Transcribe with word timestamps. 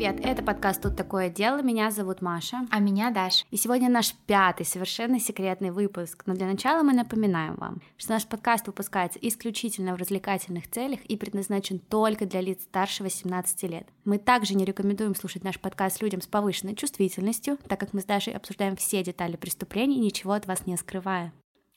привет! 0.00 0.18
Это 0.24 0.42
подкаст 0.42 0.80
«Тут 0.80 0.96
такое 0.96 1.28
дело». 1.28 1.60
Меня 1.60 1.90
зовут 1.90 2.22
Маша. 2.22 2.66
А 2.70 2.78
меня 2.78 3.10
Даш. 3.10 3.44
И 3.50 3.58
сегодня 3.58 3.90
наш 3.90 4.14
пятый 4.26 4.64
совершенно 4.64 5.20
секретный 5.20 5.72
выпуск. 5.72 6.22
Но 6.24 6.32
для 6.32 6.46
начала 6.46 6.82
мы 6.82 6.94
напоминаем 6.94 7.54
вам, 7.56 7.82
что 7.98 8.12
наш 8.12 8.26
подкаст 8.26 8.66
выпускается 8.66 9.18
исключительно 9.20 9.92
в 9.92 9.98
развлекательных 9.98 10.70
целях 10.70 11.04
и 11.04 11.18
предназначен 11.18 11.78
только 11.78 12.24
для 12.24 12.40
лиц 12.40 12.62
старше 12.62 13.02
18 13.02 13.62
лет. 13.64 13.86
Мы 14.06 14.16
также 14.16 14.54
не 14.54 14.64
рекомендуем 14.64 15.14
слушать 15.14 15.44
наш 15.44 15.60
подкаст 15.60 16.00
людям 16.00 16.22
с 16.22 16.26
повышенной 16.26 16.76
чувствительностью, 16.76 17.58
так 17.68 17.78
как 17.78 17.92
мы 17.92 18.00
с 18.00 18.06
Дашей 18.06 18.32
обсуждаем 18.32 18.76
все 18.76 19.04
детали 19.04 19.36
преступлений, 19.36 19.98
ничего 19.98 20.32
от 20.32 20.46
вас 20.46 20.64
не 20.64 20.78
скрывая. 20.78 21.30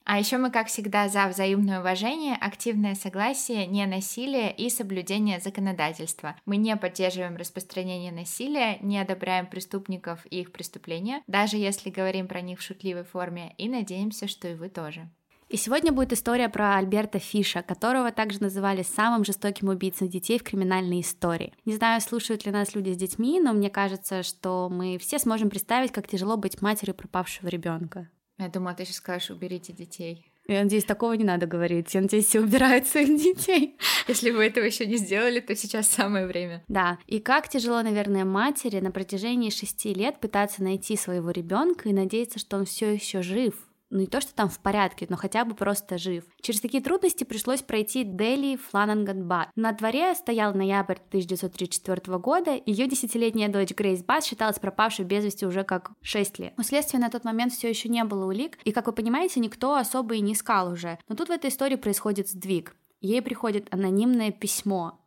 А 0.05 0.20
еще 0.20 0.38
мы, 0.38 0.51
как 0.51 0.67
всегда, 0.67 1.07
за 1.07 1.27
взаимное 1.27 1.79
уважение, 1.79 2.35
активное 2.35 2.95
согласие, 2.95 3.67
не 3.67 3.85
насилие 3.85 4.53
и 4.53 4.70
соблюдение 4.70 5.39
законодательства. 5.39 6.35
Мы 6.45 6.57
не 6.57 6.75
поддерживаем 6.75 7.38
распространение 7.38 8.11
насилия, 8.11 8.77
не 8.81 8.99
одобряем 8.99 9.47
преступников 9.47 10.25
и 10.30 10.41
их 10.41 10.52
преступления, 10.52 11.23
даже 11.27 11.58
если 11.58 11.89
говорим 11.89 12.27
про 12.27 12.41
них 12.41 12.59
в 12.59 12.63
шутливой 12.63 13.03
форме, 13.03 13.55
и 13.58 13.70
надеемся, 13.70 14.27
что 14.27 14.49
и 14.49 14.55
вы 14.55 14.70
тоже. 14.70 15.09
И 15.53 15.58
сегодня 15.58 15.91
будет 15.91 16.13
история 16.13 16.49
про 16.49 16.77
Альберта 16.77 17.20
Фиша, 17.20 17.61
которого 17.61 18.11
также 18.11 18.41
называли 18.41 18.81
самым 18.81 19.23
жестоким 19.23 19.67
убийцей 19.67 20.08
детей 20.08 20.39
в 20.39 20.44
криминальной 20.44 21.02
истории. 21.02 21.53
Не 21.66 21.75
знаю, 21.75 22.02
слушают 22.02 22.45
ли 22.45 22.52
нас 22.52 22.73
люди 22.73 22.91
с 22.91 22.97
детьми, 22.97 23.39
но 23.39 23.53
мне 23.53 23.70
кажется, 23.70 24.23
что 24.23 24.67
мы 24.72 24.97
все 24.97 25.20
сможем 25.20 25.52
представить, 25.52 25.91
как 25.91 26.08
тяжело 26.08 26.38
быть 26.38 26.61
матерью 26.61 26.95
пропавшего 26.95 27.49
ребенка. 27.49 28.09
Я 28.38 28.50
думаю, 28.50 28.76
ты 28.76 28.86
сейчас 28.86 28.98
скажешь, 28.98 29.30
уберите 29.30 29.73
детей. 29.73 30.34
Я 30.48 30.64
надеюсь, 30.64 30.84
такого 30.84 31.14
не 31.14 31.23
надо 31.23 31.46
говорить. 31.46 31.94
Я 31.94 32.02
надеюсь, 32.02 32.26
все 32.26 32.42
убирают 32.42 32.86
своих 32.86 33.18
детей. 33.18 33.78
Если 34.08 34.32
вы 34.32 34.46
этого 34.46 34.66
еще 34.66 34.86
не 34.86 34.98
сделали, 34.98 35.40
то 35.40 35.56
сейчас 35.56 35.88
самое 35.88 36.28
время. 36.28 36.64
Да. 36.67 37.00
И 37.08 37.20
как 37.20 37.48
тяжело, 37.48 37.81
наверное, 37.81 38.25
матери 38.25 38.80
на 38.81 38.92
протяжении 38.92 39.50
шести 39.50 39.94
лет 39.94 40.20
пытаться 40.20 40.62
найти 40.62 40.98
своего 40.98 41.31
ребенка 41.31 41.88
и 41.88 41.94
надеяться, 41.94 42.40
что 42.40 42.58
он 42.58 42.66
все 42.66 42.94
еще 42.94 43.22
жив, 43.22 43.56
ну 43.94 43.99
не 43.99 44.08
то, 44.08 44.19
что 44.19 44.33
там 44.33 44.49
в 44.49 44.59
порядке, 44.59 45.05
но 45.08 45.16
хотя 45.16 45.45
бы 45.45 45.53
просто 45.53 45.97
жив. 45.97 46.23
Через 46.41 46.59
такие 46.61 46.83
трудности 46.83 47.23
пришлось 47.23 47.61
пройти 47.61 48.03
Дели 48.03 48.58
Флананган 48.58 49.27
Бат. 49.27 49.50
На 49.55 49.72
дворе 49.72 50.16
стоял 50.16 50.53
ноябрь 50.53 50.97
1934 51.09 52.17
года, 52.17 52.59
ее 52.66 52.88
десятилетняя 52.88 53.50
дочь 53.50 53.72
Грейс 53.72 54.03
Бат 54.03 54.25
считалась 54.25 54.59
пропавшей 54.59 55.05
без 55.05 55.23
вести 55.23 55.45
уже 55.45 55.63
как 55.63 55.91
6 56.02 56.39
лет. 56.39 56.53
У 56.58 56.63
следствия 56.63 57.00
на 57.00 57.09
тот 57.09 57.23
момент 57.23 57.53
все 57.53 57.69
еще 57.69 57.88
не 57.88 58.03
было 58.03 58.25
улик, 58.25 58.58
и, 58.63 58.72
как 58.72 58.88
вы 58.88 58.94
понимаете, 58.94 59.39
никто 59.39 59.75
особо 59.75 60.16
и 60.16 60.22
не 60.22 60.33
искал 60.33 60.72
уже. 60.72 60.97
Но 61.07 61.16
тут 61.16 61.30
в 61.30 61.31
этой 61.31 61.52
истории 61.52 61.75
происходит 61.75 62.30
сдвиг. 62.30 62.75
Ей 63.00 63.22
приходит 63.22 63.67
анонимное 63.72 64.31
письмо 64.31 65.03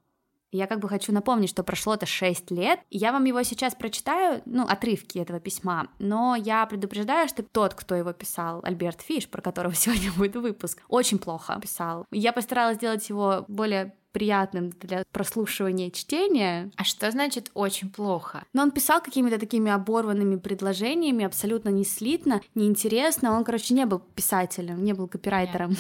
я 0.57 0.67
как 0.67 0.81
бы 0.81 0.89
хочу 0.89 1.13
напомнить, 1.13 1.51
что 1.51 1.63
прошло 1.63 1.95
это 1.95 2.07
6 2.07 2.51
лет. 2.51 2.81
Я 2.91 3.13
вам 3.13 3.25
его 3.25 3.43
сейчас 3.43 3.75
прочитаю, 3.75 4.43
ну, 4.47 4.67
отрывки 4.67 5.19
этого 5.19 5.41
письма, 5.41 5.89
но 5.99 6.35
я 6.37 6.67
предупреждаю, 6.67 7.29
что 7.29 7.43
тот, 7.43 7.75
кто 7.75 7.95
его 7.95 8.13
писал, 8.13 8.61
Альберт 8.63 9.01
Фиш, 9.03 9.29
про 9.29 9.43
которого 9.43 9.75
сегодня 9.77 10.13
будет 10.13 10.37
выпуск, 10.37 10.83
очень 10.89 11.19
плохо 11.19 11.59
писал. 11.61 12.07
Я 12.11 12.33
постаралась 12.33 12.77
сделать 12.77 13.09
его 13.09 13.45
более 13.49 13.95
приятным 14.17 14.71
для 14.81 15.05
прослушивания 15.13 15.91
чтения. 15.91 16.71
А 16.77 16.85
что 16.85 17.11
значит 17.11 17.51
очень 17.53 17.91
плохо? 17.91 18.45
Но 18.55 18.63
он 18.63 18.71
писал 18.71 19.03
какими-то 19.03 19.39
такими 19.39 19.71
оборванными 19.71 20.37
предложениями, 20.37 21.27
абсолютно 21.27 21.69
не 21.69 21.85
слитно, 21.85 22.41
неинтересно. 22.55 23.37
Он, 23.37 23.45
короче, 23.45 23.75
не 23.75 23.85
был 23.85 23.99
писателем, 23.99 24.83
не 24.83 24.95
был 24.95 25.07
копирайтером. 25.07 25.71
Нет. 25.71 25.79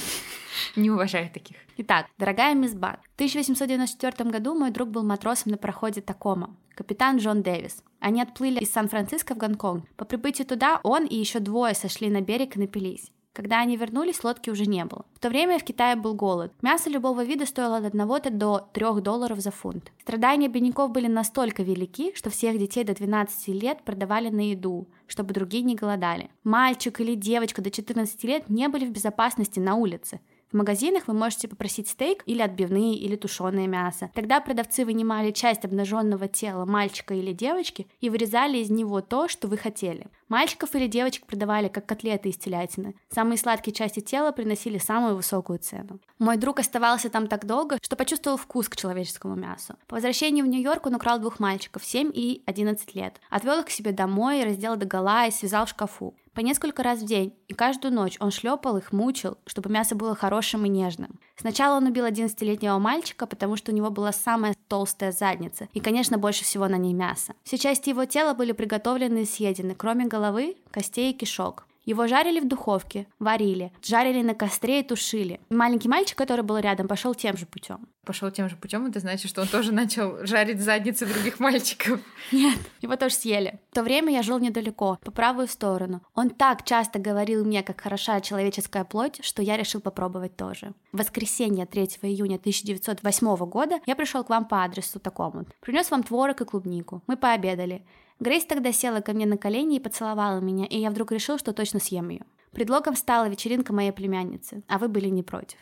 Не 0.76 0.90
уважаю 0.90 1.30
таких. 1.32 1.56
Итак, 1.78 2.08
дорогая 2.18 2.54
мисс 2.54 2.74
Бат, 2.74 3.00
в 3.12 3.14
1894 3.14 4.30
году 4.30 4.54
мой 4.54 4.70
друг 4.70 4.90
был 4.90 5.02
матросом 5.02 5.52
на 5.52 5.56
пароходе 5.56 6.02
Такома, 6.02 6.54
капитан 6.74 7.16
Джон 7.16 7.42
Дэвис. 7.42 7.82
Они 8.00 8.20
отплыли 8.20 8.60
из 8.60 8.70
Сан-Франциско 8.70 9.34
в 9.34 9.38
Гонконг. 9.38 9.88
По 9.96 10.04
прибытию 10.04 10.46
туда 10.46 10.80
он 10.82 11.06
и 11.06 11.16
еще 11.16 11.38
двое 11.38 11.74
сошли 11.74 12.10
на 12.10 12.20
берег 12.20 12.56
и 12.56 12.60
напились. 12.60 13.10
Когда 13.36 13.60
они 13.60 13.76
вернулись, 13.76 14.24
лодки 14.24 14.48
уже 14.48 14.64
не 14.64 14.82
было. 14.86 15.04
В 15.12 15.18
то 15.18 15.28
время 15.28 15.58
в 15.58 15.62
Китае 15.62 15.94
был 15.94 16.14
голод. 16.14 16.54
Мясо 16.62 16.88
любого 16.88 17.22
вида 17.22 17.44
стоило 17.44 17.76
от 17.76 17.84
1 17.84 18.38
до 18.38 18.66
3 18.72 19.02
долларов 19.02 19.40
за 19.40 19.50
фунт. 19.50 19.92
Страдания 20.00 20.48
бедняков 20.48 20.90
были 20.90 21.06
настолько 21.06 21.62
велики, 21.62 22.14
что 22.14 22.30
всех 22.30 22.58
детей 22.58 22.82
до 22.82 22.94
12 22.94 23.48
лет 23.48 23.82
продавали 23.84 24.30
на 24.30 24.40
еду, 24.40 24.88
чтобы 25.06 25.34
другие 25.34 25.64
не 25.64 25.74
голодали. 25.74 26.30
Мальчик 26.44 26.98
или 26.98 27.14
девочка 27.14 27.60
до 27.60 27.70
14 27.70 28.24
лет 28.24 28.48
не 28.48 28.68
были 28.68 28.86
в 28.86 28.90
безопасности 28.90 29.60
на 29.60 29.74
улице. 29.74 30.20
В 30.52 30.56
магазинах 30.56 31.08
вы 31.08 31.14
можете 31.14 31.48
попросить 31.48 31.88
стейк 31.88 32.22
или 32.26 32.40
отбивные 32.40 32.94
или 32.94 33.16
тушеное 33.16 33.66
мясо. 33.66 34.10
Тогда 34.14 34.40
продавцы 34.40 34.84
вынимали 34.84 35.32
часть 35.32 35.64
обнаженного 35.64 36.28
тела 36.28 36.64
мальчика 36.64 37.14
или 37.14 37.32
девочки 37.32 37.88
и 38.00 38.10
вырезали 38.10 38.58
из 38.58 38.70
него 38.70 39.00
то, 39.00 39.26
что 39.26 39.48
вы 39.48 39.56
хотели. 39.56 40.06
Мальчиков 40.28 40.74
или 40.74 40.86
девочек 40.86 41.26
продавали 41.26 41.68
как 41.68 41.86
котлеты 41.86 42.28
из 42.28 42.36
телятины. 42.36 42.94
Самые 43.10 43.38
сладкие 43.38 43.74
части 43.74 44.00
тела 44.00 44.30
приносили 44.30 44.78
самую 44.78 45.16
высокую 45.16 45.58
цену. 45.58 45.98
Мой 46.18 46.36
друг 46.36 46.60
оставался 46.60 47.10
там 47.10 47.26
так 47.26 47.44
долго, 47.44 47.78
что 47.82 47.96
почувствовал 47.96 48.36
вкус 48.36 48.68
к 48.68 48.76
человеческому 48.76 49.34
мясу. 49.34 49.74
По 49.88 49.96
возвращении 49.96 50.42
в 50.42 50.46
Нью-Йорк 50.46 50.86
он 50.86 50.94
украл 50.94 51.18
двух 51.18 51.40
мальчиков, 51.40 51.84
7 51.84 52.10
и 52.14 52.42
11 52.46 52.94
лет. 52.94 53.20
Отвел 53.30 53.60
их 53.60 53.66
к 53.66 53.70
себе 53.70 53.92
домой, 53.92 54.44
раздел 54.44 54.76
до 54.76 54.86
гола 54.86 55.26
и 55.26 55.30
связал 55.32 55.66
в 55.66 55.70
шкафу 55.70 56.14
по 56.36 56.40
несколько 56.40 56.82
раз 56.82 57.00
в 57.00 57.06
день, 57.06 57.34
и 57.48 57.54
каждую 57.54 57.94
ночь 57.94 58.18
он 58.20 58.30
шлепал 58.30 58.76
их, 58.76 58.92
мучил, 58.92 59.38
чтобы 59.46 59.70
мясо 59.70 59.94
было 59.94 60.14
хорошим 60.14 60.66
и 60.66 60.68
нежным. 60.68 61.18
Сначала 61.34 61.78
он 61.78 61.86
убил 61.86 62.04
11-летнего 62.04 62.78
мальчика, 62.78 63.26
потому 63.26 63.56
что 63.56 63.72
у 63.72 63.74
него 63.74 63.88
была 63.88 64.12
самая 64.12 64.54
толстая 64.68 65.12
задница, 65.12 65.66
и, 65.72 65.80
конечно, 65.80 66.18
больше 66.18 66.44
всего 66.44 66.68
на 66.68 66.76
ней 66.76 66.92
мяса. 66.92 67.32
Все 67.42 67.56
части 67.56 67.88
его 67.88 68.04
тела 68.04 68.34
были 68.34 68.52
приготовлены 68.52 69.22
и 69.22 69.24
съедены, 69.24 69.74
кроме 69.74 70.04
головы, 70.04 70.58
костей 70.70 71.12
и 71.12 71.16
кишок. 71.16 71.65
Его 71.86 72.08
жарили 72.08 72.40
в 72.40 72.48
духовке, 72.48 73.06
варили, 73.20 73.72
жарили 73.80 74.20
на 74.20 74.34
костре 74.34 74.80
и 74.80 74.82
тушили. 74.82 75.40
Маленький 75.50 75.88
мальчик, 75.88 76.18
который 76.18 76.42
был 76.42 76.58
рядом, 76.58 76.88
пошел 76.88 77.14
тем 77.14 77.36
же 77.36 77.46
путем. 77.46 77.88
Пошел 78.04 78.30
тем 78.32 78.48
же 78.48 78.56
путем, 78.56 78.86
это 78.86 78.98
значит, 78.98 79.30
что 79.30 79.42
он 79.42 79.48
тоже 79.48 79.72
начал 79.72 80.24
жарить 80.26 80.60
задницы 80.60 81.06
других 81.06 81.38
мальчиков. 81.38 82.00
Нет, 82.32 82.58
его 82.80 82.96
тоже 82.96 83.14
съели. 83.14 83.60
В 83.70 83.74
то 83.74 83.84
время 83.84 84.12
я 84.12 84.22
жил 84.22 84.40
недалеко, 84.40 84.98
по 85.04 85.12
правую 85.12 85.46
сторону. 85.46 86.02
Он 86.14 86.30
так 86.30 86.64
часто 86.64 86.98
говорил 86.98 87.44
мне, 87.44 87.62
как 87.62 87.80
хороша 87.80 88.20
человеческая 88.20 88.84
плоть, 88.84 89.24
что 89.24 89.40
я 89.40 89.56
решил 89.56 89.80
попробовать 89.80 90.36
тоже. 90.36 90.72
В 90.92 90.98
воскресенье 90.98 91.66
3 91.66 91.82
июня 92.02 92.36
1908 92.36 93.36
года 93.46 93.78
я 93.86 93.94
пришел 93.94 94.24
к 94.24 94.30
вам 94.30 94.46
по 94.46 94.64
адресу 94.64 94.98
такому. 94.98 95.46
Принес 95.60 95.90
вам 95.92 96.02
творог 96.02 96.40
и 96.40 96.44
клубнику. 96.44 97.02
Мы 97.06 97.16
пообедали. 97.16 97.84
Грейс 98.18 98.44
тогда 98.44 98.72
села 98.72 99.00
ко 99.00 99.12
мне 99.12 99.26
на 99.26 99.36
колени 99.36 99.76
и 99.76 99.80
поцеловала 99.80 100.40
меня, 100.40 100.66
и 100.66 100.78
я 100.78 100.90
вдруг 100.90 101.12
решил, 101.12 101.38
что 101.38 101.52
точно 101.52 101.80
съем 101.80 102.08
ее. 102.08 102.24
Предлогом 102.52 102.96
стала 102.96 103.28
вечеринка 103.28 103.74
моей 103.74 103.92
племянницы, 103.92 104.62
а 104.68 104.78
вы 104.78 104.88
были 104.88 105.08
не 105.08 105.22
против. 105.22 105.58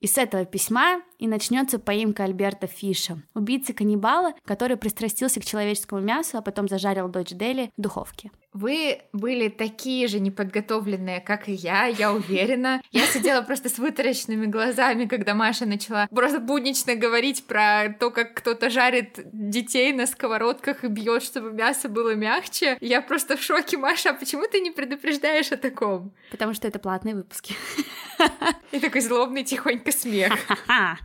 И 0.00 0.06
с 0.06 0.16
этого 0.16 0.44
письма 0.44 1.02
и 1.18 1.26
начнется 1.26 1.78
поимка 1.78 2.24
Альберта 2.24 2.66
Фиша, 2.66 3.22
убийцы-каннибала, 3.34 4.34
который 4.44 4.76
пристрастился 4.76 5.40
к 5.40 5.44
человеческому 5.44 6.00
мясу, 6.00 6.38
а 6.38 6.42
потом 6.42 6.68
зажарил 6.68 7.08
дочь 7.08 7.30
Дели 7.30 7.72
в 7.76 7.80
духовке. 7.80 8.30
Вы 8.58 9.02
были 9.12 9.48
такие 9.48 10.08
же 10.08 10.18
неподготовленные, 10.18 11.20
как 11.20 11.48
и 11.48 11.52
я, 11.52 11.86
я 11.86 12.12
уверена. 12.12 12.82
Я 12.90 13.06
сидела 13.06 13.42
просто 13.42 13.68
с 13.68 13.78
вытаращенными 13.78 14.46
глазами, 14.46 15.04
когда 15.04 15.34
Маша 15.34 15.64
начала 15.64 16.08
просто 16.08 16.40
буднично 16.40 16.96
говорить 16.96 17.44
про 17.44 17.94
то, 18.00 18.10
как 18.10 18.34
кто-то 18.34 18.68
жарит 18.68 19.20
детей 19.32 19.92
на 19.92 20.08
сковородках 20.08 20.82
и 20.82 20.88
бьет, 20.88 21.22
чтобы 21.22 21.52
мясо 21.52 21.88
было 21.88 22.16
мягче. 22.16 22.76
Я 22.80 23.00
просто 23.00 23.36
в 23.36 23.42
шоке, 23.44 23.76
Маша, 23.76 24.10
а 24.10 24.14
почему 24.14 24.42
ты 24.50 24.58
не 24.58 24.72
предупреждаешь 24.72 25.52
о 25.52 25.56
таком? 25.56 26.12
Потому 26.32 26.52
что 26.52 26.66
это 26.66 26.80
платные 26.80 27.14
выпуски. 27.14 27.54
И 28.72 28.80
такой 28.80 29.02
злобный 29.02 29.44
тихонько 29.44 29.92
смех. 29.92 30.32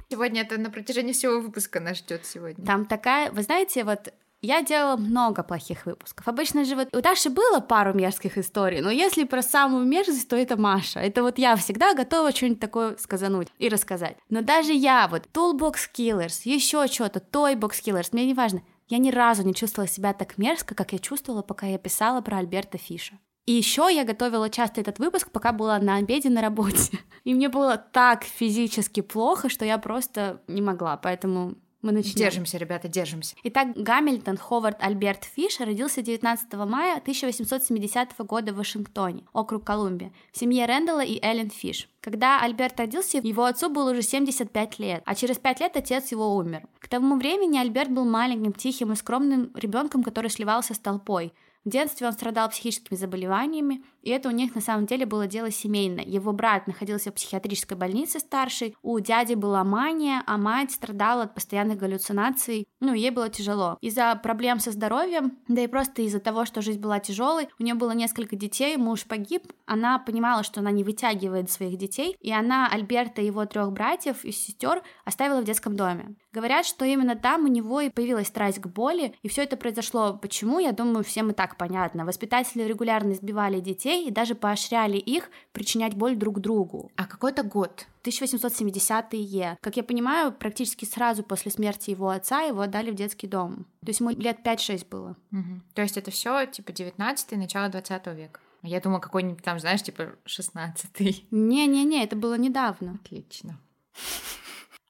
Сегодня 0.10 0.42
это 0.42 0.58
на 0.58 0.72
протяжении 0.72 1.14
всего 1.14 1.40
выпуска 1.40 1.80
нас 1.80 1.98
ждет 1.98 2.26
сегодня. 2.26 2.66
Там 2.66 2.88
такая, 2.88 3.32
вы 3.32 3.44
знаете, 3.44 3.84
вот 3.84 4.12
я 4.44 4.62
делала 4.62 4.98
много 4.98 5.42
плохих 5.42 5.86
выпусков. 5.86 6.28
Обычно 6.28 6.66
же 6.66 6.76
вот 6.76 6.96
у 6.96 7.02
Даши 7.02 7.30
было 7.30 7.62
пару 7.62 7.94
мерзких 7.94 8.38
историй, 8.38 8.82
но 8.82 8.92
если 8.92 9.24
про 9.24 9.42
самую 9.42 9.86
мерзость, 9.86 10.28
то 10.28 10.36
это 10.36 10.58
Маша. 10.58 11.00
Это 11.00 11.24
вот 11.24 11.38
я 11.38 11.56
всегда 11.56 11.94
готова 11.94 12.32
что-нибудь 12.32 12.60
такое 12.60 12.98
сказануть 12.98 13.48
и 13.58 13.70
рассказать. 13.70 14.18
Но 14.30 14.42
даже 14.42 14.74
я 14.74 15.08
вот 15.08 15.28
Toolbox 15.34 15.76
Killers, 15.96 16.42
еще 16.44 16.88
что-то, 16.88 17.20
Toybox 17.20 17.82
Killers, 17.84 18.10
мне 18.12 18.26
не 18.26 18.34
важно. 18.34 18.62
Я 18.90 18.98
ни 18.98 19.12
разу 19.12 19.44
не 19.44 19.56
чувствовала 19.56 19.90
себя 19.90 20.14
так 20.14 20.38
мерзко, 20.38 20.76
как 20.76 20.92
я 20.92 21.00
чувствовала, 21.00 21.42
пока 21.42 21.66
я 21.66 21.78
писала 21.78 22.22
про 22.22 22.38
Альберта 22.38 22.78
Фиша. 22.78 23.18
И 23.46 23.52
еще 23.52 23.90
я 23.92 24.04
готовила 24.06 24.50
часто 24.50 24.82
этот 24.82 25.00
выпуск, 25.00 25.32
пока 25.32 25.52
была 25.52 25.80
на 25.80 25.96
обеде 25.96 26.30
на 26.30 26.42
работе. 26.42 27.00
И 27.24 27.34
мне 27.34 27.50
было 27.50 27.78
так 27.78 28.24
физически 28.24 29.02
плохо, 29.02 29.50
что 29.50 29.66
я 29.66 29.78
просто 29.78 30.42
не 30.48 30.62
могла. 30.62 30.98
Поэтому 30.98 31.56
Мы 31.84 31.92
начнем. 31.92 32.16
Держимся, 32.16 32.58
ребята, 32.58 32.88
держимся. 32.88 33.36
Итак, 33.44 33.76
Гамильтон 33.76 34.38
Ховард 34.38 34.82
Альберт 34.82 35.26
Фиш 35.26 35.60
родился 35.60 36.02
19 36.02 36.54
мая 36.54 36.98
1870 36.98 38.18
года 38.20 38.54
в 38.54 38.56
Вашингтоне, 38.56 39.26
округ 39.34 39.66
Колумбия, 39.66 40.14
в 40.32 40.40
семье 40.40 40.66
Рэндалла 40.66 41.04
и 41.04 41.20
Эллен 41.22 41.50
Фиш. 41.50 41.90
Когда 42.00 42.40
Альберт 42.40 42.80
родился, 42.80 43.18
его 43.18 43.44
отцу 43.44 43.70
было 43.70 43.92
уже 43.92 44.02
75 44.02 44.80
лет, 44.80 45.04
а 45.06 45.14
через 45.14 45.38
5 45.40 45.60
лет 45.60 45.76
отец 45.76 46.10
его 46.14 46.38
умер. 46.38 46.64
К 46.80 46.88
тому 46.88 47.18
времени 47.18 47.58
Альберт 47.58 47.92
был 47.92 48.06
маленьким, 48.06 48.54
тихим 48.54 48.94
и 48.94 48.96
скромным 48.96 49.52
ребенком, 49.54 50.04
который 50.04 50.30
сливался 50.30 50.74
с 50.74 50.80
толпой. 50.80 51.34
В 51.66 51.70
детстве 51.70 52.08
он 52.08 52.14
страдал 52.14 52.50
психическими 52.50 52.98
заболеваниями, 52.98 53.84
и 54.04 54.10
это 54.10 54.30
у 54.30 54.32
них 54.32 54.54
на 54.54 54.62
самом 54.62 54.86
деле 54.86 55.06
было 55.06 55.28
дело 55.28 55.50
семейное. 55.50 56.04
Его 56.04 56.34
брат 56.34 56.68
находился 56.68 57.10
в 57.12 57.16
психиатрической 57.16 57.78
больнице 57.78 58.20
старшей, 58.20 58.76
у 58.82 59.00
дяди 59.00 59.34
была 59.34 59.64
мания, 59.64 60.22
а 60.28 60.38
мать 60.38 60.72
страдала 60.72 61.24
от 61.24 61.34
постоянных 61.34 61.78
галлюцинаций. 61.78 62.68
Ну, 62.82 62.94
ей 62.94 63.12
было 63.12 63.30
тяжело. 63.30 63.78
Из-за 63.82 64.14
проблем 64.16 64.60
со 64.60 64.72
здоровьем, 64.72 65.38
да 65.48 65.62
и 65.62 65.68
просто 65.68 66.02
из-за 66.02 66.20
того, 66.20 66.46
что 66.46 66.62
жизнь 66.62 66.82
была 66.82 67.00
тяжелой, 67.00 67.48
у 67.58 67.64
нее 67.64 67.76
было 67.76 67.92
несколько 67.92 68.36
детей, 68.36 68.76
муж 68.76 69.06
погиб, 69.06 69.54
она 69.66 70.00
понимала, 70.00 70.44
что 70.44 70.60
она 70.60 70.72
не 70.72 70.84
вытягивает 70.84 71.50
своих 71.50 71.78
детей, 71.78 72.18
и 72.20 72.32
она 72.32 72.68
Альберта 72.68 73.22
и 73.22 73.26
его 73.26 73.46
трех 73.46 73.72
братьев 73.72 74.26
и 74.26 74.32
сестер 74.32 74.84
оставила 75.06 75.42
в 75.42 75.46
детском 75.46 75.78
доме. 75.78 76.16
Говорят, 76.34 76.66
что 76.66 76.84
именно 76.84 77.16
там 77.16 77.46
у 77.46 77.48
него 77.48 77.80
и 77.80 77.90
появилась 77.90 78.28
страсть 78.28 78.60
к 78.60 78.68
боли, 78.68 79.16
и 79.22 79.30
все 79.30 79.44
это 79.44 79.56
произошло. 79.56 80.18
Почему? 80.22 80.60
Я 80.60 80.74
думаю, 80.74 81.04
всем 81.04 81.30
и 81.30 81.34
так 81.34 81.58
понятно. 81.58 82.06
Воспитатели 82.06 82.64
регулярно 82.64 83.14
избивали 83.14 83.60
детей 83.60 83.93
и 83.94 84.12
даже 84.12 84.36
поощряли 84.36 84.98
их 84.98 85.30
причинять 85.52 85.96
боль 85.96 86.16
друг 86.16 86.40
другу. 86.40 86.92
А 86.96 87.06
какой-то 87.06 87.44
год? 87.44 87.88
1870-е. 88.04 89.58
Как 89.62 89.78
я 89.78 89.84
понимаю, 89.84 90.32
практически 90.32 90.86
сразу 90.86 91.24
после 91.24 91.52
смерти 91.52 91.92
его 91.92 92.10
отца 92.10 92.42
его 92.42 92.62
отдали 92.62 92.92
в 92.92 92.96
детский 92.96 93.28
дом. 93.28 93.66
То 93.82 93.88
есть 93.88 94.00
ему 94.00 94.10
лет 94.10 94.40
5-6 94.44 94.88
было. 94.90 95.16
Угу. 95.32 95.62
То 95.74 95.82
есть 95.82 95.98
это 95.98 96.12
все 96.12 96.46
типа 96.46 96.72
19 96.72 97.32
начало 97.38 97.70
20 97.70 98.08
века. 98.08 98.40
Я 98.62 98.80
думала, 98.80 99.00
какой-нибудь 99.00 99.44
там, 99.44 99.60
знаешь, 99.60 99.84
типа 99.84 100.14
16-й. 100.26 101.28
Не-не-не, 101.32 102.04
это 102.04 102.16
было 102.16 102.38
недавно. 102.38 103.00
Отлично. 103.04 103.60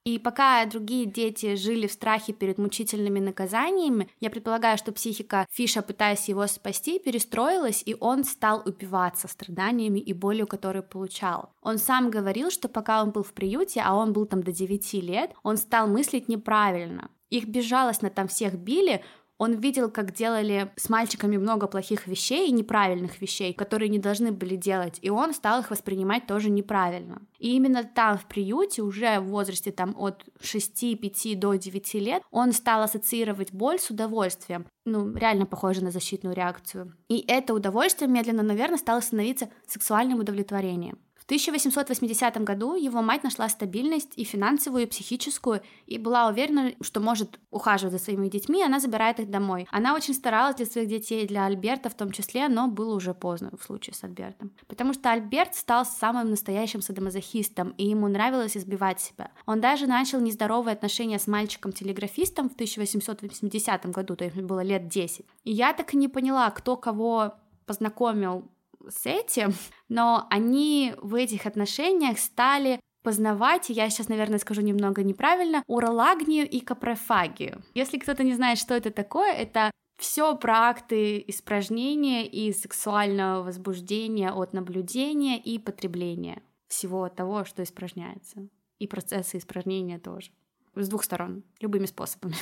И 0.06 0.20
пока 0.20 0.66
другие 0.66 1.06
дети 1.06 1.56
жили 1.56 1.88
в 1.88 1.94
страхе 1.94 2.34
перед 2.34 2.58
мучительными 2.58 3.22
наказаниями, 3.22 4.10
я 4.20 4.30
предполагаю, 4.30 4.78
что 4.78 4.92
психика 4.92 5.48
Фиша, 5.50 5.82
пытаясь 5.82 6.28
его 6.28 6.46
спасти, 6.48 7.00
перестроилась, 7.00 7.84
и 7.86 7.96
он 7.98 8.26
стал 8.26 8.62
упиваться 8.66 9.30
страданиями 9.30 10.00
и 10.00 10.12
болью, 10.12 10.46
которую 10.46 10.84
получал. 10.84 11.54
Он 11.62 11.78
сам 11.78 12.12
говорил, 12.12 12.52
что 12.52 12.68
пока 12.68 13.02
он 13.02 13.12
был 13.12 13.24
в 13.24 13.32
приюте, 13.32 13.82
а 13.82 13.96
он 13.96 14.12
был 14.12 14.26
там 14.26 14.44
до 14.44 14.52
9 14.52 14.94
лет, 14.96 15.32
он 15.42 15.56
стал 15.56 15.88
мыслить 15.88 16.28
неправильно. 16.28 17.10
Их 17.30 17.48
безжалостно 17.48 18.10
там 18.10 18.28
всех 18.28 18.56
били, 18.56 19.04
он 19.38 19.54
видел, 19.56 19.90
как 19.90 20.14
делали 20.14 20.72
с 20.76 20.90
мальчиками 20.90 21.38
много 21.38 21.68
плохих 21.68 22.08
вещей 22.08 22.50
неправильных 22.52 23.22
вещей, 23.22 23.54
которые 23.54 23.90
не 23.90 24.00
должны 24.00 24.32
были 24.32 24.56
делать, 24.56 25.00
и 25.02 25.10
он 25.10 25.34
стал 25.34 25.62
их 25.62 25.72
воспринимать 25.72 26.28
тоже 26.28 26.50
неправильно. 26.50 27.22
И 27.40 27.56
именно 27.56 27.84
там, 27.84 28.18
в 28.18 28.26
приюте, 28.26 28.82
уже 28.82 29.20
в 29.20 29.26
возрасте 29.26 29.72
там 29.72 29.96
от 29.98 30.24
6-5 30.42 31.36
до 31.36 31.56
9 31.56 31.94
лет, 31.96 32.24
он 32.32 32.54
стал 32.54 32.84
ассоциировать 32.84 33.52
боль 33.52 33.80
с 33.80 33.90
удовольствием. 33.90 34.66
Ну, 34.86 35.14
реально 35.16 35.46
похоже 35.46 35.84
на 35.84 35.92
защитную 35.92 36.36
реакцию. 36.36 36.96
И 37.08 37.24
это 37.28 37.54
удовольствие 37.54 38.10
медленно, 38.10 38.44
наверное, 38.44 38.78
стало 38.78 39.02
становиться 39.02 39.50
сексуальным 39.68 40.20
удовлетворением. 40.20 41.00
В 41.24 41.26
1880 41.26 42.44
году 42.44 42.76
его 42.76 43.02
мать 43.02 43.24
нашла 43.24 43.48
стабильность 43.48 44.12
и 44.18 44.26
финансовую, 44.26 44.84
и 44.84 44.88
психическую, 44.88 45.62
и 45.86 45.98
была 45.98 46.28
уверена, 46.28 46.74
что 46.82 47.00
может 47.00 47.40
ухаживать 47.50 47.94
за 47.94 48.00
своими 48.00 48.28
детьми, 48.28 48.60
и 48.60 48.64
она 48.64 48.82
забирает 48.82 49.22
их 49.22 49.30
домой. 49.30 49.66
Она 49.72 49.96
очень 49.96 50.16
старалась 50.16 50.58
для 50.58 50.66
своих 50.66 50.90
детей, 50.90 51.26
для 51.26 51.46
Альберта 51.46 51.90
в 51.90 51.94
том 51.94 52.12
числе, 52.12 52.50
но 52.50 52.68
было 52.68 52.94
уже 52.94 53.14
поздно 53.14 53.52
в 53.58 53.64
случае 53.64 53.94
с 53.94 54.04
Альбертом. 54.04 54.52
Потому 54.68 54.92
что 54.92 55.12
Альберт 55.12 55.56
стал 55.56 55.86
самым 55.86 56.30
настоящим 56.30 56.82
садомазохистом, 56.82 57.70
и 57.78 57.88
ему 57.88 58.10
нравилось 58.10 58.58
избивать 58.58 59.00
себя. 59.00 59.32
Он 59.46 59.62
даже 59.62 59.88
начал 59.88 60.20
нездоровые 60.20 60.74
отношения 60.74 61.20
с 61.20 61.28
мальчиком-телеграфистом 61.28 62.50
в 62.50 62.56
1880 62.56 63.86
году, 63.92 64.18
то 64.18 64.26
есть 64.26 64.36
было 64.42 64.62
лет 64.62 64.90
10. 64.90 65.26
И 65.46 65.54
я 65.54 65.72
так 65.72 65.94
и 65.94 65.98
не 65.98 66.10
поняла, 66.10 66.52
кто 66.52 66.76
кого 66.76 67.36
познакомил 67.66 68.52
с 68.88 69.06
этим, 69.06 69.54
но 69.90 70.28
они 70.30 70.94
в 71.02 71.16
этих 71.16 71.46
отношениях 71.46 72.20
стали 72.20 72.80
познавать, 73.04 73.70
я 73.70 73.90
сейчас, 73.90 74.08
наверное, 74.08 74.40
скажу 74.40 74.62
немного 74.62 75.04
неправильно, 75.04 75.64
уролагнию 75.68 76.50
и 76.50 76.60
капрофагию. 76.62 77.62
Если 77.74 77.98
кто-то 77.98 78.24
не 78.24 78.34
знает, 78.34 78.58
что 78.58 78.74
это 78.74 78.92
такое, 78.92 79.34
это 79.34 79.72
все 79.98 80.36
про 80.36 80.70
акты 80.70 81.24
испражнения 81.28 82.26
и 82.26 82.52
сексуального 82.54 83.44
возбуждения 83.44 84.32
от 84.32 84.54
наблюдения 84.54 85.40
и 85.40 85.60
потребления 85.60 86.42
всего 86.68 87.08
того, 87.10 87.46
что 87.46 87.62
испражняется. 87.62 88.48
И 88.80 88.88
процессы 88.88 89.38
испражнения 89.38 90.00
тоже. 90.00 90.32
С 90.76 90.90
двух 90.90 91.04
сторон, 91.04 91.44
любыми 91.60 91.86
способами. 91.86 92.36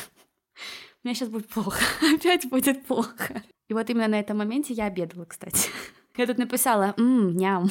Мне 1.03 1.13
сейчас 1.13 1.29
будет 1.29 1.49
плохо. 1.49 1.83
Опять 2.15 2.49
будет 2.49 2.85
плохо. 2.85 3.43
И 3.67 3.73
вот 3.73 3.89
именно 3.89 4.07
на 4.07 4.19
этом 4.19 4.37
моменте 4.37 4.73
я 4.73 4.85
обедала, 4.85 5.25
кстати. 5.25 5.69
Я 6.17 6.27
тут 6.27 6.37
написала 6.37 6.93
«ммм, 6.97 7.35
ням». 7.35 7.69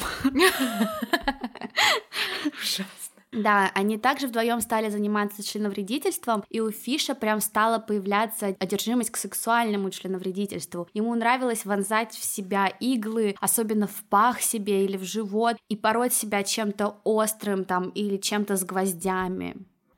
Ужасно. 2.61 3.11
Да, 3.31 3.71
они 3.75 3.97
также 3.97 4.27
вдвоем 4.27 4.59
стали 4.59 4.89
заниматься 4.89 5.41
членовредительством, 5.41 6.43
и 6.49 6.59
у 6.59 6.69
Фиша 6.69 7.15
прям 7.15 7.39
стала 7.39 7.79
появляться 7.79 8.55
одержимость 8.59 9.11
к 9.11 9.17
сексуальному 9.17 9.89
членовредительству. 9.89 10.89
Ему 10.93 11.15
нравилось 11.15 11.63
вонзать 11.63 12.13
в 12.13 12.25
себя 12.25 12.67
иглы, 12.67 13.35
особенно 13.39 13.87
в 13.87 14.03
пах 14.09 14.41
себе 14.41 14.83
или 14.83 14.97
в 14.97 15.03
живот, 15.03 15.55
и 15.69 15.77
пороть 15.77 16.13
себя 16.13 16.43
чем-то 16.43 16.97
острым 17.05 17.63
там 17.63 17.89
или 17.89 18.17
чем-то 18.17 18.57
с 18.57 18.65
гвоздями. 18.65 19.55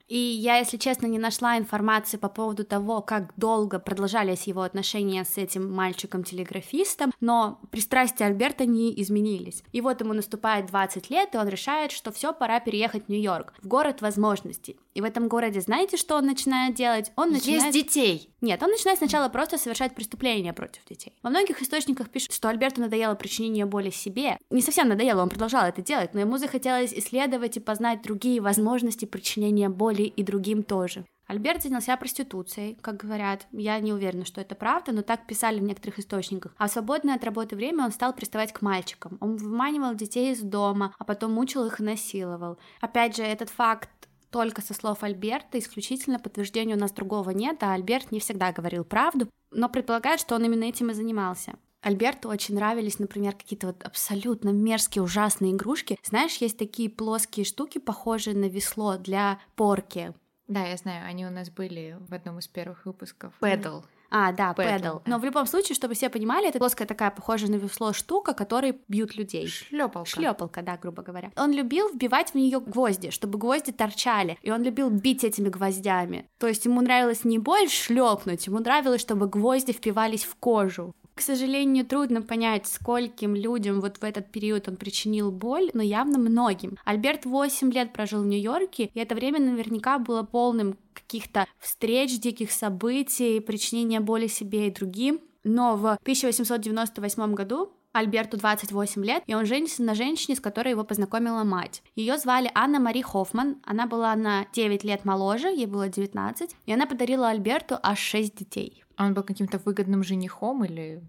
И 0.07 0.17
я, 0.17 0.57
если 0.57 0.77
честно, 0.77 1.07
не 1.07 1.17
нашла 1.17 1.57
информации 1.57 2.17
по 2.17 2.29
поводу 2.29 2.65
того, 2.65 3.01
как 3.01 3.33
долго 3.37 3.79
продолжались 3.79 4.47
его 4.47 4.61
отношения 4.61 5.23
с 5.23 5.37
этим 5.37 5.71
мальчиком-телеграфистом, 5.71 7.13
но 7.21 7.59
пристрастия 7.71 8.25
Альберта 8.25 8.65
не 8.65 9.01
изменились. 9.01 9.63
И 9.71 9.81
вот 9.81 10.01
ему 10.01 10.13
наступает 10.13 10.65
20 10.67 11.09
лет, 11.09 11.33
и 11.33 11.37
он 11.37 11.47
решает, 11.47 11.91
что 11.91 12.11
все, 12.11 12.33
пора 12.33 12.59
переехать 12.59 13.05
в 13.05 13.09
Нью-Йорк, 13.09 13.53
в 13.61 13.67
город 13.67 14.01
возможностей. 14.01 14.77
И 14.93 15.01
в 15.01 15.03
этом 15.03 15.27
городе 15.27 15.61
знаете, 15.61 15.97
что 15.97 16.17
он 16.17 16.25
начинает 16.25 16.75
делать? 16.75 17.11
Он 17.15 17.31
начинает... 17.31 17.63
Есть 17.63 17.73
детей! 17.73 18.29
Нет, 18.41 18.61
он 18.61 18.69
начинает 18.69 18.99
сначала 18.99 19.29
просто 19.29 19.57
совершать 19.57 19.95
преступления 19.95 20.53
против 20.53 20.85
детей. 20.85 21.13
Во 21.23 21.29
многих 21.29 21.61
источниках 21.61 22.09
пишут, 22.09 22.33
что 22.33 22.49
Альберту 22.49 22.81
надоело 22.81 23.15
причинение 23.15 23.65
боли 23.65 23.89
себе. 23.89 24.37
Не 24.49 24.61
совсем 24.61 24.89
надоело, 24.89 25.21
он 25.21 25.29
продолжал 25.29 25.65
это 25.65 25.81
делать, 25.81 26.13
но 26.13 26.19
ему 26.19 26.37
захотелось 26.37 26.93
исследовать 26.93 27.57
и 27.57 27.59
познать 27.59 28.01
другие 28.01 28.41
возможности 28.41 29.05
причинения 29.05 29.69
боли 29.69 30.03
и 30.03 30.23
другим 30.23 30.63
тоже. 30.63 31.05
Альберт 31.25 31.63
занялся 31.63 31.95
проституцией, 31.95 32.77
как 32.81 32.97
говорят. 32.97 33.47
Я 33.51 33.79
не 33.79 33.93
уверена, 33.93 34.25
что 34.25 34.41
это 34.41 34.55
правда, 34.55 34.91
но 34.91 35.01
так 35.01 35.25
писали 35.25 35.59
в 35.59 35.63
некоторых 35.63 35.99
источниках. 35.99 36.53
А 36.57 36.67
в 36.67 36.71
свободное 36.71 37.15
от 37.15 37.23
работы 37.23 37.55
время 37.55 37.85
он 37.85 37.91
стал 37.91 38.13
приставать 38.13 38.51
к 38.51 38.61
мальчикам. 38.61 39.17
Он 39.21 39.37
выманивал 39.37 39.95
детей 39.95 40.33
из 40.33 40.41
дома, 40.41 40.93
а 40.99 41.05
потом 41.05 41.31
мучил 41.31 41.65
их 41.65 41.79
и 41.79 41.83
насиловал. 41.83 42.57
Опять 42.81 43.15
же, 43.15 43.23
этот 43.23 43.49
факт 43.49 43.89
только 44.33 44.63
со 44.63 44.73
слов 44.73 45.03
Альберта, 45.03 45.59
исключительно 45.59 46.17
подтверждения 46.17 46.75
у 46.75 46.79
нас 46.79 46.91
другого 46.91 47.29
нет, 47.29 47.61
а 47.61 47.73
Альберт 47.73 48.11
не 48.11 48.19
всегда 48.19 48.51
говорил 48.51 48.83
правду, 48.83 49.29
но 49.51 49.69
предполагает, 49.69 50.19
что 50.19 50.33
он 50.33 50.43
именно 50.43 50.63
этим 50.63 50.89
и 50.89 50.95
занимался. 50.95 51.53
Альберту 51.81 52.29
очень 52.29 52.55
нравились, 52.55 52.97
например, 52.97 53.33
какие-то 53.33 53.67
вот 53.67 53.83
абсолютно 53.83 54.49
мерзкие, 54.49 55.03
ужасные 55.03 55.51
игрушки. 55.51 55.99
Знаешь, 56.01 56.37
есть 56.37 56.57
такие 56.57 56.89
плоские 56.89 57.45
штуки, 57.45 57.77
похожие 57.77 58.35
на 58.35 58.45
весло 58.45 58.97
для 58.97 59.39
порки. 59.55 60.13
Да, 60.47 60.65
я 60.65 60.77
знаю, 60.77 61.05
они 61.05 61.27
у 61.27 61.29
нас 61.29 61.51
были 61.51 61.97
в 62.09 62.13
одном 62.13 62.39
из 62.39 62.47
первых 62.47 62.85
выпусков. 62.85 63.33
Педл. 63.39 63.81
А, 64.15 64.31
да, 64.31 64.53
педал. 64.53 65.01
Но 65.07 65.17
в 65.17 65.25
любом 65.25 65.47
случае, 65.47 65.75
чтобы 65.75 65.95
все 65.95 66.07
понимали, 66.07 66.47
это 66.47 66.59
плоская 66.59 66.87
такая 66.87 67.09
похожая 67.09 67.49
на 67.49 67.55
весло 67.55 67.93
штука, 67.93 68.35
которой 68.35 68.79
бьют 68.87 69.15
людей. 69.15 69.47
Шлепалка. 69.47 70.07
Шлепалка, 70.07 70.61
да, 70.61 70.77
грубо 70.77 71.01
говоря. 71.01 71.31
Он 71.35 71.51
любил 71.51 71.89
вбивать 71.89 72.29
в 72.29 72.35
нее 72.35 72.59
гвозди, 72.59 73.09
чтобы 73.09 73.39
гвозди 73.39 73.71
торчали. 73.71 74.37
И 74.43 74.51
он 74.51 74.61
любил 74.61 74.91
бить 74.91 75.23
этими 75.23 75.49
гвоздями. 75.49 76.29
То 76.37 76.47
есть 76.47 76.65
ему 76.65 76.81
нравилось 76.81 77.25
не 77.25 77.39
боль 77.39 77.67
шлепнуть, 77.69 78.45
ему 78.45 78.59
нравилось, 78.59 79.01
чтобы 79.01 79.27
гвозди 79.27 79.71
впивались 79.71 80.25
в 80.25 80.35
кожу. 80.35 80.93
К 81.15 81.21
сожалению, 81.21 81.85
трудно 81.85 82.21
понять, 82.21 82.65
скольким 82.67 83.35
людям 83.35 83.81
вот 83.81 83.97
в 83.97 84.03
этот 84.03 84.31
период 84.31 84.67
он 84.67 84.77
причинил 84.77 85.31
боль, 85.31 85.69
но 85.73 85.83
явно 85.83 86.17
многим. 86.17 86.77
Альберт 86.85 87.25
8 87.25 87.71
лет 87.71 87.93
прожил 87.93 88.23
в 88.23 88.25
Нью-Йорке, 88.25 88.89
и 88.93 88.99
это 88.99 89.13
время 89.13 89.39
наверняка 89.39 89.99
было 89.99 90.23
полным 90.23 90.77
каких-то 90.93 91.45
встреч, 91.59 92.19
диких 92.19 92.51
событий, 92.51 93.39
причинения 93.39 93.99
боли 93.99 94.27
себе 94.27 94.67
и 94.67 94.71
другим. 94.71 95.21
Но 95.43 95.75
в 95.75 95.85
1898 96.01 97.33
году 97.33 97.73
Альберту 97.93 98.37
28 98.37 99.05
лет, 99.05 99.23
и 99.27 99.35
он 99.35 99.45
женится 99.45 99.83
на 99.83 99.93
женщине, 99.93 100.35
с 100.35 100.39
которой 100.39 100.69
его 100.69 100.83
познакомила 100.83 101.43
мать. 101.43 101.83
Ее 101.95 102.17
звали 102.17 102.49
Анна 102.55 102.79
Мари 102.79 103.01
Хоффман, 103.01 103.57
она 103.63 103.85
была 103.85 104.15
на 104.15 104.47
9 104.53 104.83
лет 104.83 105.05
моложе, 105.05 105.49
ей 105.49 105.67
было 105.67 105.89
19, 105.89 106.55
и 106.65 106.73
она 106.73 106.87
подарила 106.87 107.29
Альберту 107.29 107.77
аж 107.83 107.99
6 107.99 108.35
детей. 108.35 108.82
А 108.95 109.05
он 109.05 109.13
был 109.13 109.23
каким-то 109.23 109.57
выгодным 109.59 110.03
женихом 110.03 110.63
или... 110.65 111.03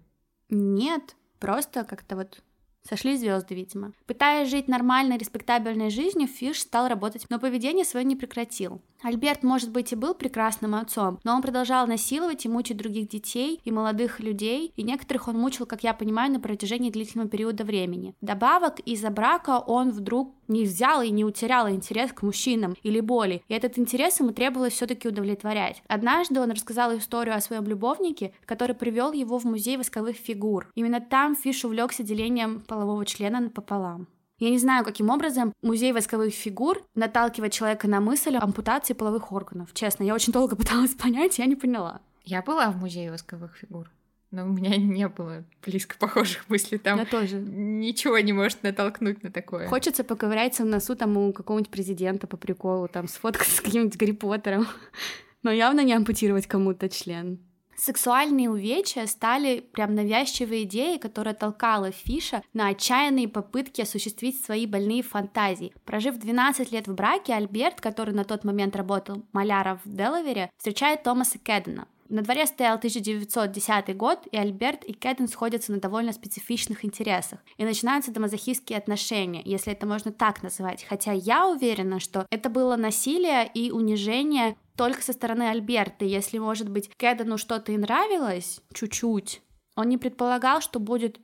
Нет, 0.49 1.15
просто 1.39 1.83
как-то 1.83 2.15
вот 2.15 2.43
Сошли 2.87 3.17
звезды, 3.17 3.55
видимо. 3.55 3.93
Пытаясь 4.05 4.49
жить 4.49 4.67
нормальной, 4.67 5.17
респектабельной 5.17 5.89
жизнью, 5.89 6.27
Фиш 6.27 6.61
стал 6.61 6.87
работать, 6.87 7.25
но 7.29 7.39
поведение 7.39 7.83
свое 7.83 8.05
не 8.05 8.15
прекратил. 8.15 8.79
Альберт, 9.01 9.41
может 9.41 9.71
быть, 9.71 9.91
и 9.91 9.95
был 9.95 10.13
прекрасным 10.13 10.75
отцом, 10.75 11.19
но 11.23 11.35
он 11.35 11.41
продолжал 11.41 11.87
насиловать 11.87 12.45
и 12.45 12.49
мучить 12.49 12.77
других 12.77 13.09
детей 13.09 13.59
и 13.63 13.71
молодых 13.71 14.19
людей, 14.19 14.71
и 14.75 14.83
некоторых 14.83 15.27
он 15.27 15.37
мучил, 15.37 15.65
как 15.65 15.83
я 15.83 15.95
понимаю, 15.95 16.31
на 16.31 16.39
протяжении 16.39 16.91
длительного 16.91 17.27
периода 17.27 17.63
времени. 17.63 18.13
Вдобавок, 18.21 18.79
из-за 18.81 19.09
брака 19.09 19.57
он 19.59 19.89
вдруг 19.89 20.35
не 20.47 20.63
взял 20.65 21.01
и 21.01 21.09
не 21.09 21.25
утерял 21.25 21.69
интерес 21.69 22.11
к 22.11 22.23
мужчинам 22.23 22.75
или 22.83 22.99
боли, 22.99 23.41
и 23.47 23.53
этот 23.53 23.77
интерес 23.77 24.19
ему 24.19 24.31
требовалось 24.31 24.73
все-таки 24.73 25.07
удовлетворять. 25.07 25.81
Однажды 25.87 26.39
он 26.39 26.51
рассказал 26.51 26.95
историю 26.97 27.35
о 27.35 27.41
своем 27.41 27.65
любовнике, 27.65 28.33
который 28.45 28.75
привел 28.75 29.11
его 29.11 29.37
в 29.37 29.45
музей 29.45 29.77
восковых 29.77 30.15
фигур. 30.15 30.69
Именно 30.75 31.01
там 31.01 31.35
Фиш 31.35 31.65
увлекся 31.65 32.03
делением 32.03 32.61
полового 32.61 33.05
члена 33.05 33.49
пополам. 33.49 34.07
Я 34.37 34.49
не 34.49 34.57
знаю, 34.57 34.83
каким 34.83 35.09
образом 35.09 35.53
музей 35.61 35.93
восковых 35.93 36.33
фигур 36.33 36.81
наталкивает 36.93 37.53
человека 37.53 37.87
на 37.87 38.01
мысль 38.01 38.35
ампутации 38.35 38.93
половых 38.93 39.31
органов. 39.31 39.69
Честно, 39.73 40.03
я 40.03 40.13
очень 40.13 40.33
долго 40.33 40.57
пыталась 40.57 40.93
понять, 41.01 41.39
я 41.39 41.45
не 41.45 41.55
поняла. 41.55 42.01
Я 42.25 42.41
была 42.41 42.69
в 42.69 42.77
музее 42.77 43.11
восковых 43.11 43.55
фигур. 43.55 43.89
Но 44.35 44.43
у 44.43 44.49
меня 44.49 44.75
не 44.75 45.07
было 45.07 45.45
близко 45.65 45.95
похожих 45.97 46.49
мыслей 46.49 46.77
там. 46.77 46.99
Я 46.99 47.05
тоже. 47.05 47.37
Ничего 47.37 48.19
не 48.19 48.33
может 48.33 48.63
натолкнуть 48.63 49.23
на 49.23 49.31
такое. 49.31 49.69
Хочется 49.69 50.03
поковыряться 50.03 50.63
в 50.63 50.65
носу 50.65 50.93
там 50.97 51.15
у 51.15 51.31
какого-нибудь 51.31 51.71
президента 51.71 52.27
по 52.27 52.35
приколу, 52.35 52.89
там 52.89 53.07
сфоткаться 53.07 53.55
с 53.55 53.61
каким-нибудь 53.61 53.97
Гарри 53.97 54.11
Поттером. 54.11 54.67
Но 55.43 55.51
явно 55.53 55.85
не 55.85 55.93
ампутировать 55.93 56.47
кому-то 56.47 56.89
член. 56.89 57.39
Сексуальные 57.77 58.49
увечья 58.49 59.05
стали 59.05 59.61
прям 59.61 59.95
навязчивой 59.95 60.63
идеей, 60.63 60.99
которая 60.99 61.33
толкала 61.33 61.91
Фиша 61.91 62.43
на 62.53 62.67
отчаянные 62.69 63.29
попытки 63.29 63.81
осуществить 63.81 64.43
свои 64.43 64.65
больные 64.65 65.01
фантазии. 65.01 65.73
Прожив 65.85 66.17
12 66.17 66.73
лет 66.73 66.87
в 66.87 66.93
браке, 66.93 67.33
Альберт, 67.33 67.79
который 67.79 68.13
на 68.13 68.25
тот 68.25 68.43
момент 68.43 68.75
работал 68.75 69.23
маляром 69.31 69.79
в 69.85 69.95
Делавере, 69.95 70.49
встречает 70.57 71.03
Томаса 71.03 71.37
Кедена. 71.37 71.87
На 72.07 72.21
дворе 72.21 72.45
стоял 72.45 72.75
1910 72.75 73.97
год, 73.97 74.27
и 74.31 74.37
Альберт 74.37 74.83
и 74.83 74.93
Кэден 74.93 75.27
сходятся 75.27 75.71
на 75.71 75.79
довольно 75.79 76.13
специфичных 76.13 76.85
интересах. 76.85 77.39
И 77.57 77.65
начинаются 77.65 78.11
домозахистские 78.11 78.77
отношения, 78.77 79.41
если 79.43 79.73
это 79.73 79.87
можно 79.87 80.11
так 80.11 80.43
называть. 80.43 80.85
Хотя 80.87 81.13
я 81.13 81.47
уверена, 81.47 81.99
что 81.99 82.27
это 82.29 82.49
было 82.49 82.75
насилие 82.75 83.49
и 83.51 83.71
унижение 83.71 84.55
только 84.75 85.01
со 85.01 85.13
стороны 85.13 85.43
Альберта. 85.49 86.05
Если, 86.05 86.37
может 86.37 86.69
быть, 86.69 86.89
Кэдену 86.97 87.37
что-то 87.37 87.71
и 87.71 87.77
нравилось, 87.77 88.61
чуть-чуть, 88.73 89.41
он 89.75 89.89
не 89.89 89.97
предполагал, 89.97 90.61
что 90.61 90.79
будет 90.79 91.19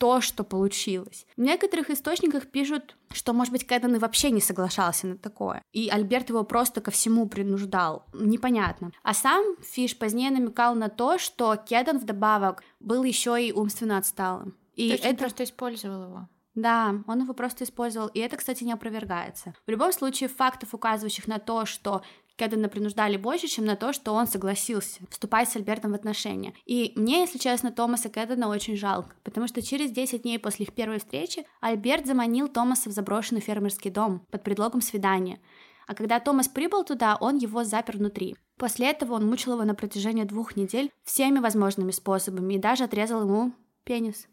то, 0.00 0.22
что 0.22 0.44
получилось. 0.44 1.26
В 1.36 1.42
некоторых 1.42 1.90
источниках 1.90 2.46
пишут, 2.46 2.96
что, 3.12 3.34
может 3.34 3.52
быть, 3.52 3.66
Кэдден 3.66 3.96
и 3.96 3.98
вообще 3.98 4.30
не 4.30 4.40
соглашался 4.40 5.06
на 5.06 5.18
такое, 5.18 5.62
и 5.72 5.90
Альберт 5.90 6.30
его 6.30 6.42
просто 6.42 6.80
ко 6.80 6.90
всему 6.90 7.28
принуждал. 7.28 8.06
Непонятно. 8.14 8.92
А 9.02 9.12
сам 9.12 9.44
Фиш 9.62 9.98
позднее 9.98 10.30
намекал 10.30 10.74
на 10.74 10.88
то, 10.88 11.18
что 11.18 11.54
Кэдден 11.68 11.98
вдобавок 11.98 12.62
был 12.80 13.04
еще 13.04 13.36
и 13.46 13.52
умственно 13.52 13.98
отсталым. 13.98 14.56
И 14.74 14.88
то 14.88 14.92
есть 14.94 15.04
это... 15.04 15.10
он 15.10 15.16
просто 15.18 15.44
использовал 15.44 16.02
его. 16.04 16.28
Да, 16.54 16.94
он 17.06 17.20
его 17.20 17.34
просто 17.34 17.64
использовал, 17.64 18.08
и 18.08 18.20
это, 18.20 18.38
кстати, 18.38 18.64
не 18.64 18.72
опровергается. 18.72 19.54
В 19.66 19.70
любом 19.70 19.92
случае, 19.92 20.30
фактов, 20.30 20.74
указывающих 20.74 21.28
на 21.28 21.38
то, 21.38 21.66
что 21.66 22.02
Кэддена 22.40 22.70
принуждали 22.70 23.18
больше, 23.18 23.48
чем 23.48 23.66
на 23.66 23.76
то, 23.76 23.92
что 23.92 24.14
он 24.14 24.26
согласился 24.26 25.00
вступать 25.10 25.50
с 25.50 25.56
Альбертом 25.56 25.92
в 25.92 25.94
отношения. 25.94 26.54
И 26.64 26.94
мне, 26.96 27.20
если 27.20 27.36
честно, 27.36 27.70
Томаса 27.70 28.08
Кэддена 28.08 28.48
очень 28.48 28.76
жалко, 28.76 29.14
потому 29.24 29.46
что 29.46 29.60
через 29.60 29.90
10 29.90 30.22
дней 30.22 30.38
после 30.38 30.64
их 30.64 30.72
первой 30.72 31.00
встречи 31.00 31.44
Альберт 31.60 32.06
заманил 32.06 32.48
Томаса 32.48 32.88
в 32.88 32.92
заброшенный 32.92 33.42
фермерский 33.42 33.90
дом 33.90 34.26
под 34.30 34.42
предлогом 34.42 34.80
свидания. 34.80 35.38
А 35.86 35.94
когда 35.94 36.18
Томас 36.18 36.48
прибыл 36.48 36.82
туда, 36.82 37.18
он 37.20 37.36
его 37.36 37.62
запер 37.62 37.98
внутри. 37.98 38.36
После 38.56 38.88
этого 38.88 39.14
он 39.14 39.26
мучил 39.26 39.52
его 39.52 39.64
на 39.64 39.74
протяжении 39.74 40.24
двух 40.24 40.56
недель 40.56 40.90
всеми 41.04 41.40
возможными 41.40 41.90
способами 41.90 42.54
и 42.54 42.58
даже 42.58 42.84
отрезал 42.84 43.20
ему 43.22 43.52
пенис. 43.84 44.28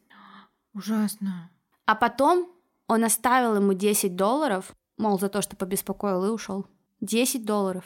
Ужасно. 0.74 1.52
А 1.86 1.96
потом 1.96 2.50
он 2.88 3.04
оставил 3.04 3.56
ему 3.56 3.74
10 3.74 4.16
долларов, 4.16 4.72
мол, 4.98 5.20
за 5.20 5.28
то, 5.28 5.42
что 5.42 5.58
побеспокоил 5.58 6.24
и 6.24 6.30
ушел. 6.30 6.68
10 7.02 7.46
долларов. 7.46 7.84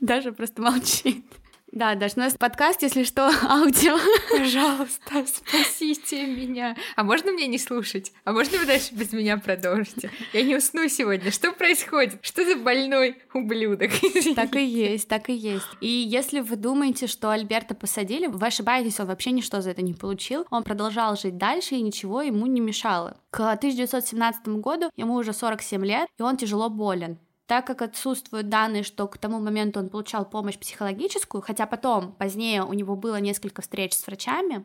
Даже 0.00 0.32
просто 0.32 0.62
молчит. 0.62 1.24
Да, 1.72 1.94
даже 1.94 2.14
у 2.18 2.20
нас 2.20 2.34
подкаст, 2.34 2.82
если 2.82 3.02
что, 3.02 3.30
аудио. 3.48 3.96
Пожалуйста, 4.30 5.24
спасите 5.26 6.26
меня. 6.26 6.76
А 6.96 7.02
можно 7.02 7.32
мне 7.32 7.46
не 7.46 7.58
слушать? 7.58 8.12
А 8.24 8.32
можно 8.32 8.58
вы 8.58 8.66
дальше 8.66 8.94
без 8.94 9.14
меня 9.14 9.38
продолжите? 9.38 10.10
Я 10.34 10.42
не 10.42 10.54
усну 10.54 10.86
сегодня. 10.88 11.30
Что 11.30 11.50
происходит? 11.52 12.18
Что 12.20 12.44
за 12.44 12.56
больной 12.56 13.16
ублюдок? 13.32 13.90
Так 14.36 14.54
и 14.54 14.64
есть, 14.66 15.08
так 15.08 15.30
и 15.30 15.32
есть. 15.32 15.66
И 15.80 15.88
если 15.88 16.40
вы 16.40 16.56
думаете, 16.56 17.06
что 17.06 17.30
Альберта 17.30 17.74
посадили, 17.74 18.26
вы 18.26 18.46
ошибаетесь, 18.46 19.00
он 19.00 19.06
вообще 19.06 19.30
ничто 19.30 19.62
за 19.62 19.70
это 19.70 19.80
не 19.80 19.94
получил. 19.94 20.46
Он 20.50 20.64
продолжал 20.64 21.16
жить 21.16 21.38
дальше, 21.38 21.76
и 21.76 21.80
ничего 21.80 22.20
ему 22.20 22.44
не 22.46 22.60
мешало. 22.60 23.16
К 23.30 23.52
1917 23.52 24.46
году 24.60 24.90
ему 24.96 25.14
уже 25.14 25.32
47 25.32 25.86
лет, 25.86 26.06
и 26.18 26.22
он 26.22 26.36
тяжело 26.36 26.68
болен. 26.68 27.18
Так 27.46 27.66
как 27.66 27.82
отсутствуют 27.82 28.48
данные, 28.48 28.82
что 28.82 29.06
к 29.08 29.18
тому 29.18 29.40
моменту 29.40 29.80
он 29.80 29.88
получал 29.88 30.24
помощь 30.28 30.58
психологическую, 30.58 31.42
хотя 31.42 31.66
потом, 31.66 32.12
позднее, 32.12 32.64
у 32.64 32.72
него 32.72 32.96
было 32.96 33.20
несколько 33.20 33.62
встреч 33.62 33.94
с 33.94 34.06
врачами, 34.06 34.64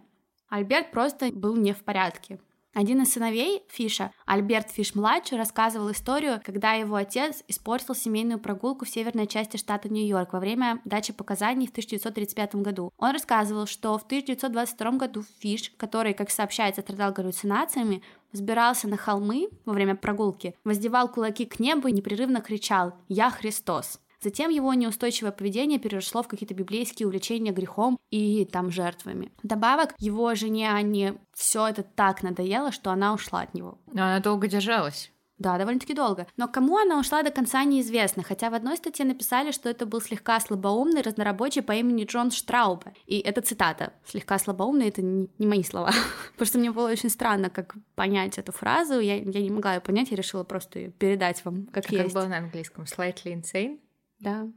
Альберт 0.49 0.91
просто 0.91 1.29
был 1.31 1.55
не 1.55 1.73
в 1.73 1.83
порядке. 1.83 2.39
Один 2.77 3.01
из 3.01 3.11
сыновей 3.11 3.63
Фиша, 3.69 4.11
Альберт 4.27 4.69
Фиш-младший, 4.69 5.39
рассказывал 5.39 5.91
историю, 5.91 6.39
когда 6.45 6.73
его 6.73 6.95
отец 6.95 7.43
испортил 7.47 7.95
семейную 7.95 8.39
прогулку 8.39 8.85
в 8.85 8.89
северной 8.89 9.25
части 9.25 9.57
штата 9.57 9.89
Нью-Йорк 9.89 10.31
во 10.31 10.39
время 10.39 10.79
дачи 10.85 11.11
показаний 11.11 11.65
в 11.65 11.71
1935 11.71 12.55
году. 12.57 12.93
Он 12.97 13.13
рассказывал, 13.13 13.65
что 13.65 13.97
в 13.97 14.03
1922 14.03 14.91
году 14.91 15.23
Фиш, 15.39 15.71
который, 15.77 16.13
как 16.13 16.29
сообщается, 16.29 16.81
страдал 16.81 17.13
галлюцинациями, 17.13 18.03
взбирался 18.31 18.87
на 18.87 18.97
холмы 18.97 19.49
во 19.65 19.73
время 19.73 19.95
прогулки, 19.95 20.55
воздевал 20.63 21.09
кулаки 21.09 21.45
к 21.45 21.59
небу 21.59 21.87
и 21.87 21.91
непрерывно 21.91 22.41
кричал 22.41 22.93
«Я 23.07 23.29
Христос!». 23.29 23.99
Затем 24.19 24.49
его 24.49 24.73
неустойчивое 24.73 25.31
поведение 25.31 25.77
переросло 25.77 26.23
в 26.23 26.27
какие-то 26.27 26.55
библейские 26.55 27.07
увлечения 27.07 27.51
грехом 27.51 27.99
и 28.09 28.45
там 28.45 28.71
жертвами. 28.71 29.31
Добавок, 29.43 29.93
его 29.99 30.33
жене 30.33 30.71
Анне 30.71 31.15
все 31.33 31.67
это 31.67 31.83
так 31.83 32.23
надоело, 32.23 32.71
что 32.71 32.91
она 32.91 33.13
ушла 33.13 33.41
от 33.41 33.53
него. 33.53 33.77
Но 33.93 34.03
она 34.03 34.19
долго 34.19 34.47
держалась. 34.47 35.11
Да, 35.37 35.57
довольно-таки 35.57 35.93
долго. 35.93 36.25
Но 36.35 36.47
кому 36.47 36.77
она 36.77 36.99
ушла 36.99 37.21
до 37.21 37.29
конца 37.29 37.63
неизвестно, 37.63 38.23
хотя 38.23 38.49
в 38.49 38.55
одной 38.55 38.77
статье 38.77 39.05
написали, 39.05 39.51
что 39.51 39.69
это 39.69 39.85
был 39.85 40.01
слегка 40.01 40.39
слабоумный 40.39 41.01
разнорабочий 41.01 41.61
по 41.61 41.73
имени 41.73 42.05
Джон 42.05 42.31
Штраубе. 42.31 42.93
И 43.05 43.19
это 43.19 43.41
цитата. 43.41 43.93
Слегка 44.03 44.39
слабоумный— 44.39 44.87
это 44.89 45.03
не, 45.03 45.29
не 45.37 45.45
мои 45.45 45.63
слова. 45.63 45.91
Потому 46.33 46.47
что 46.47 46.57
мне 46.57 46.71
было 46.71 46.89
очень 46.89 47.09
странно, 47.09 47.51
как 47.51 47.75
понять 47.93 48.39
эту 48.39 48.51
фразу. 48.51 48.99
Я, 48.99 49.17
я 49.17 49.41
не 49.41 49.51
могла 49.51 49.75
ее 49.75 49.81
понять, 49.81 50.09
я 50.09 50.17
решила 50.17 50.43
просто 50.43 50.79
ее 50.79 50.91
передать 50.91 51.45
вам, 51.45 51.67
как 51.67 51.85
а 51.89 51.93
есть. 51.93 52.13
Как 52.13 52.13
было 52.13 52.29
на 52.29 52.37
английском? 52.37 52.85
Slightly 52.85 53.39
insane? 53.39 53.79
Да. 54.19 54.47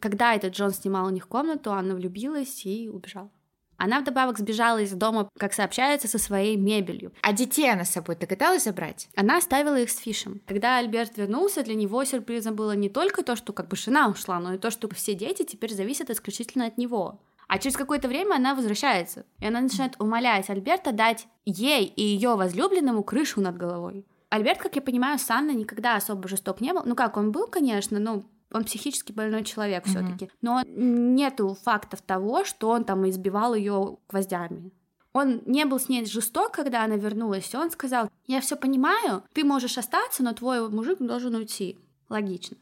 Когда 0.00 0.34
этот 0.34 0.54
Джон 0.54 0.72
снимал 0.72 1.06
у 1.06 1.10
них 1.10 1.28
комнату, 1.28 1.72
Анна 1.72 1.94
влюбилась 1.94 2.66
и 2.66 2.88
убежала. 2.88 3.30
Она 3.76 4.00
вдобавок 4.00 4.38
сбежала 4.38 4.78
из 4.78 4.92
дома, 4.92 5.28
как 5.38 5.52
сообщается, 5.52 6.08
со 6.08 6.18
своей 6.18 6.56
мебелью. 6.56 7.12
А 7.22 7.32
детей 7.32 7.70
она 7.70 7.84
с 7.84 7.92
собой 7.92 8.16
догадалась 8.16 8.64
забрать? 8.64 9.08
Она 9.16 9.38
оставила 9.38 9.78
их 9.78 9.90
с 9.90 9.98
Фишем. 9.98 10.40
Когда 10.46 10.78
Альберт 10.78 11.16
вернулся, 11.16 11.62
для 11.62 11.74
него 11.74 12.04
сюрпризом 12.04 12.54
было 12.54 12.72
не 12.72 12.88
только 12.88 13.22
то, 13.22 13.36
что 13.36 13.52
как 13.52 13.68
бы 13.68 13.76
жена 13.76 14.08
ушла, 14.08 14.38
но 14.40 14.54
и 14.54 14.58
то, 14.58 14.70
что 14.70 14.88
все 14.94 15.14
дети 15.14 15.44
теперь 15.44 15.74
зависят 15.74 16.10
исключительно 16.10 16.66
от 16.66 16.78
него. 16.78 17.20
А 17.48 17.58
через 17.58 17.76
какое-то 17.76 18.08
время 18.08 18.34
она 18.34 18.54
возвращается, 18.54 19.24
и 19.38 19.46
она 19.46 19.60
начинает 19.60 20.00
умолять 20.00 20.50
Альберта 20.50 20.92
дать 20.92 21.28
ей 21.44 21.84
и 21.84 22.02
ее 22.02 22.34
возлюбленному 22.34 23.04
крышу 23.04 23.40
над 23.40 23.56
головой. 23.56 24.04
Альберт, 24.30 24.58
как 24.58 24.74
я 24.74 24.82
понимаю, 24.82 25.18
с 25.18 25.30
Анной 25.30 25.54
никогда 25.54 25.94
особо 25.94 26.28
жесток 26.28 26.60
не 26.60 26.72
был. 26.72 26.82
Ну 26.84 26.96
как, 26.96 27.16
он 27.16 27.30
был, 27.30 27.46
конечно, 27.46 28.00
но 28.00 28.24
он 28.52 28.64
психически 28.64 29.12
больной 29.12 29.44
человек 29.44 29.86
mm-hmm. 29.86 29.90
все-таки. 29.90 30.30
Но 30.40 30.62
нету 30.66 31.56
фактов 31.62 32.02
того, 32.02 32.44
что 32.44 32.70
он 32.70 32.84
там 32.84 33.08
избивал 33.08 33.54
ее 33.54 33.98
гвоздями. 34.08 34.72
Он 35.12 35.42
не 35.46 35.64
был 35.64 35.80
с 35.80 35.88
ней 35.88 36.04
жесток, 36.04 36.52
когда 36.52 36.84
она 36.84 36.96
вернулась, 36.96 37.52
и 37.52 37.56
он 37.56 37.70
сказал, 37.70 38.10
я 38.26 38.40
все 38.40 38.54
понимаю, 38.54 39.24
ты 39.32 39.44
можешь 39.44 39.78
остаться, 39.78 40.22
но 40.22 40.34
твой 40.34 40.68
мужик 40.68 40.98
должен 40.98 41.34
уйти. 41.34 41.78
Логично. 42.08 42.56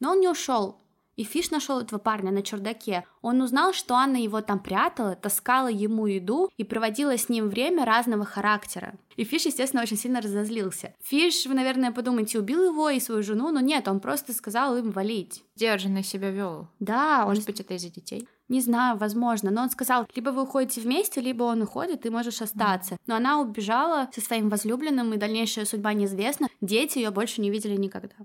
Но 0.00 0.12
он 0.12 0.20
не 0.20 0.28
ушел. 0.28 0.83
И 1.16 1.24
Фиш 1.24 1.50
нашел 1.50 1.80
этого 1.80 1.98
парня 1.98 2.30
на 2.32 2.42
чердаке. 2.42 3.04
Он 3.22 3.40
узнал, 3.40 3.72
что 3.72 3.94
Анна 3.94 4.16
его 4.16 4.40
там 4.40 4.58
прятала, 4.58 5.14
таскала 5.14 5.68
ему 5.68 6.06
еду 6.06 6.50
и 6.56 6.64
проводила 6.64 7.16
с 7.16 7.28
ним 7.28 7.48
время 7.48 7.84
разного 7.84 8.24
характера. 8.24 8.94
И 9.16 9.24
Фиш, 9.24 9.46
естественно, 9.46 9.82
очень 9.82 9.96
сильно 9.96 10.20
разозлился. 10.20 10.94
Фиш, 11.02 11.46
вы, 11.46 11.54
наверное, 11.54 11.92
подумаете, 11.92 12.38
убил 12.38 12.64
его 12.64 12.90
и 12.90 13.00
свою 13.00 13.22
жену, 13.22 13.50
но 13.52 13.60
нет, 13.60 13.86
он 13.86 14.00
просто 14.00 14.32
сказал 14.32 14.76
им 14.76 14.90
валить. 14.90 15.44
Сдержанно 15.54 16.02
себя 16.02 16.30
вел. 16.30 16.68
Да, 16.80 17.24
Может 17.26 17.44
он... 17.44 17.46
быть, 17.46 17.60
это 17.60 17.74
из-за 17.74 17.90
детей? 17.90 18.28
Не 18.48 18.60
знаю, 18.60 18.98
возможно, 18.98 19.50
но 19.50 19.62
он 19.62 19.70
сказал, 19.70 20.06
либо 20.14 20.30
вы 20.30 20.42
уходите 20.42 20.80
вместе, 20.80 21.20
либо 21.20 21.44
он 21.44 21.62
уходит, 21.62 22.02
ты 22.02 22.10
можешь 22.10 22.42
остаться. 22.42 22.98
Но 23.06 23.14
она 23.14 23.40
убежала 23.40 24.10
со 24.12 24.20
своим 24.20 24.50
возлюбленным, 24.50 25.14
и 25.14 25.16
дальнейшая 25.16 25.64
судьба 25.64 25.94
неизвестна. 25.94 26.48
Дети 26.60 26.98
ее 26.98 27.10
больше 27.10 27.40
не 27.40 27.50
видели 27.50 27.76
никогда. 27.76 28.16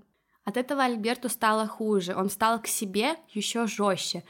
От 0.50 0.56
этого 0.56 0.82
Альберту 0.82 1.28
стало 1.28 1.68
хуже, 1.68 2.16
он 2.16 2.28
стал 2.28 2.60
к 2.60 2.66
себе 2.66 3.14
еще 3.28 3.68
жестче. 3.68 4.24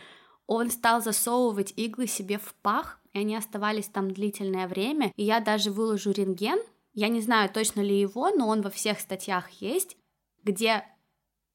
Он 0.46 0.70
стал 0.70 1.00
засовывать 1.00 1.72
иглы 1.76 2.06
себе 2.06 2.36
в 2.36 2.54
пах, 2.60 3.00
и 3.14 3.20
они 3.20 3.34
оставались 3.34 3.86
там 3.86 4.10
длительное 4.10 4.68
время. 4.68 5.14
И 5.16 5.24
я 5.24 5.40
даже 5.40 5.70
выложу 5.70 6.10
рентген, 6.10 6.58
я 6.92 7.08
не 7.08 7.22
знаю 7.22 7.48
точно 7.48 7.80
ли 7.80 7.98
его, 7.98 8.28
но 8.36 8.48
он 8.48 8.60
во 8.60 8.68
всех 8.68 9.00
статьях 9.00 9.48
есть, 9.62 9.96
где 10.42 10.84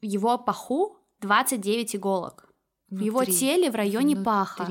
в 0.02 0.06
его 0.06 0.40
паху 0.40 0.98
29 1.20 1.98
иголок. 1.98 2.50
Внутри. 2.90 3.04
В 3.04 3.06
его 3.06 3.26
теле 3.26 3.70
в 3.70 3.76
районе 3.76 4.16
Внутри. 4.16 4.26
паха. 4.26 4.68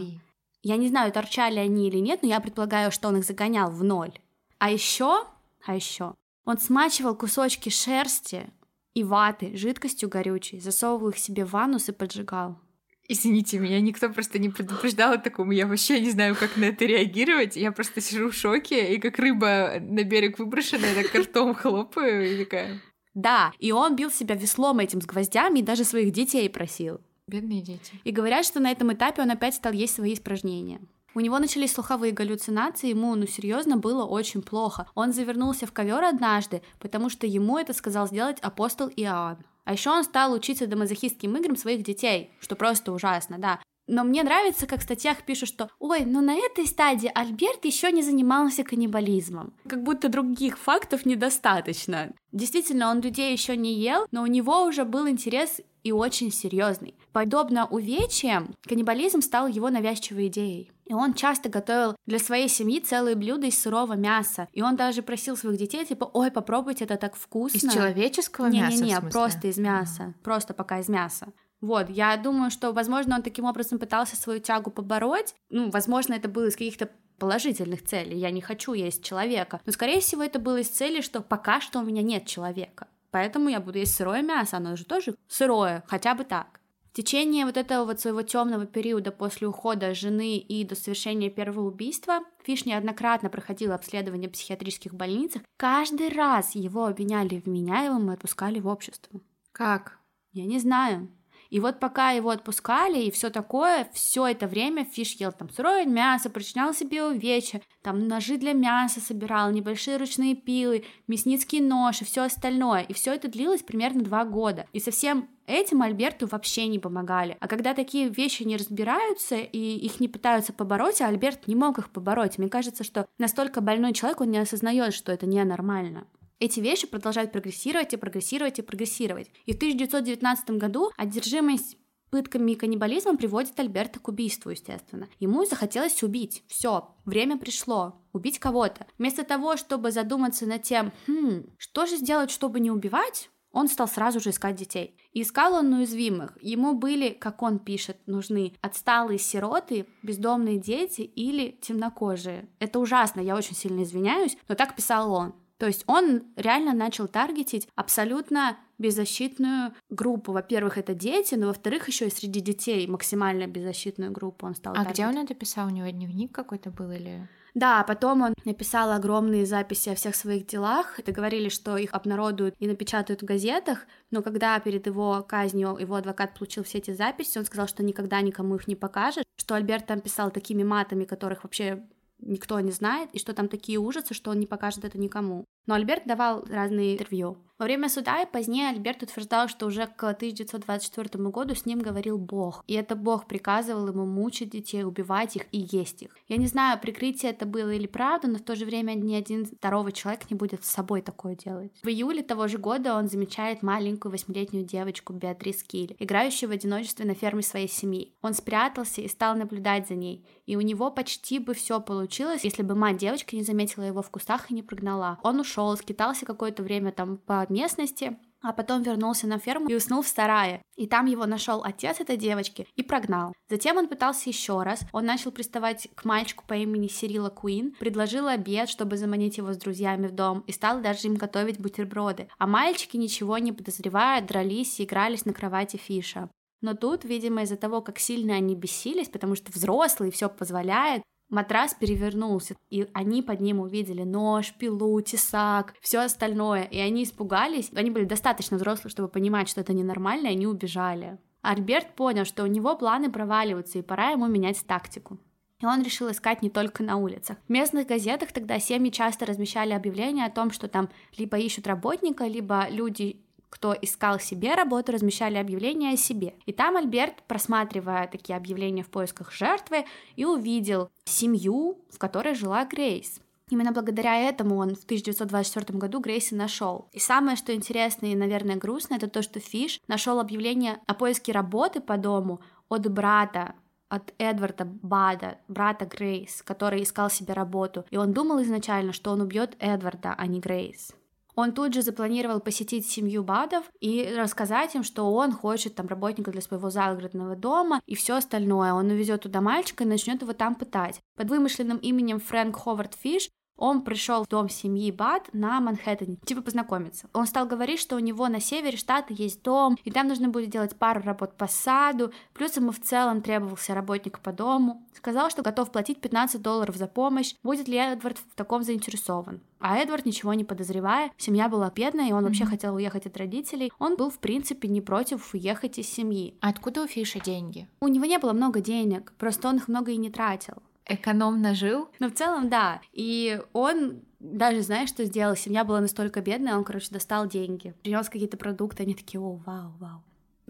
Я 0.65 0.77
не 0.77 0.89
знаю, 0.89 1.13
торчали 1.13 1.61
они 1.61 1.87
или 1.87 1.99
нет, 1.99 2.23
но 2.23 2.29
я 2.29 2.41
предполагаю, 2.41 2.91
что 2.91 3.07
он 3.07 3.19
их 3.19 3.25
загонял 3.25 3.71
в 3.71 3.85
ноль. 3.85 4.19
А 4.59 4.73
еще, 4.73 5.25
а 5.65 5.77
еще, 5.77 6.17
он 6.45 6.59
смачивал 6.59 7.15
кусочки 7.15 7.69
шерсти 7.69 8.53
и 8.95 9.05
ваты 9.05 9.57
жидкостью 9.57 10.09
горючей, 10.09 10.61
засовывал 10.61 11.11
их 11.11 11.19
себе 11.19 11.45
в 11.45 11.55
анус 11.57 11.89
и 11.89 11.93
поджигал. 11.93 12.59
Извините, 13.07 13.59
меня 13.59 13.81
никто 13.81 14.09
просто 14.09 14.39
не 14.39 14.49
предупреждал 14.49 15.13
о 15.13 15.19
таком. 15.19 15.51
Я 15.51 15.67
вообще 15.67 16.01
не 16.01 16.11
знаю, 16.11 16.35
как 16.35 16.57
на 16.57 16.65
это 16.65 16.87
реагировать. 16.87 17.55
Я 17.55 17.71
просто 17.71 18.01
сижу 18.01 18.31
в 18.31 18.35
шоке, 18.35 18.95
и 18.95 18.99
как 18.99 19.19
рыба 19.19 19.75
на 19.79 20.05
берег 20.05 20.39
выброшенная, 20.39 20.95
так 20.95 21.15
ртом 21.15 21.55
хлопаю, 21.55 22.33
и 22.33 22.45
такая... 22.45 22.81
Да, 23.13 23.53
и 23.59 23.71
он 23.73 23.95
бил 23.95 24.11
себя 24.11 24.35
веслом 24.35 24.81
этим 24.81 25.01
с 25.01 25.07
гвоздями, 25.07 25.59
и 25.59 25.63
даже 25.63 25.85
своих 25.85 26.13
детей 26.13 26.49
просил. 26.49 27.01
Бедные 27.27 27.63
дети. 27.63 27.93
И 28.05 28.11
говорят, 28.11 28.45
что 28.45 28.59
на 28.59 28.73
этом 28.73 28.93
этапе 28.93 29.23
он 29.23 29.31
опять 29.31 29.55
стал 29.55 29.73
есть 29.73 29.95
свои 29.95 30.15
испражнения. 30.15 30.81
У 31.15 31.21
него 31.21 31.39
начались 31.39 31.73
слуховые 31.73 32.13
галлюцинации, 32.13 32.89
ему, 32.89 33.15
ну, 33.15 33.27
серьезно, 33.27 33.77
было 33.77 34.05
очень 34.05 34.43
плохо. 34.43 34.89
Он 34.97 35.13
завернулся 35.13 35.67
в 35.67 35.73
ковер 35.73 36.03
однажды, 36.03 36.63
потому 36.81 37.09
что 37.09 37.27
ему 37.27 37.57
это 37.57 37.73
сказал 37.73 38.09
сделать 38.09 38.41
апостол 38.41 38.89
Иоанн. 38.89 39.39
А 39.65 39.73
еще 39.73 39.91
он 39.91 40.03
стал 40.03 40.33
учиться 40.33 40.67
домазохистским 40.67 41.37
играм 41.37 41.57
своих 41.57 41.85
детей, 41.85 42.33
что 42.41 42.57
просто 42.57 42.93
ужасно, 42.93 43.39
да. 43.39 43.61
Но 43.87 44.03
мне 44.03 44.23
нравится, 44.23 44.67
как 44.67 44.81
в 44.81 44.83
статьях 44.83 45.25
пишут, 45.25 45.51
что 45.51 45.69
«Ой, 45.79 46.05
ну 46.05 46.21
на 46.21 46.35
этой 46.35 46.67
стадии 46.67 47.11
Альберт 47.15 47.65
еще 47.65 47.93
не 47.93 48.03
занимался 48.03 48.65
каннибализмом». 48.65 49.53
Как 49.69 49.83
будто 49.83 50.09
других 50.09 50.59
фактов 50.59 51.05
недостаточно. 51.05 52.13
Действительно, 52.33 52.91
он 52.91 53.01
людей 53.03 53.33
еще 53.33 53.57
не 53.57 53.75
ел, 53.75 54.07
но 54.11 54.23
у 54.23 54.27
него 54.27 54.65
уже 54.65 54.85
был 54.85 55.07
интерес 55.07 55.61
и 55.85 55.93
очень 55.93 56.33
серьезный. 56.33 56.97
Подобно 57.13 57.67
увечьям, 57.67 58.55
каннибализм 58.67 59.21
стал 59.21 59.47
его 59.47 59.71
навязчивой 59.71 60.27
идеей. 60.27 60.73
И 60.87 60.93
он 60.93 61.15
часто 61.15 61.49
готовил 61.49 61.97
для 62.07 62.19
своей 62.19 62.49
семьи 62.49 62.81
целые 62.81 63.15
блюда 63.15 63.47
из 63.47 63.59
сырого 63.59 63.95
мяса. 63.95 64.49
И 64.53 64.63
он 64.63 64.77
даже 64.77 65.03
просил 65.03 65.37
своих 65.37 65.59
детей, 65.59 65.85
типа, 65.85 66.11
ой, 66.13 66.31
попробуйте, 66.31 66.85
это 66.85 66.97
так 66.97 67.15
вкусно. 67.15 67.69
Из 67.69 67.73
человеческого 67.73 68.47
не, 68.47 68.61
мяса? 68.61 68.77
Не-не-не, 68.77 69.01
просто 69.11 69.47
из 69.49 69.59
мяса. 69.59 70.03
Mm. 70.03 70.15
Просто 70.23 70.55
пока 70.55 70.81
из 70.81 70.89
мяса. 70.89 71.29
Вот, 71.61 71.89
я 71.89 72.17
думаю, 72.19 72.51
что, 72.51 72.73
возможно, 72.73 73.17
он 73.17 73.23
таким 73.23 73.47
образом 73.47 73.79
пытался 73.79 74.17
свою 74.17 74.41
тягу 74.41 74.71
побороть. 74.71 75.35
Ну, 75.49 75.71
возможно, 75.71 76.15
это 76.15 76.29
было 76.29 76.49
из 76.49 76.55
каких-то 76.55 76.91
положительных 77.19 77.85
целей. 77.85 78.19
Я 78.19 78.31
не 78.31 78.43
хочу 78.43 78.75
есть 78.75 79.03
человека. 79.03 79.61
Но, 79.65 79.73
скорее 79.73 80.01
всего, 80.01 80.23
это 80.23 80.39
было 80.39 80.59
из 80.59 80.69
цели, 80.69 81.01
что 81.01 81.21
пока 81.23 81.61
что 81.61 81.79
у 81.79 81.83
меня 81.83 82.03
нет 82.03 82.27
человека. 82.27 82.89
Поэтому 83.15 83.49
я 83.49 83.61
буду 83.61 83.79
есть 83.79 83.95
сырое 83.95 84.23
мясо, 84.23 84.57
оно 84.57 84.75
же 84.75 84.85
тоже 84.85 85.15
сырое, 85.29 85.85
хотя 85.87 86.17
бы 86.17 86.25
так. 86.25 86.59
В 86.91 86.97
течение 86.97 87.47
вот 87.47 87.57
этого 87.57 87.85
вот 87.85 88.01
своего 88.01 88.23
темного 88.23 88.67
периода 88.67 89.13
после 89.13 89.47
ухода 89.47 89.95
жены 89.95 90.37
и 90.37 90.65
до 90.65 90.75
совершения 90.75 91.31
первого 91.31 91.69
убийства 91.69 92.25
Фиш 92.43 92.65
неоднократно 92.65 93.31
проходил 93.31 93.73
обследование 93.73 94.29
в 94.29 94.33
психиатрических 94.33 94.95
больницах. 94.95 95.43
Каждый 95.57 96.09
раз 96.09 96.57
его 96.57 96.87
обвиняли 96.87 97.41
в 97.41 97.47
меняемом 97.47 98.11
и 98.11 98.15
отпускали 98.15 98.59
в 98.59 98.67
общество. 98.67 99.21
Как? 99.53 100.01
Я 100.33 100.45
не 100.47 100.59
знаю. 100.59 101.09
И 101.55 101.61
вот 101.61 101.79
пока 101.79 102.11
его 102.11 102.31
отпускали 102.31 103.01
и 103.05 103.13
все 103.13 103.31
такое, 103.31 103.89
все 103.93 104.27
это 104.27 104.49
время 104.49 104.85
Фиш 104.85 105.13
ел 105.21 105.31
там 105.31 105.49
сырое 105.51 105.87
мясо, 105.87 106.29
причинял 106.29 106.75
себе 106.75 107.05
увечья, 107.05 107.63
там 107.81 108.09
ножи 108.09 108.39
для 108.39 108.55
мяса 108.55 108.99
собирал, 109.01 109.53
небольшие 109.53 109.97
ручные 109.97 110.35
пилы, 110.35 110.85
мясницкий 111.07 111.61
нож 111.61 112.03
и 112.03 112.05
все 112.05 112.23
остальное. 112.23 112.81
И 112.81 112.93
все 112.93 113.15
это 113.15 113.29
длилось 113.29 113.63
примерно 113.63 114.03
два 114.03 114.25
года. 114.25 114.67
И 114.73 114.81
совсем 114.81 115.29
Этим 115.47 115.83
Альберту 115.83 116.27
вообще 116.27 116.67
не 116.69 116.79
помогали. 116.79 117.37
А 117.39 117.47
когда 117.49 117.75
такие 117.75 118.09
вещи 118.09 118.45
не 118.45 118.57
разбираются 118.57 119.37
и 119.37 119.59
их 119.59 120.01
не 120.01 120.09
пытаются 120.09 120.55
побороть, 120.55 121.03
а 121.03 121.07
Альберт 121.07 121.47
не 121.47 121.55
мог 121.55 121.79
их 121.79 121.91
побороть, 121.91 122.39
мне 122.39 122.49
кажется, 122.49 122.83
что 122.83 123.07
настолько 123.19 123.61
больной 123.61 123.93
человек, 123.93 124.23
он 124.23 124.31
не 124.31 124.39
осознает, 124.39 124.95
что 124.95 125.13
это 125.13 125.27
ненормально. 125.27 126.07
Эти 126.45 126.61
вещи 126.61 126.87
продолжают 126.87 127.33
прогрессировать 127.33 127.95
и 127.95 127.97
прогрессировать 127.97 128.59
и 128.59 128.63
прогрессировать. 128.63 129.31
И 129.47 129.55
в 129.55 129.57
1919 129.57 130.51
году 130.51 130.91
одержимость 130.99 131.79
пытками 132.11 132.53
и 132.53 132.55
каннибализмом 132.55 133.17
приводит 133.17 133.59
Альберта 133.59 133.99
к 133.99 134.09
убийству, 134.09 134.51
естественно. 134.51 135.09
Ему 135.21 135.47
захотелось 135.47 136.03
убить. 136.03 136.45
Все, 136.47 136.95
время 137.07 137.39
пришло. 137.39 137.95
Убить 138.13 138.39
кого-то. 138.39 138.87
Вместо 138.99 139.25
того, 139.25 139.57
чтобы 139.57 139.91
задуматься 139.91 140.45
над 140.45 140.63
тем, 140.65 140.93
хм, 141.07 141.47
что 141.57 141.87
же 141.87 141.97
сделать, 141.97 142.31
чтобы 142.31 142.61
не 142.61 142.71
убивать, 142.71 143.31
он 143.51 143.67
стал 143.67 143.89
сразу 143.89 144.21
же 144.21 144.29
искать 144.29 144.57
детей. 144.57 144.99
И 145.13 145.23
искал 145.23 145.55
он 145.55 145.73
уязвимых. 145.73 146.37
Ему 146.43 146.75
были, 146.75 147.09
как 147.09 147.41
он 147.41 147.59
пишет, 147.59 147.97
нужны 148.05 148.53
отсталые 148.61 149.19
сироты, 149.19 149.87
бездомные 150.03 150.59
дети 150.59 151.01
или 151.01 151.59
темнокожие. 151.63 152.51
Это 152.59 152.81
ужасно, 152.81 153.23
я 153.23 153.35
очень 153.35 153.57
сильно 153.57 153.83
извиняюсь, 153.83 154.37
но 154.47 154.55
так 154.57 154.77
писал 154.77 155.11
он. 155.11 155.35
То 155.59 155.67
есть 155.67 155.85
он 155.87 156.25
реально 156.37 156.73
начал 156.73 157.09
таргетить 157.09 157.69
абсолютно 157.75 158.59
беззащитную 158.79 159.73
группу. 159.89 160.33
Во-первых, 160.33 160.79
это 160.79 160.95
дети, 160.95 161.35
но 161.37 161.47
во-вторых, 161.49 161.89
еще 161.89 162.09
и 162.09 162.11
среди 162.11 162.41
детей 162.41 162.87
максимально 162.87 163.47
беззащитную 163.47 164.11
группу 164.11 164.47
он 164.47 164.55
стал. 164.55 164.73
А 164.73 164.77
таргетить. 164.77 164.95
где 164.95 165.07
он 165.07 165.25
это 165.25 165.35
писал? 165.35 165.69
У 165.69 165.71
него 165.71 165.89
дневник 165.89 166.33
какой-то 166.33 166.71
был 166.71 166.91
или? 166.91 167.29
Да, 167.55 167.85
потом 167.85 168.23
он 168.23 168.35
написал 168.45 168.91
огромные 168.91 169.47
записи 169.47 169.89
о 169.89 169.95
всех 169.95 170.17
своих 170.17 170.45
делах. 170.47 170.99
Это 170.99 171.13
говорили, 171.13 171.49
что 171.49 171.77
их 171.77 171.95
обнародуют 171.95 172.57
и 172.59 172.67
напечатают 172.67 173.23
в 173.23 173.25
газетах, 173.25 173.87
но 174.11 174.23
когда 174.23 174.59
перед 174.59 174.87
его 174.89 175.25
казнью 175.27 175.77
его 175.79 175.95
адвокат 175.95 176.35
получил 176.35 176.65
все 176.65 176.79
эти 176.79 176.91
записи, 176.91 177.39
он 177.39 177.45
сказал, 177.45 177.69
что 177.69 177.85
никогда 177.85 178.21
никому 178.23 178.57
их 178.57 178.67
не 178.67 178.75
покажет, 178.75 179.25
что 179.37 179.55
Альберт 179.55 179.87
там 179.87 180.01
писал 180.01 180.33
такими 180.33 180.65
матами, 180.65 181.05
которых 181.05 181.45
вообще 181.45 181.87
никто 182.25 182.59
не 182.61 182.73
знает, 182.73 183.11
и 183.13 183.19
что 183.19 183.35
там 183.35 183.49
такие 183.49 183.79
ужасы, 183.79 184.15
что 184.15 184.31
он 184.31 184.41
не 184.41 184.47
покажет 184.47 184.85
это 184.85 184.99
никому. 184.99 185.45
Но 185.67 185.75
Альберт 185.75 186.05
давал 186.07 186.45
разные 186.45 186.95
интервью. 186.95 187.39
Во 187.57 187.67
время 187.67 187.89
суда 187.89 188.21
и 188.21 188.27
позднее 188.27 188.71
Альберт 188.71 189.05
утверждал, 189.05 189.47
что 189.47 189.67
уже 189.67 189.87
к 189.87 190.03
1924 190.03 191.25
году 191.31 191.55
с 191.55 191.67
ним 191.67 191.79
говорил 191.79 192.19
Бог, 192.19 192.65
и 192.67 192.75
это 192.75 192.97
Бог 192.97 193.29
приказывал 193.29 193.87
ему 193.87 194.05
мучить 194.05 194.51
детей, 194.51 194.83
убивать 194.83 195.37
их 195.37 195.45
и 195.53 195.69
есть 195.71 196.03
их. 196.03 196.17
Я 196.27 196.37
не 196.37 196.49
знаю, 196.49 196.81
прикрытие 196.81 197.31
это 197.31 197.47
было 197.47 197.71
или 197.71 197.87
правда, 197.87 198.27
но 198.27 198.39
в 198.39 198.43
то 198.43 198.57
же 198.57 198.65
время 198.65 198.95
ни 198.95 199.15
один 199.15 199.47
здоровый 199.47 199.93
человек 199.93 200.29
не 200.31 200.37
будет 200.37 200.65
с 200.65 200.71
собой 200.71 201.01
такое 201.01 201.37
делать. 201.37 201.71
В 201.85 201.89
июле 201.89 202.25
того 202.25 202.49
же 202.49 202.59
года 202.59 202.97
он 202.97 203.09
замечает 203.09 203.63
маленькую 203.63 204.11
восьмилетнюю 204.11 204.65
девочку 204.65 205.13
Беатрис 205.13 205.63
Киль, 205.63 205.95
играющую 206.01 206.49
в 206.49 206.53
одиночестве 206.53 207.07
на 207.07 207.15
ферме 207.15 207.43
своей 207.43 207.69
семьи. 207.69 208.17
Он 208.21 208.35
спрятался 208.35 209.01
и 209.01 209.07
стал 209.07 209.37
наблюдать 209.37 209.87
за 209.87 209.95
ней, 209.95 210.27
и 210.47 210.57
у 210.57 210.61
него 210.61 210.91
почти 210.91 211.39
бы 211.39 211.55
все 211.55 211.81
получилось, 211.81 212.43
если 212.43 212.65
бы 212.65 212.75
мать 212.75 212.97
девочки 212.97 213.37
не 213.37 213.45
заметила 213.45 213.85
его 213.85 214.03
в 214.03 214.11
кустах 214.11 214.51
и 214.51 214.55
не 214.55 214.65
прогнала. 214.65 215.21
Он 215.23 215.39
ушел 215.39 215.54
ушел, 215.55 215.77
скитался 215.77 216.27
какое-то 216.27 216.63
время 216.63 216.93
там 216.93 217.17
по 217.17 217.47
местности, 217.49 218.19
а 218.43 218.53
потом 218.53 218.83
вернулся 218.83 219.27
на 219.27 219.39
ферму 219.39 219.69
и 219.69 219.75
уснул 219.75 220.03
в 220.03 220.09
сарае. 220.09 220.61
И 220.77 220.87
там 220.87 221.07
его 221.07 221.25
нашел 221.25 221.63
отец 221.65 222.01
этой 222.01 222.17
девочки 222.17 222.67
и 222.77 222.83
прогнал. 222.83 223.33
Затем 223.49 223.79
он 223.79 223.89
пытался 223.89 224.29
еще 224.29 224.63
раз. 224.63 224.81
Он 224.93 225.07
начал 225.07 225.31
приставать 225.31 225.89
к 225.95 226.05
мальчику 226.05 226.45
по 226.47 226.55
имени 226.55 226.89
Сирила 226.89 227.31
Куин, 227.31 227.75
предложил 227.79 228.27
обед, 228.27 228.69
чтобы 228.69 228.97
заманить 228.97 229.39
его 229.39 229.53
с 229.53 229.57
друзьями 229.57 230.09
в 230.09 230.13
дом, 230.13 230.41
и 230.47 230.53
стал 230.53 230.81
даже 230.81 231.09
им 231.09 231.15
готовить 231.15 231.59
бутерброды. 231.59 232.29
А 232.39 232.47
мальчики, 232.47 232.99
ничего 232.99 233.39
не 233.39 233.53
подозревая, 233.53 234.21
дрались 234.21 234.81
и 234.81 234.85
игрались 234.85 235.25
на 235.25 235.33
кровати 235.33 235.77
Фиша. 235.77 236.29
Но 236.61 236.75
тут, 236.75 237.05
видимо, 237.05 237.43
из-за 237.43 237.57
того, 237.57 237.83
как 237.83 237.99
сильно 237.99 238.35
они 238.35 238.55
бесились, 238.55 239.09
потому 239.09 239.37
что 239.37 239.53
взрослый 239.53 240.11
все 240.11 240.29
позволяет, 240.29 241.03
Матрас 241.35 241.75
перевернулся, 241.75 242.55
и 242.71 242.87
они 242.93 243.21
под 243.21 243.41
ним 243.41 243.59
увидели 243.59 244.05
нож, 244.05 244.55
пилу, 244.55 245.01
тесак, 245.01 245.75
все 245.81 245.99
остальное, 245.99 246.63
и 246.63 246.79
они 246.79 247.03
испугались. 247.03 247.71
Они 247.75 247.91
были 247.91 248.05
достаточно 248.05 248.57
взрослые, 248.57 248.91
чтобы 248.91 249.09
понимать, 249.09 249.49
что 249.49 249.61
это 249.61 249.73
ненормально, 249.73 250.29
и 250.29 250.31
они 250.31 250.47
убежали. 250.47 251.19
Альберт 251.43 251.95
понял, 251.97 252.25
что 252.25 252.45
у 252.45 252.47
него 252.47 252.77
планы 252.77 253.11
проваливаются, 253.11 253.79
и 253.79 253.83
пора 253.83 254.11
ему 254.11 254.29
менять 254.29 254.65
тактику. 254.65 255.19
И 255.61 255.67
он 255.67 255.83
решил 255.83 256.11
искать 256.11 256.41
не 256.41 256.51
только 256.51 256.83
на 256.83 256.99
улицах. 256.99 257.37
В 257.49 257.51
местных 257.51 257.87
газетах 257.87 258.33
тогда 258.33 258.61
семьи 258.61 258.91
часто 258.91 259.27
размещали 259.27 259.73
объявления 259.73 260.27
о 260.27 260.31
том, 260.31 260.53
что 260.53 260.69
там 260.69 260.89
либо 261.17 261.37
ищут 261.37 261.67
работника, 261.67 262.27
либо 262.27 262.69
люди 262.71 263.24
кто 263.55 263.73
искал 263.73 264.19
себе 264.19 264.57
работу, 264.57 264.91
размещали 264.91 265.37
объявления 265.37 265.93
о 265.93 265.97
себе. 265.97 266.35
И 266.45 266.53
там 266.53 266.77
Альберт, 266.77 267.23
просматривая 267.29 268.09
такие 268.09 268.37
объявления 268.37 268.83
в 268.83 268.91
поисках 268.91 269.31
жертвы, 269.31 269.85
и 270.17 270.25
увидел 270.25 270.91
семью, 271.05 271.79
в 271.89 271.99
которой 271.99 272.35
жила 272.35 272.65
Грейс. 272.65 273.21
Именно 273.51 273.71
благодаря 273.71 274.17
этому 274.17 274.57
он 274.57 274.75
в 274.75 274.83
1924 274.83 275.79
году 275.79 276.01
Грейси 276.01 276.35
нашел. 276.35 276.89
И 276.91 276.99
самое, 276.99 277.37
что 277.37 277.55
интересно 277.55 278.07
и, 278.07 278.17
наверное, 278.17 278.57
грустно, 278.57 278.97
это 278.97 279.07
то, 279.07 279.23
что 279.23 279.39
Фиш 279.39 279.81
нашел 279.87 280.19
объявление 280.19 280.81
о 280.89 280.95
поиске 280.95 281.31
работы 281.31 281.81
по 281.81 281.97
дому 281.97 282.41
от 282.69 282.91
брата 282.91 283.55
от 283.89 284.13
Эдварда 284.19 284.65
Бада, 284.65 285.39
брата 285.47 285.87
Грейс, 285.87 286.43
который 286.43 286.83
искал 286.83 287.09
себе 287.09 287.35
работу. 287.35 287.85
И 287.91 287.97
он 287.97 288.13
думал 288.13 288.43
изначально, 288.43 288.93
что 288.93 289.13
он 289.13 289.21
убьет 289.21 289.55
Эдварда, 289.61 290.13
а 290.19 290.27
не 290.27 290.41
Грейс. 290.41 290.93
Он 291.35 291.53
тут 291.53 291.75
же 291.75 291.83
запланировал 291.83 292.41
посетить 292.41 292.87
семью 292.87 293.25
Бадов 293.25 293.65
и 293.81 294.13
рассказать 294.17 294.75
им, 294.75 294.83
что 294.83 295.13
он 295.13 295.33
хочет 295.33 295.75
там 295.75 295.87
работника 295.87 296.31
для 296.31 296.41
своего 296.41 296.71
загородного 296.71 297.37
дома 297.37 297.81
и 297.87 297.95
все 297.95 298.17
остальное. 298.17 298.73
Он 298.73 298.87
увезет 298.87 299.23
туда 299.23 299.41
мальчика 299.41 299.85
и 299.85 299.87
начнет 299.87 300.23
его 300.23 300.33
там 300.33 300.55
пытать. 300.55 301.01
Под 301.17 301.29
вымышленным 301.31 301.79
именем 301.79 302.21
Фрэнк 302.21 302.57
Ховард 302.57 302.95
Фиш 302.95 303.29
он 303.57 303.83
пришел 303.83 304.25
в 304.25 304.29
дом 304.29 304.49
семьи 304.49 304.91
Бат 304.91 305.29
на 305.33 305.61
Манхэттене, 305.61 306.17
типа 306.25 306.43
познакомиться. 306.43 307.09
Он 307.13 307.27
стал 307.27 307.47
говорить, 307.47 307.81
что 307.81 307.97
у 307.97 308.01
него 308.01 308.29
на 308.29 308.41
севере 308.41 308.77
штата 308.77 309.13
есть 309.13 309.43
дом, 309.43 309.77
и 309.85 309.91
там 309.91 310.09
нужно 310.09 310.29
будет 310.29 310.51
делать 310.51 310.77
пару 310.77 311.03
работ 311.03 311.37
по 311.37 311.47
саду, 311.47 312.13
плюс 312.33 312.57
ему 312.57 312.73
в 312.73 312.81
целом 312.81 313.23
требовался 313.23 313.75
работник 313.75 314.19
по 314.21 314.33
дому. 314.33 314.85
Сказал, 314.95 315.31
что 315.31 315.43
готов 315.43 315.71
платить 315.71 316.01
15 316.01 316.43
долларов 316.43 316.77
за 316.77 316.87
помощь, 316.87 317.35
будет 317.43 317.69
ли 317.69 317.77
Эдвард 317.77 318.19
в 318.19 318.35
таком 318.35 318.63
заинтересован. 318.63 319.41
А 319.61 319.79
Эдвард, 319.79 320.05
ничего 320.05 320.35
не 320.35 320.45
подозревая, 320.45 321.11
семья 321.17 321.49
была 321.49 321.71
бедная, 321.71 322.09
и 322.09 322.13
он 322.13 322.21
mm-hmm. 322.21 322.27
вообще 322.27 322.45
хотел 322.45 322.75
уехать 322.75 323.07
от 323.07 323.17
родителей. 323.17 323.73
Он 323.79 323.97
был, 323.97 324.11
в 324.11 324.19
принципе, 324.19 324.69
не 324.69 324.83
против 324.83 325.33
уехать 325.33 325.79
из 325.79 325.89
семьи. 325.89 326.37
А 326.41 326.51
откуда 326.51 326.83
у 326.83 326.87
Фиша 326.87 327.21
деньги? 327.21 327.69
У 327.81 327.89
него 327.89 328.05
не 328.05 328.19
было 328.19 328.33
много 328.33 328.61
денег, 328.61 329.15
просто 329.17 329.49
он 329.49 329.57
их 329.57 329.69
много 329.69 329.93
и 329.93 329.97
не 329.97 330.11
тратил 330.11 330.57
экономно 330.87 331.55
жил. 331.55 331.89
Ну, 331.99 332.11
в 332.11 332.15
целом, 332.15 332.49
да. 332.49 332.81
И 332.93 333.41
он 333.53 334.03
даже, 334.21 334.63
знаешь, 334.63 334.89
что 334.89 335.05
сделал? 335.05 335.37
Семья 335.37 335.65
была 335.65 335.81
настолько 335.81 336.21
бедная, 336.21 336.57
он, 336.57 336.65
короче, 336.65 336.91
достал 336.91 337.27
деньги, 337.27 337.75
принес 337.83 338.09
какие-то 338.09 338.37
продукты, 338.37 338.83
они 338.83 338.95
такие, 338.95 339.21
о, 339.21 339.41
вау, 339.47 339.73
вау. 339.79 340.03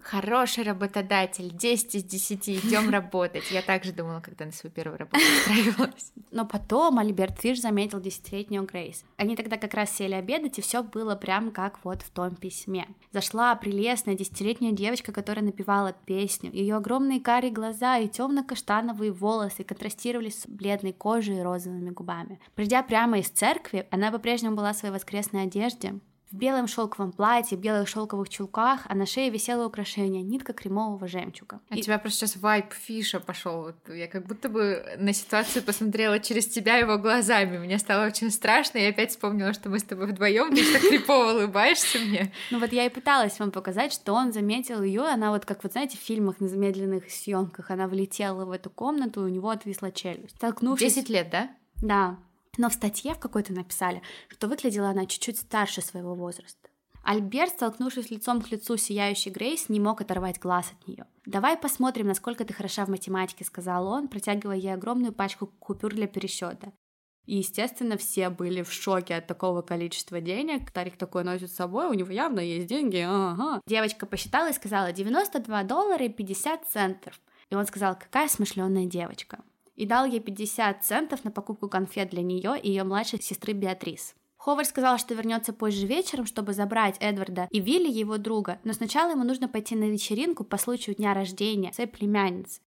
Хороший 0.05 0.63
работодатель, 0.63 1.51
10 1.51 1.95
из 1.95 2.03
10, 2.03 2.49
идем 2.49 2.91
работать. 2.91 3.49
Я 3.49 3.63
также 3.63 3.91
думала, 3.91 4.19
когда 4.19 4.45
на 4.45 4.51
свою 4.51 4.71
первую 4.71 4.99
работу 4.99 5.17
устраивалась. 5.17 6.13
Но 6.29 6.45
потом 6.45 6.99
Альберт 6.99 7.39
Фиш 7.39 7.59
заметил 7.59 7.99
десятилетнюю 7.99 8.65
Грейс. 8.65 9.03
Они 9.17 9.35
тогда 9.35 9.57
как 9.57 9.73
раз 9.73 9.89
сели 9.89 10.13
обедать, 10.13 10.59
и 10.59 10.61
все 10.61 10.83
было 10.83 11.15
прям 11.15 11.49
как 11.49 11.83
вот 11.83 12.03
в 12.03 12.11
том 12.11 12.35
письме. 12.35 12.87
Зашла 13.13 13.55
прелестная 13.55 14.13
десятилетняя 14.13 14.73
девочка, 14.73 15.11
которая 15.11 15.43
напевала 15.43 15.95
песню. 16.05 16.51
Ее 16.53 16.75
огромные 16.75 17.19
карие 17.19 17.51
глаза 17.51 17.97
и 17.97 18.07
темно-каштановые 18.07 19.11
волосы 19.11 19.63
контрастировали 19.63 20.29
с 20.29 20.45
бледной 20.45 20.93
кожей 20.93 21.39
и 21.39 21.41
розовыми 21.41 21.89
губами. 21.89 22.39
Придя 22.53 22.83
прямо 22.83 23.17
из 23.17 23.29
церкви, 23.29 23.87
она 23.89 24.11
по-прежнему 24.11 24.55
была 24.55 24.73
в 24.73 24.77
своей 24.77 24.93
воскресной 24.93 25.45
одежде, 25.45 25.95
в 26.31 26.35
белом 26.35 26.67
шелковом 26.67 27.11
платье, 27.11 27.57
белых 27.57 27.87
шелковых 27.87 28.29
чулках, 28.29 28.81
а 28.87 28.95
на 28.95 29.05
шее 29.05 29.29
висело 29.29 29.65
украшение 29.65 30.23
нитка 30.23 30.53
кремового 30.53 31.07
жемчуга. 31.07 31.59
А 31.69 31.77
и... 31.77 31.81
тебя 31.81 31.99
просто 31.99 32.27
сейчас 32.27 32.41
вайп 32.41 32.73
Фиша 32.73 33.19
пошел. 33.19 33.63
Вот 33.63 33.75
я 33.95 34.07
как 34.07 34.25
будто 34.25 34.49
бы 34.49 34.83
на 34.97 35.13
ситуацию 35.13 35.63
посмотрела 35.63 36.19
через 36.19 36.47
тебя 36.47 36.77
его 36.77 36.97
глазами. 36.97 37.57
Мне 37.57 37.77
стало 37.79 38.07
очень 38.07 38.31
страшно, 38.31 38.79
я 38.79 38.89
опять 38.89 39.11
вспомнила, 39.11 39.53
что 39.53 39.69
мы 39.69 39.79
с 39.79 39.83
тобой 39.83 40.07
вдвоем, 40.07 40.55
ты 40.55 40.73
так 40.73 40.81
крипово 40.89 41.33
улыбаешься 41.33 41.99
мне. 41.99 42.33
Ну 42.51 42.59
вот 42.59 42.73
я 42.73 42.85
и 42.85 42.89
пыталась 42.89 43.39
вам 43.39 43.51
показать, 43.51 43.93
что 43.93 44.13
он 44.13 44.33
заметил 44.33 44.81
ее, 44.81 45.03
она 45.03 45.31
вот 45.31 45.45
как 45.45 45.63
вот 45.63 45.73
знаете 45.73 45.97
в 45.97 46.01
фильмах 46.01 46.39
на 46.39 46.47
замедленных 46.47 47.09
съемках, 47.09 47.71
она 47.71 47.87
влетела 47.87 48.45
в 48.45 48.51
эту 48.51 48.69
комнату, 48.69 49.21
и 49.21 49.29
у 49.29 49.33
него 49.33 49.49
отвисла 49.49 49.91
челюсть. 49.91 50.35
Столкнувшись... 50.35 50.95
10 50.95 51.09
лет, 51.09 51.29
да? 51.29 51.49
Да. 51.81 52.17
Но 52.57 52.69
в 52.69 52.73
статье 52.73 53.13
в 53.13 53.19
какой-то 53.19 53.53
написали, 53.53 54.01
что 54.29 54.47
выглядела 54.47 54.89
она 54.89 55.05
чуть-чуть 55.05 55.39
старше 55.39 55.81
своего 55.81 56.15
возраста. 56.15 56.69
Альберт, 57.03 57.51
столкнувшись 57.51 58.09
лицом 58.09 58.41
к 58.41 58.49
лицу 58.49 58.77
сияющей 58.77 59.29
Грейс, 59.29 59.69
не 59.69 59.79
мог 59.79 60.01
оторвать 60.01 60.39
глаз 60.39 60.71
от 60.71 60.87
нее. 60.87 61.05
«Давай 61.25 61.55
посмотрим, 61.55 62.07
насколько 62.07 62.45
ты 62.45 62.53
хороша 62.53 62.83
в 62.85 62.89
математике»,— 62.89 63.43
сказал 63.45 63.87
он, 63.87 64.07
протягивая 64.07 64.55
ей 64.55 64.73
огромную 64.73 65.13
пачку 65.13 65.47
купюр 65.59 65.93
для 65.93 66.07
пересчета. 66.07 66.73
И, 67.27 67.37
естественно, 67.37 67.97
все 67.97 68.29
были 68.29 68.63
в 68.63 68.71
шоке 68.71 69.15
от 69.15 69.27
такого 69.27 69.61
количества 69.61 70.19
денег. 70.19 70.71
Тарик 70.71 70.97
такой 70.97 71.23
носит 71.23 71.51
с 71.51 71.55
собой, 71.55 71.87
у 71.87 71.93
него 71.93 72.11
явно 72.11 72.39
есть 72.39 72.67
деньги, 72.67 73.03
ага. 73.07 73.61
Девочка 73.67 74.05
посчитала 74.05 74.49
и 74.49 74.53
сказала 74.53 74.91
92 74.91 75.63
доллара 75.63 76.05
и 76.05 76.09
50 76.09 76.67
центов. 76.67 77.19
И 77.51 77.55
он 77.55 77.65
сказал, 77.67 77.95
какая 77.95 78.27
смышленая 78.27 78.85
девочка 78.85 79.43
и 79.75 79.85
дал 79.85 80.05
ей 80.05 80.19
50 80.19 80.83
центов 80.83 81.23
на 81.23 81.31
покупку 81.31 81.69
конфет 81.69 82.09
для 82.09 82.21
нее 82.21 82.59
и 82.61 82.69
ее 82.69 82.83
младшей 82.83 83.21
сестры 83.21 83.53
Беатрис. 83.53 84.15
Ховард 84.37 84.67
сказал, 84.67 84.97
что 84.97 85.15
вернется 85.15 85.53
позже 85.53 85.87
вечером, 85.87 86.25
чтобы 86.25 86.53
забрать 86.53 86.97
Эдварда 86.99 87.47
и 87.49 87.59
Вилли, 87.59 87.91
его 87.91 88.17
друга, 88.17 88.59
но 88.63 88.73
сначала 88.73 89.11
ему 89.11 89.23
нужно 89.23 89.47
пойти 89.47 89.75
на 89.75 89.85
вечеринку 89.85 90.43
по 90.43 90.57
случаю 90.57 90.95
дня 90.95 91.13
рождения 91.13 91.73
своей 91.73 91.89
племянницы. 91.89 92.61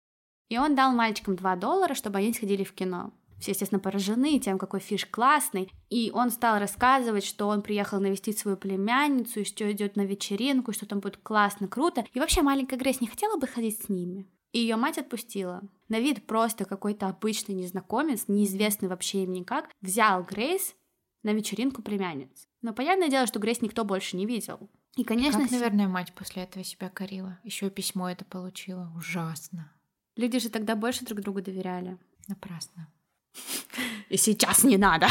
И 0.49 0.59
он 0.59 0.75
дал 0.75 0.93
мальчикам 0.93 1.37
2 1.37 1.57
доллара, 1.57 1.95
чтобы 1.95 2.19
они 2.19 2.33
сходили 2.33 2.63
в 2.63 2.73
кино. 2.75 3.13
Все, 3.41 3.51
естественно, 3.51 3.81
поражены 3.81 4.39
тем, 4.39 4.59
какой 4.59 4.81
фиш 4.81 5.07
классный. 5.07 5.71
И 5.91 6.11
он 6.15 6.31
стал 6.31 6.59
рассказывать, 6.59 7.25
что 7.25 7.49
он 7.49 7.63
приехал 7.63 8.01
навестить 8.01 8.39
свою 8.39 8.57
племянницу, 8.57 9.41
и 9.41 9.45
что 9.45 9.71
идет 9.73 9.97
на 9.97 10.03
вечеринку, 10.03 10.73
что 10.73 10.87
там 10.87 11.01
будет 11.01 11.17
классно, 11.19 11.67
круто. 11.67 12.05
И 12.13 12.21
вообще 12.21 12.43
маленькая 12.43 12.77
Грейс 12.77 13.01
не 13.01 13.07
хотела 13.07 13.37
бы 13.37 13.47
ходить 13.47 13.83
с 13.83 13.89
ними. 13.89 14.27
И 14.55 14.61
ее 14.61 14.77
мать 14.77 14.99
отпустила. 14.99 15.63
На 15.89 15.99
вид 15.99 16.29
просто 16.29 16.65
какой-то 16.65 17.09
обычный 17.09 17.57
незнакомец, 17.57 18.27
неизвестный 18.29 18.89
вообще 18.89 19.25
им 19.25 19.33
никак, 19.33 19.69
взял 19.81 20.23
Грейс 20.23 20.77
на 21.25 21.33
вечеринку 21.33 21.83
племянниц. 21.83 22.47
Но 22.63 22.73
понятное 22.73 23.09
дело, 23.09 23.27
что 23.27 23.41
Грейс 23.41 23.63
никто 23.63 23.85
больше 23.85 24.17
не 24.17 24.27
видел. 24.27 24.71
И, 24.95 25.03
конечно... 25.03 25.41
Как, 25.41 25.51
наверное, 25.51 25.89
мать 25.89 26.13
после 26.15 26.45
этого 26.45 26.65
себя 26.65 26.89
корила. 26.89 27.41
Еще 27.43 27.69
письмо 27.69 28.09
это 28.09 28.25
получила. 28.25 28.93
Ужасно. 28.97 29.73
Люди 30.15 30.39
же 30.39 30.51
тогда 30.51 30.77
больше 30.77 31.05
друг 31.05 31.21
другу 31.21 31.43
доверяли. 31.43 31.99
Напрасно. 32.29 32.87
И 34.09 34.17
сейчас 34.17 34.63
не 34.63 34.77
надо. 34.77 35.09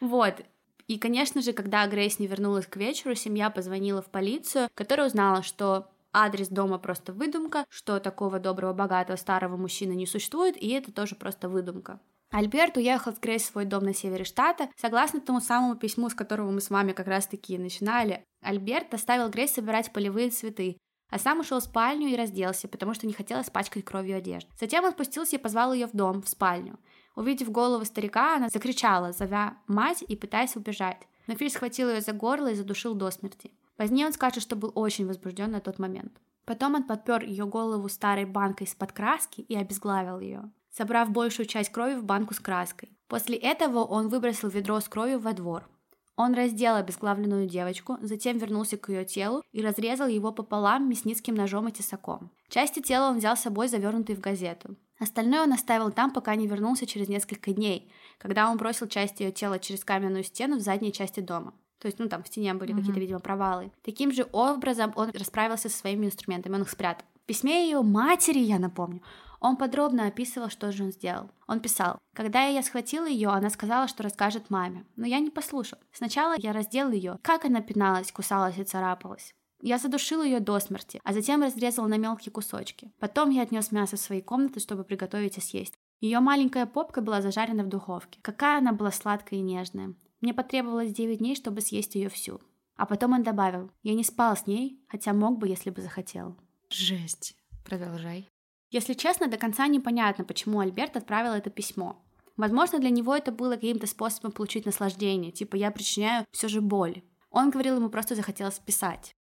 Вот. 0.00 0.42
И, 0.88 0.98
конечно 0.98 1.40
же, 1.40 1.52
когда 1.52 1.86
Грейс 1.86 2.18
не 2.18 2.26
вернулась 2.26 2.66
к 2.66 2.76
вечеру, 2.76 3.14
семья 3.14 3.48
позвонила 3.48 4.02
в 4.02 4.10
полицию, 4.10 4.68
которая 4.74 5.06
узнала, 5.06 5.44
что 5.44 5.88
адрес 6.12 6.48
дома 6.48 6.78
просто 6.78 7.12
выдумка, 7.12 7.64
что 7.68 8.00
такого 8.00 8.38
доброго, 8.38 8.72
богатого, 8.72 9.16
старого 9.16 9.56
мужчины 9.56 9.92
не 9.92 10.06
существует, 10.06 10.56
и 10.56 10.68
это 10.70 10.92
тоже 10.92 11.14
просто 11.14 11.48
выдумка. 11.48 12.00
Альберт 12.32 12.78
уехал 12.78 13.12
в 13.12 13.38
свой 13.40 13.66
дом 13.66 13.84
на 13.84 13.92
севере 13.92 14.24
штата. 14.24 14.70
Согласно 14.76 15.20
тому 15.20 15.40
самому 15.40 15.76
письму, 15.76 16.08
с 16.08 16.14
которого 16.14 16.50
мы 16.50 16.62
с 16.62 16.70
вами 16.70 16.92
как 16.92 17.06
раз-таки 17.06 17.58
начинали, 17.58 18.24
Альберт 18.42 18.94
оставил 18.94 19.28
Грейс 19.28 19.52
собирать 19.52 19.92
полевые 19.92 20.30
цветы, 20.30 20.78
а 21.10 21.18
сам 21.18 21.40
ушел 21.40 21.60
в 21.60 21.64
спальню 21.64 22.08
и 22.08 22.16
разделся, 22.16 22.68
потому 22.68 22.94
что 22.94 23.06
не 23.06 23.12
хотел 23.12 23.42
испачкать 23.42 23.84
кровью 23.84 24.16
одежду. 24.16 24.50
Затем 24.58 24.82
он 24.84 24.92
спустился 24.92 25.36
и 25.36 25.38
позвал 25.38 25.74
ее 25.74 25.86
в 25.86 25.92
дом, 25.92 26.22
в 26.22 26.28
спальню. 26.28 26.78
Увидев 27.14 27.50
голову 27.50 27.84
старика, 27.84 28.36
она 28.36 28.48
закричала, 28.48 29.12
зовя 29.12 29.58
мать 29.66 30.02
и 30.08 30.16
пытаясь 30.16 30.56
убежать. 30.56 31.06
Но 31.26 31.34
Филь 31.34 31.50
схватил 31.50 31.90
ее 31.90 32.00
за 32.00 32.12
горло 32.12 32.50
и 32.50 32.54
задушил 32.54 32.94
до 32.94 33.10
смерти. 33.10 33.52
Позднее 33.76 34.06
он 34.06 34.12
скажет, 34.12 34.42
что 34.42 34.56
был 34.56 34.72
очень 34.74 35.06
возбужден 35.06 35.50
на 35.50 35.60
тот 35.60 35.78
момент. 35.78 36.20
Потом 36.44 36.74
он 36.74 36.82
подпер 36.84 37.24
ее 37.24 37.46
голову 37.46 37.88
старой 37.88 38.24
банкой 38.24 38.66
из-под 38.66 38.92
краски 38.92 39.40
и 39.40 39.56
обезглавил 39.56 40.18
ее, 40.18 40.50
собрав 40.70 41.10
большую 41.10 41.46
часть 41.46 41.70
крови 41.70 41.94
в 41.94 42.04
банку 42.04 42.34
с 42.34 42.40
краской. 42.40 42.96
После 43.08 43.36
этого 43.36 43.84
он 43.84 44.08
выбросил 44.08 44.48
ведро 44.48 44.80
с 44.80 44.88
кровью 44.88 45.20
во 45.20 45.32
двор. 45.32 45.68
Он 46.16 46.34
раздел 46.34 46.76
обезглавленную 46.76 47.48
девочку, 47.48 47.96
затем 48.02 48.36
вернулся 48.36 48.76
к 48.76 48.88
ее 48.90 49.04
телу 49.04 49.42
и 49.50 49.62
разрезал 49.62 50.08
его 50.08 50.30
пополам 50.30 50.88
мясницким 50.88 51.34
ножом 51.34 51.68
и 51.68 51.72
тесаком. 51.72 52.30
Части 52.48 52.80
тела 52.80 53.10
он 53.10 53.18
взял 53.18 53.36
с 53.36 53.40
собой, 53.40 53.68
завернутые 53.68 54.16
в 54.16 54.20
газету. 54.20 54.76
Остальное 54.98 55.42
он 55.42 55.52
оставил 55.52 55.90
там, 55.90 56.12
пока 56.12 56.34
не 56.34 56.46
вернулся 56.46 56.86
через 56.86 57.08
несколько 57.08 57.52
дней, 57.52 57.90
когда 58.18 58.50
он 58.50 58.58
бросил 58.58 58.86
часть 58.86 59.20
ее 59.20 59.32
тела 59.32 59.58
через 59.58 59.84
каменную 59.84 60.22
стену 60.22 60.58
в 60.58 60.60
задней 60.60 60.92
части 60.92 61.20
дома. 61.20 61.54
То 61.82 61.88
есть, 61.88 61.98
ну, 61.98 62.08
там 62.08 62.22
в 62.22 62.28
стене 62.28 62.54
были 62.54 62.72
mm-hmm. 62.72 62.76
какие-то, 62.78 63.00
видимо, 63.00 63.18
провалы. 63.18 63.72
Таким 63.82 64.12
же 64.12 64.28
образом 64.30 64.92
он 64.94 65.10
расправился 65.10 65.68
со 65.68 65.76
своими 65.76 66.06
инструментами, 66.06 66.54
он 66.54 66.62
их 66.62 66.70
спрятал. 66.70 67.04
В 67.24 67.26
письме 67.26 67.64
ее 67.64 67.82
матери, 67.82 68.38
я 68.38 68.60
напомню, 68.60 69.02
он 69.40 69.56
подробно 69.56 70.06
описывал, 70.06 70.48
что 70.48 70.70
же 70.70 70.84
он 70.84 70.92
сделал. 70.92 71.28
Он 71.48 71.58
писал, 71.58 71.98
когда 72.14 72.44
я 72.44 72.62
схватила 72.62 73.06
ее, 73.06 73.30
она 73.30 73.50
сказала, 73.50 73.88
что 73.88 74.04
расскажет 74.04 74.48
маме, 74.48 74.86
но 74.94 75.08
я 75.08 75.18
не 75.18 75.30
послушал. 75.30 75.78
Сначала 75.90 76.36
я 76.38 76.52
раздел 76.52 76.92
ее, 76.92 77.18
как 77.20 77.44
она 77.44 77.60
пиналась, 77.60 78.12
кусалась 78.12 78.58
и 78.58 78.62
царапалась. 78.62 79.34
Я 79.60 79.78
задушил 79.78 80.22
ее 80.22 80.38
до 80.38 80.60
смерти, 80.60 81.00
а 81.02 81.12
затем 81.12 81.42
разрезал 81.42 81.88
на 81.88 81.98
мелкие 81.98 82.32
кусочки. 82.32 82.92
Потом 83.00 83.30
я 83.30 83.42
отнес 83.42 83.72
мясо 83.72 83.96
в 83.96 84.00
свои 84.00 84.22
комнаты, 84.22 84.60
чтобы 84.60 84.84
приготовить 84.84 85.38
и 85.38 85.40
съесть. 85.40 85.74
Ее 86.00 86.20
маленькая 86.20 86.66
попка 86.66 87.00
была 87.00 87.22
зажарена 87.22 87.64
в 87.64 87.68
духовке. 87.68 88.20
Какая 88.22 88.58
она 88.58 88.72
была 88.72 88.92
сладкая 88.92 89.40
и 89.40 89.42
нежная. 89.42 89.94
Мне 90.22 90.32
потребовалось 90.32 90.92
9 90.92 91.18
дней, 91.18 91.34
чтобы 91.34 91.60
съесть 91.60 91.96
ее 91.96 92.08
всю. 92.08 92.40
А 92.76 92.86
потом 92.86 93.12
он 93.12 93.22
добавил, 93.22 93.70
я 93.82 93.94
не 93.94 94.04
спал 94.04 94.36
с 94.36 94.46
ней, 94.46 94.80
хотя 94.88 95.12
мог 95.12 95.38
бы, 95.38 95.48
если 95.48 95.68
бы 95.70 95.82
захотел. 95.82 96.38
Жесть. 96.70 97.36
Продолжай. 97.64 98.30
Если 98.70 98.94
честно, 98.94 99.26
до 99.26 99.36
конца 99.36 99.66
непонятно, 99.66 100.24
почему 100.24 100.60
Альберт 100.60 100.96
отправил 100.96 101.32
это 101.32 101.50
письмо. 101.50 102.02
Возможно, 102.36 102.78
для 102.78 102.88
него 102.88 103.14
это 103.14 103.30
было 103.30 103.56
каким-то 103.56 103.86
способом 103.86 104.32
получить 104.32 104.64
наслаждение, 104.64 105.32
типа 105.32 105.56
я 105.56 105.70
причиняю 105.70 106.24
все 106.30 106.48
же 106.48 106.62
боль. 106.62 107.02
Он 107.30 107.50
говорил, 107.50 107.76
ему 107.76 107.90
просто 107.90 108.14
захотелось 108.14 108.58
писать. 108.58 109.14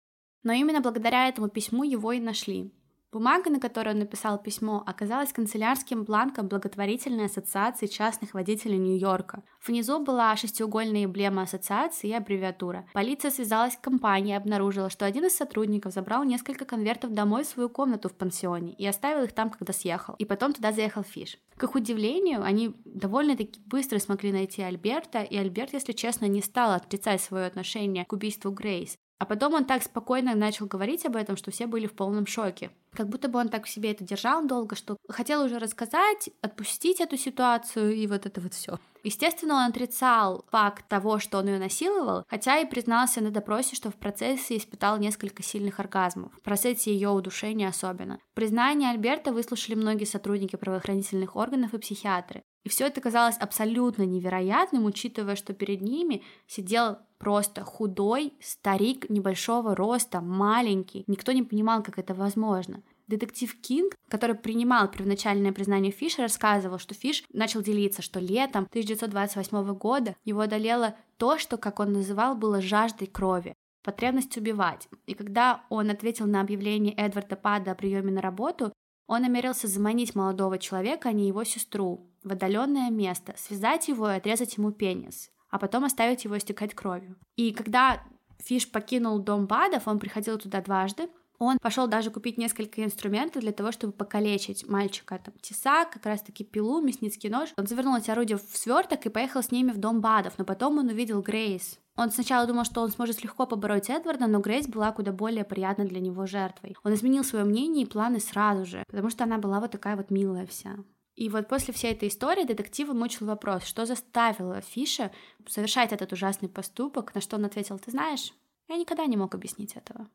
Но 0.43 0.53
именно 0.53 0.81
благодаря 0.81 1.27
этому 1.27 1.49
письму 1.49 1.83
его 1.83 2.13
и 2.13 2.19
нашли. 2.19 2.73
Бумага, 3.11 3.49
на 3.49 3.59
которой 3.59 3.89
он 3.89 3.99
написал 3.99 4.41
письмо, 4.41 4.83
оказалась 4.87 5.33
канцелярским 5.33 6.05
бланком 6.05 6.47
благотворительной 6.47 7.25
ассоциации 7.25 7.87
частных 7.87 8.33
водителей 8.33 8.77
Нью-Йорка. 8.77 9.43
Внизу 9.67 9.99
была 9.99 10.33
шестиугольная 10.37 11.03
эмблема 11.03 11.41
ассоциации 11.41 12.07
и 12.07 12.13
аббревиатура. 12.13 12.87
Полиция 12.93 13.29
связалась 13.29 13.73
с 13.73 13.77
компанией 13.77 14.35
и 14.35 14.37
обнаружила, 14.37 14.89
что 14.89 15.05
один 15.05 15.25
из 15.25 15.35
сотрудников 15.35 15.91
забрал 15.91 16.23
несколько 16.23 16.63
конвертов 16.63 17.11
домой 17.11 17.43
в 17.43 17.47
свою 17.47 17.67
комнату 17.67 18.07
в 18.07 18.13
пансионе 18.13 18.73
и 18.73 18.87
оставил 18.87 19.25
их 19.25 19.33
там, 19.33 19.49
когда 19.49 19.73
съехал. 19.73 20.15
И 20.17 20.23
потом 20.23 20.53
туда 20.53 20.71
заехал 20.71 21.03
Фиш. 21.03 21.37
К 21.57 21.63
их 21.65 21.75
удивлению, 21.75 22.43
они 22.43 22.73
довольно-таки 22.85 23.59
быстро 23.65 23.99
смогли 23.99 24.31
найти 24.31 24.61
Альберта, 24.61 25.21
и 25.21 25.35
Альберт, 25.35 25.73
если 25.73 25.91
честно, 25.91 26.25
не 26.25 26.41
стал 26.41 26.71
отрицать 26.71 27.21
свое 27.21 27.45
отношение 27.45 28.05
к 28.05 28.13
убийству 28.13 28.51
Грейс. 28.51 28.97
А 29.21 29.25
потом 29.25 29.53
он 29.53 29.65
так 29.65 29.83
спокойно 29.83 30.33
начал 30.33 30.65
говорить 30.65 31.05
об 31.05 31.15
этом, 31.15 31.37
что 31.37 31.51
все 31.51 31.67
были 31.67 31.85
в 31.85 31.93
полном 31.93 32.25
шоке. 32.25 32.71
Как 32.91 33.07
будто 33.07 33.27
бы 33.27 33.37
он 33.37 33.49
так 33.49 33.65
в 33.65 33.69
себе 33.69 33.91
это 33.91 34.03
держал 34.03 34.43
долго, 34.47 34.75
что 34.75 34.97
хотел 35.07 35.43
уже 35.43 35.59
рассказать, 35.59 36.31
отпустить 36.41 36.99
эту 36.99 37.17
ситуацию 37.17 37.93
и 37.93 38.07
вот 38.07 38.25
это 38.25 38.41
вот 38.41 38.55
все. 38.55 38.79
Естественно, 39.03 39.57
он 39.57 39.69
отрицал 39.69 40.43
факт 40.49 40.87
того, 40.87 41.19
что 41.19 41.37
он 41.37 41.49
ее 41.49 41.59
насиловал, 41.59 42.25
хотя 42.29 42.57
и 42.57 42.65
признался 42.65 43.21
на 43.21 43.29
допросе, 43.29 43.75
что 43.75 43.91
в 43.91 43.95
процессе 43.95 44.57
испытал 44.57 44.97
несколько 44.97 45.43
сильных 45.43 45.79
оргазмов, 45.79 46.33
в 46.35 46.41
процессе 46.41 46.91
ее 46.91 47.09
удушения 47.09 47.67
особенно. 47.67 48.17
Признание 48.33 48.89
Альберта 48.89 49.31
выслушали 49.31 49.75
многие 49.75 50.05
сотрудники 50.05 50.55
правоохранительных 50.55 51.35
органов 51.35 51.75
и 51.75 51.77
психиатры. 51.77 52.41
И 52.63 52.69
все 52.69 52.87
это 52.87 53.01
казалось 53.01 53.37
абсолютно 53.37 54.03
невероятным, 54.03 54.85
учитывая, 54.85 55.35
что 55.35 55.53
перед 55.53 55.81
ними 55.81 56.23
сидел 56.47 56.97
просто 57.17 57.63
худой 57.63 58.33
старик 58.41 59.09
небольшого 59.09 59.75
роста, 59.75 60.21
маленький. 60.21 61.03
Никто 61.07 61.31
не 61.31 61.43
понимал, 61.43 61.83
как 61.83 61.97
это 61.97 62.13
возможно. 62.13 62.83
Детектив 63.07 63.53
Кинг, 63.61 63.95
который 64.07 64.35
принимал 64.35 64.89
первоначальное 64.89 65.51
признание 65.51 65.91
Фиша, 65.91 66.21
рассказывал, 66.21 66.77
что 66.77 66.93
Фиш 66.93 67.23
начал 67.33 67.61
делиться, 67.61 68.01
что 68.01 68.19
летом 68.19 68.67
1928 68.69 69.73
года 69.73 70.15
его 70.23 70.41
одолело 70.41 70.95
то, 71.17 71.37
что, 71.37 71.57
как 71.57 71.79
он 71.79 71.91
называл, 71.91 72.35
было 72.35 72.61
жаждой 72.61 73.07
крови 73.07 73.55
потребность 73.83 74.37
убивать. 74.37 74.87
И 75.05 75.13
когда 75.13 75.63
он 75.69 75.89
ответил 75.89 76.27
на 76.27 76.41
объявление 76.41 76.93
Эдварда 76.93 77.35
Пада 77.35 77.71
о 77.71 77.75
приеме 77.75 78.11
на 78.11 78.21
работу, 78.21 78.71
он 79.11 79.23
намерился 79.23 79.67
заманить 79.67 80.15
молодого 80.15 80.57
человека, 80.57 81.09
а 81.09 81.11
не 81.11 81.27
его 81.27 81.43
сестру, 81.43 82.09
в 82.23 82.31
отдаленное 82.31 82.89
место, 82.89 83.35
связать 83.37 83.89
его 83.89 84.09
и 84.09 84.15
отрезать 84.15 84.55
ему 84.55 84.71
пенис, 84.71 85.31
а 85.49 85.59
потом 85.59 85.83
оставить 85.83 86.23
его 86.23 86.37
истекать 86.37 86.73
кровью. 86.73 87.17
И 87.35 87.51
когда 87.51 88.01
Фиш 88.39 88.71
покинул 88.71 89.19
дом 89.19 89.47
Бадов, 89.47 89.85
он 89.89 89.99
приходил 89.99 90.37
туда 90.37 90.61
дважды, 90.61 91.09
он 91.45 91.57
пошел 91.59 91.87
даже 91.87 92.11
купить 92.11 92.37
несколько 92.37 92.83
инструментов 92.83 93.41
для 93.41 93.51
того, 93.51 93.71
чтобы 93.71 93.93
покалечить 93.93 94.67
мальчика. 94.67 95.19
Там 95.23 95.33
тесак, 95.41 95.91
как 95.91 96.05
раз-таки 96.05 96.43
пилу, 96.43 96.81
мясницкий 96.81 97.29
нож. 97.29 97.49
Он 97.57 97.65
завернул 97.65 97.95
эти 97.95 98.11
орудия 98.11 98.37
в 98.37 98.57
сверток 98.57 99.05
и 99.05 99.09
поехал 99.09 99.41
с 99.41 99.51
ними 99.51 99.71
в 99.71 99.77
дом 99.77 100.01
Бадов, 100.01 100.33
но 100.37 100.45
потом 100.45 100.77
он 100.77 100.87
увидел 100.87 101.21
Грейс. 101.21 101.79
Он 101.97 102.11
сначала 102.11 102.45
думал, 102.45 102.63
что 102.63 102.81
он 102.81 102.91
сможет 102.91 103.23
легко 103.23 103.45
побороть 103.45 103.89
Эдварда, 103.89 104.27
но 104.27 104.39
Грейс 104.39 104.67
была 104.67 104.91
куда 104.91 105.11
более 105.11 105.43
приятной 105.43 105.87
для 105.87 105.99
него 105.99 106.25
жертвой. 106.27 106.75
Он 106.83 106.93
изменил 106.93 107.23
свое 107.23 107.43
мнение 107.43 107.85
и 107.85 107.89
планы 107.89 108.19
сразу 108.19 108.65
же, 108.65 108.83
потому 108.87 109.09
что 109.09 109.23
она 109.23 109.37
была 109.37 109.59
вот 109.59 109.71
такая 109.71 109.95
вот 109.95 110.11
милая 110.11 110.45
вся. 110.45 110.75
И 111.15 111.27
вот 111.29 111.47
после 111.47 111.73
всей 111.73 111.91
этой 111.91 112.09
истории 112.09 112.45
детектива 112.45 112.93
мучил 112.93 113.25
вопрос, 113.25 113.63
что 113.63 113.85
заставило 113.85 114.61
Фиша 114.61 115.11
совершать 115.47 115.91
этот 115.91 116.13
ужасный 116.13 116.49
поступок, 116.49 117.13
на 117.13 117.21
что 117.21 117.35
он 117.35 117.45
ответил, 117.45 117.77
ты 117.79 117.91
знаешь, 117.91 118.33
я 118.69 118.77
никогда 118.77 119.05
не 119.05 119.17
мог 119.17 119.35
объяснить 119.35 119.73
этого. 119.73 120.07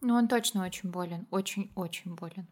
Ну, 0.00 0.14
он 0.14 0.28
точно 0.28 0.64
очень 0.64 0.90
болен, 0.90 1.26
очень-очень 1.30 2.14
болен. 2.14 2.46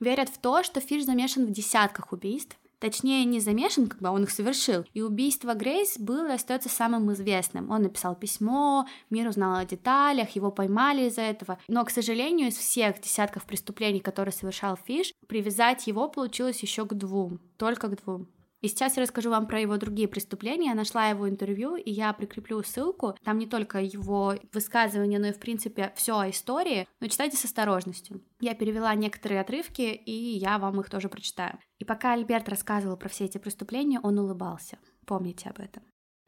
Верят 0.00 0.28
в 0.28 0.38
то, 0.38 0.62
что 0.62 0.80
Фиш 0.80 1.04
замешан 1.04 1.46
в 1.46 1.52
десятках 1.52 2.12
убийств, 2.12 2.58
Точнее, 2.84 3.24
не 3.24 3.40
замешан, 3.40 3.86
когда 3.86 4.12
он 4.12 4.24
их 4.24 4.30
совершил. 4.30 4.84
И 4.92 5.00
убийство 5.00 5.54
Грейс 5.54 5.98
было 5.98 6.28
и 6.28 6.34
остается 6.34 6.68
самым 6.68 7.10
известным. 7.14 7.70
Он 7.70 7.80
написал 7.80 8.14
письмо, 8.14 8.86
мир 9.08 9.26
узнал 9.26 9.56
о 9.56 9.64
деталях, 9.64 10.36
его 10.36 10.50
поймали 10.50 11.08
из-за 11.08 11.22
этого. 11.22 11.58
Но, 11.66 11.82
к 11.86 11.90
сожалению, 11.90 12.48
из 12.48 12.58
всех 12.58 13.00
десятков 13.00 13.44
преступлений, 13.44 14.00
которые 14.00 14.34
совершал 14.34 14.76
Фиш, 14.76 15.14
привязать 15.26 15.86
его 15.86 16.08
получилось 16.08 16.60
еще 16.60 16.84
к 16.84 16.92
двум. 16.92 17.40
Только 17.56 17.88
к 17.88 18.02
двум. 18.04 18.28
И 18.64 18.68
сейчас 18.68 18.96
я 18.96 19.02
расскажу 19.02 19.28
вам 19.28 19.46
про 19.46 19.60
его 19.60 19.76
другие 19.76 20.08
преступления. 20.08 20.68
Я 20.68 20.74
нашла 20.74 21.08
его 21.08 21.28
интервью, 21.28 21.76
и 21.76 21.90
я 21.90 22.14
прикреплю 22.14 22.62
ссылку. 22.62 23.14
Там 23.22 23.36
не 23.36 23.46
только 23.46 23.78
его 23.78 24.36
высказывания, 24.54 25.18
но 25.18 25.26
и, 25.26 25.32
в 25.32 25.38
принципе, 25.38 25.92
все 25.96 26.18
о 26.18 26.30
истории. 26.30 26.88
Но 26.98 27.08
читайте 27.08 27.36
с 27.36 27.44
осторожностью. 27.44 28.22
Я 28.40 28.54
перевела 28.54 28.94
некоторые 28.94 29.42
отрывки, 29.42 29.82
и 29.82 30.12
я 30.38 30.58
вам 30.58 30.80
их 30.80 30.88
тоже 30.88 31.10
прочитаю. 31.10 31.58
И 31.78 31.84
пока 31.84 32.14
Альберт 32.14 32.48
рассказывал 32.48 32.96
про 32.96 33.10
все 33.10 33.26
эти 33.26 33.36
преступления, 33.36 34.00
он 34.00 34.18
улыбался. 34.18 34.78
Помните 35.04 35.50
об 35.50 35.60
этом. 35.60 35.82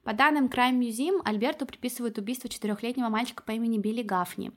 По 0.05 0.13
данным 0.13 0.49
Crime 0.49 0.79
Museum, 0.79 1.23
Альберту 1.25 1.65
приписывают 1.65 2.19
убийство 2.19 2.51
четырехлетнего 2.51 3.09
мальчика 3.09 3.45
по 3.45 3.53
имени 3.53 3.79
Билли 3.79 4.03
Гафни. 4.03 4.53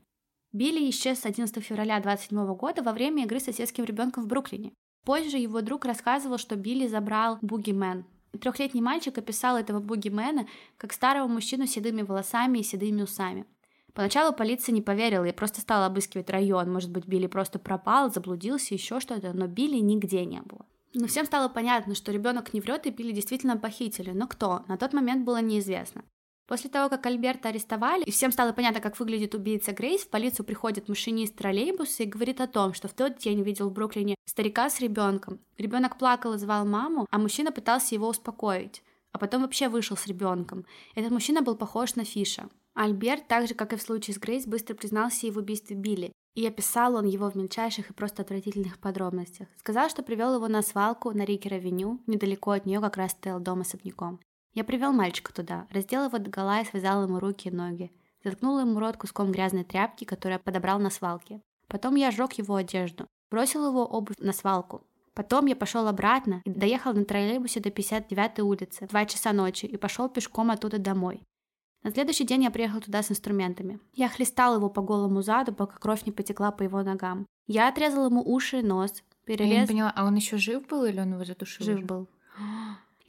Билли 0.51 0.89
исчез 0.89 1.21
с 1.21 1.25
11 1.25 1.63
февраля 1.63 2.01
27 2.01 2.55
года 2.55 2.83
во 2.83 2.91
время 2.91 3.23
игры 3.23 3.39
с 3.39 3.45
соседским 3.45 3.85
ребенком 3.85 4.25
в 4.25 4.27
Бруклине. 4.27 4.73
Позже 5.05 5.37
его 5.37 5.61
друг 5.61 5.85
рассказывал, 5.85 6.37
что 6.37 6.55
Билли 6.55 6.87
забрал 6.87 7.37
бугимен. 7.41 8.05
Трехлетний 8.39 8.81
мальчик 8.81 9.17
описал 9.17 9.57
этого 9.57 9.79
бугимена 9.79 10.47
как 10.77 10.93
старого 10.93 11.27
мужчину 11.27 11.65
с 11.65 11.71
седыми 11.71 12.03
волосами 12.03 12.59
и 12.59 12.63
седыми 12.63 13.01
усами. 13.01 13.45
Поначалу 13.93 14.33
полиция 14.33 14.73
не 14.73 14.81
поверила 14.81 15.25
и 15.25 15.31
просто 15.31 15.61
стала 15.61 15.87
обыскивать 15.87 16.29
район. 16.29 16.71
Может 16.71 16.91
быть, 16.91 17.07
Билли 17.07 17.27
просто 17.27 17.59
пропал, 17.59 18.11
заблудился, 18.11 18.73
еще 18.73 18.99
что-то, 18.99 19.33
но 19.33 19.47
Билли 19.47 19.77
нигде 19.77 20.25
не 20.25 20.41
было. 20.41 20.65
Но 20.93 21.07
всем 21.07 21.25
стало 21.25 21.49
понятно, 21.49 21.95
что 21.95 22.11
ребенок 22.11 22.53
не 22.53 22.61
врет 22.61 22.85
и 22.85 22.91
Билли 22.91 23.11
действительно 23.11 23.57
похитили, 23.57 24.11
но 24.11 24.27
кто? 24.27 24.63
На 24.67 24.77
тот 24.77 24.93
момент 24.93 25.25
было 25.25 25.41
неизвестно. 25.41 26.03
После 26.49 26.67
того, 26.67 26.89
как 26.89 27.05
Альберта 27.05 27.49
арестовали, 27.49 28.03
и 28.03 28.09
всем 28.09 28.31
стало 28.31 28.53
понятно, 28.53 28.81
как 28.81 28.99
выглядит 28.99 29.35
убийца 29.35 29.71
Грейс, 29.71 30.01
в 30.01 30.09
полицию 30.09 30.47
приходит 30.47 30.89
машинист 30.89 31.35
троллейбуса 31.35 32.01
и 32.01 32.07
говорит 32.07 32.41
о 32.41 32.47
том, 32.47 32.73
что 32.73 32.87
в 32.87 32.93
тот 32.93 33.19
день 33.19 33.43
видел 33.43 33.69
в 33.69 33.73
Бруклине 33.73 34.15
старика 34.25 34.67
с 34.67 34.79
ребенком. 34.79 35.39
Ребенок 35.59 35.99
плакал 35.99 36.33
и 36.33 36.39
звал 36.39 36.65
маму, 36.65 37.05
а 37.11 37.19
мужчина 37.19 37.51
пытался 37.51 37.93
его 37.93 38.07
успокоить. 38.07 38.81
А 39.11 39.19
потом 39.19 39.43
вообще 39.43 39.69
вышел 39.69 39.95
с 39.95 40.07
ребенком. 40.07 40.65
Этот 40.95 41.11
мужчина 41.11 41.43
был 41.43 41.55
похож 41.55 41.93
на 41.93 42.03
Фиша. 42.03 42.49
Альберт, 42.73 43.27
так 43.27 43.47
же 43.47 43.53
как 43.53 43.73
и 43.73 43.75
в 43.75 43.83
случае 43.83 44.15
с 44.15 44.17
Грейс, 44.17 44.47
быстро 44.47 44.73
признался 44.73 45.27
ей 45.27 45.31
в 45.31 45.37
убийстве 45.37 45.75
Билли. 45.75 46.11
И 46.33 46.47
описал 46.47 46.95
он 46.95 47.05
его 47.05 47.29
в 47.29 47.35
мельчайших 47.35 47.91
и 47.91 47.93
просто 47.93 48.23
отвратительных 48.23 48.79
подробностях. 48.79 49.49
Сказал, 49.57 49.87
что 49.89 50.01
привел 50.01 50.33
его 50.33 50.47
на 50.47 50.63
свалку 50.63 51.11
на 51.11 51.25
Рикер-авеню, 51.25 52.01
недалеко 52.07 52.51
от 52.51 52.65
нее 52.65 52.81
как 52.81 52.97
раз 52.97 53.11
стоял 53.11 53.39
дом 53.39 53.61
особняком. 53.61 54.19
Я 54.53 54.63
привел 54.63 54.91
мальчика 54.91 55.33
туда, 55.33 55.67
раздел 55.71 56.05
его 56.05 56.17
до 56.17 56.29
гола 56.29 56.61
и 56.61 56.65
связал 56.65 57.03
ему 57.03 57.19
руки 57.19 57.49
и 57.49 57.51
ноги. 57.51 57.91
Заткнул 58.23 58.59
ему 58.59 58.79
рот 58.79 58.97
куском 58.97 59.31
грязной 59.31 59.63
тряпки, 59.63 60.03
которую 60.03 60.33
я 60.33 60.39
подобрал 60.39 60.79
на 60.79 60.89
свалке. 60.89 61.41
Потом 61.67 61.95
я 61.95 62.11
сжег 62.11 62.33
его 62.33 62.55
одежду, 62.55 63.07
бросил 63.29 63.67
его 63.67 63.85
обувь 63.85 64.17
на 64.17 64.33
свалку. 64.33 64.83
Потом 65.13 65.45
я 65.45 65.55
пошел 65.55 65.87
обратно 65.87 66.41
и 66.45 66.49
доехал 66.49 66.93
на 66.93 67.05
троллейбусе 67.05 67.59
до 67.59 67.69
59-й 67.69 68.41
улицы, 68.41 68.87
два 68.87 69.05
часа 69.05 69.33
ночи, 69.33 69.65
и 69.65 69.77
пошел 69.77 70.09
пешком 70.09 70.51
оттуда 70.51 70.79
домой. 70.79 71.21
На 71.83 71.91
следующий 71.91 72.25
день 72.25 72.43
я 72.43 72.51
приехал 72.51 72.81
туда 72.81 73.03
с 73.03 73.11
инструментами. 73.11 73.79
Я 73.93 74.09
хлестал 74.09 74.55
его 74.55 74.69
по 74.69 74.81
голому 74.81 75.21
заду, 75.21 75.53
пока 75.53 75.77
кровь 75.77 76.05
не 76.05 76.11
потекла 76.11 76.51
по 76.51 76.63
его 76.63 76.83
ногам. 76.83 77.25
Я 77.47 77.69
отрезал 77.69 78.05
ему 78.05 78.21
уши 78.21 78.59
и 78.59 78.63
нос, 78.63 79.03
перерез... 79.25 79.51
Я 79.51 79.61
не 79.61 79.67
поняла, 79.67 79.93
а 79.95 80.05
он 80.05 80.15
еще 80.15 80.37
жив 80.37 80.67
был 80.67 80.85
или 80.85 80.99
он 80.99 81.13
его 81.13 81.23
задушил? 81.23 81.65
Жив 81.65 81.83
был. 81.83 82.07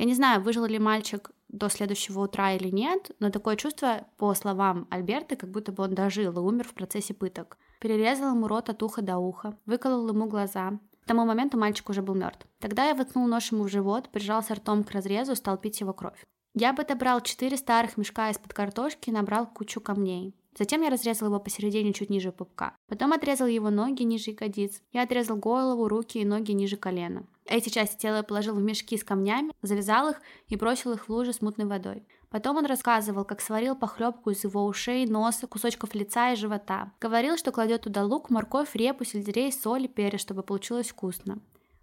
Я 0.01 0.07
не 0.07 0.15
знаю, 0.15 0.41
выжил 0.41 0.65
ли 0.65 0.79
мальчик 0.79 1.31
до 1.49 1.69
следующего 1.69 2.21
утра 2.21 2.53
или 2.53 2.71
нет, 2.71 3.11
но 3.19 3.29
такое 3.29 3.57
чувство, 3.57 4.07
по 4.17 4.33
словам 4.33 4.87
Альберта, 4.89 5.37
как 5.37 5.51
будто 5.51 5.73
бы 5.73 5.83
он 5.85 5.95
дожил 5.95 6.33
и 6.33 6.41
умер 6.41 6.69
в 6.69 6.73
процессе 6.73 7.13
пыток. 7.13 7.59
Перерезал 7.81 8.35
ему 8.35 8.49
рот 8.49 8.71
от 8.71 8.83
уха 8.83 9.03
до 9.03 9.19
уха, 9.19 9.59
выколол 9.67 10.09
ему 10.09 10.27
глаза. 10.27 10.79
К 11.03 11.07
тому 11.07 11.27
моменту 11.27 11.59
мальчик 11.59 11.91
уже 11.91 12.01
был 12.01 12.15
мертв. 12.15 12.47
Тогда 12.61 12.89
я 12.89 12.95
воткнул 12.95 13.27
нож 13.27 13.53
ему 13.53 13.65
в 13.65 13.69
живот, 13.69 14.09
прижался 14.09 14.55
ртом 14.55 14.85
к 14.85 14.91
разрезу, 14.93 15.37
стал 15.37 15.59
пить 15.59 15.81
его 15.81 15.93
кровь. 15.93 16.25
Я 16.55 16.73
бы 16.73 16.83
добрал 16.83 17.21
четыре 17.21 17.59
старых 17.59 17.99
мешка 17.99 18.31
из-под 18.31 18.55
картошки 18.55 19.11
и 19.11 19.13
набрал 19.13 19.47
кучу 19.47 19.83
камней. 19.83 20.35
Затем 20.59 20.81
я 20.81 20.89
разрезал 20.89 21.29
его 21.29 21.41
посередине 21.41 21.93
чуть 21.93 22.09
ниже 22.11 22.33
пупка. 22.33 22.75
Потом 22.89 23.13
отрезал 23.13 23.47
его 23.47 23.69
ноги 23.69 24.03
ниже 24.03 24.31
ягодиц. 24.31 24.83
Я 24.93 25.03
отрезал 25.03 25.37
голову, 25.37 25.89
руки 25.89 26.19
и 26.19 26.25
ноги 26.25 26.53
ниже 26.53 26.77
колена. 26.77 27.27
Эти 27.51 27.69
части 27.69 27.97
тела 27.97 28.23
положил 28.23 28.55
в 28.55 28.63
мешки 28.63 28.97
с 28.97 29.03
камнями, 29.03 29.53
завязал 29.61 30.11
их 30.11 30.21
и 30.47 30.55
бросил 30.55 30.93
их 30.93 31.09
в 31.09 31.13
лужи 31.13 31.33
с 31.33 31.43
мутной 31.43 31.67
водой. 31.67 32.07
Потом 32.31 32.59
он 32.59 32.67
рассказывал, 32.67 33.25
как 33.25 33.41
сварил 33.41 33.75
похлебку 33.75 34.31
из 34.31 34.45
его 34.45 34.65
ушей, 34.65 35.05
носа, 35.07 35.49
кусочков 35.49 35.93
лица 35.97 36.33
и 36.33 36.37
живота. 36.37 36.93
Говорил, 37.01 37.37
что 37.37 37.51
кладет 37.51 37.83
туда 37.83 38.05
лук, 38.05 38.31
морковь, 38.31 38.77
репу, 38.77 39.05
сельдерей, 39.05 39.53
соль 39.53 39.87
и 39.87 39.89
перец, 39.89 40.21
чтобы 40.21 40.45
получилось 40.45 40.91
вкусно. 40.91 41.41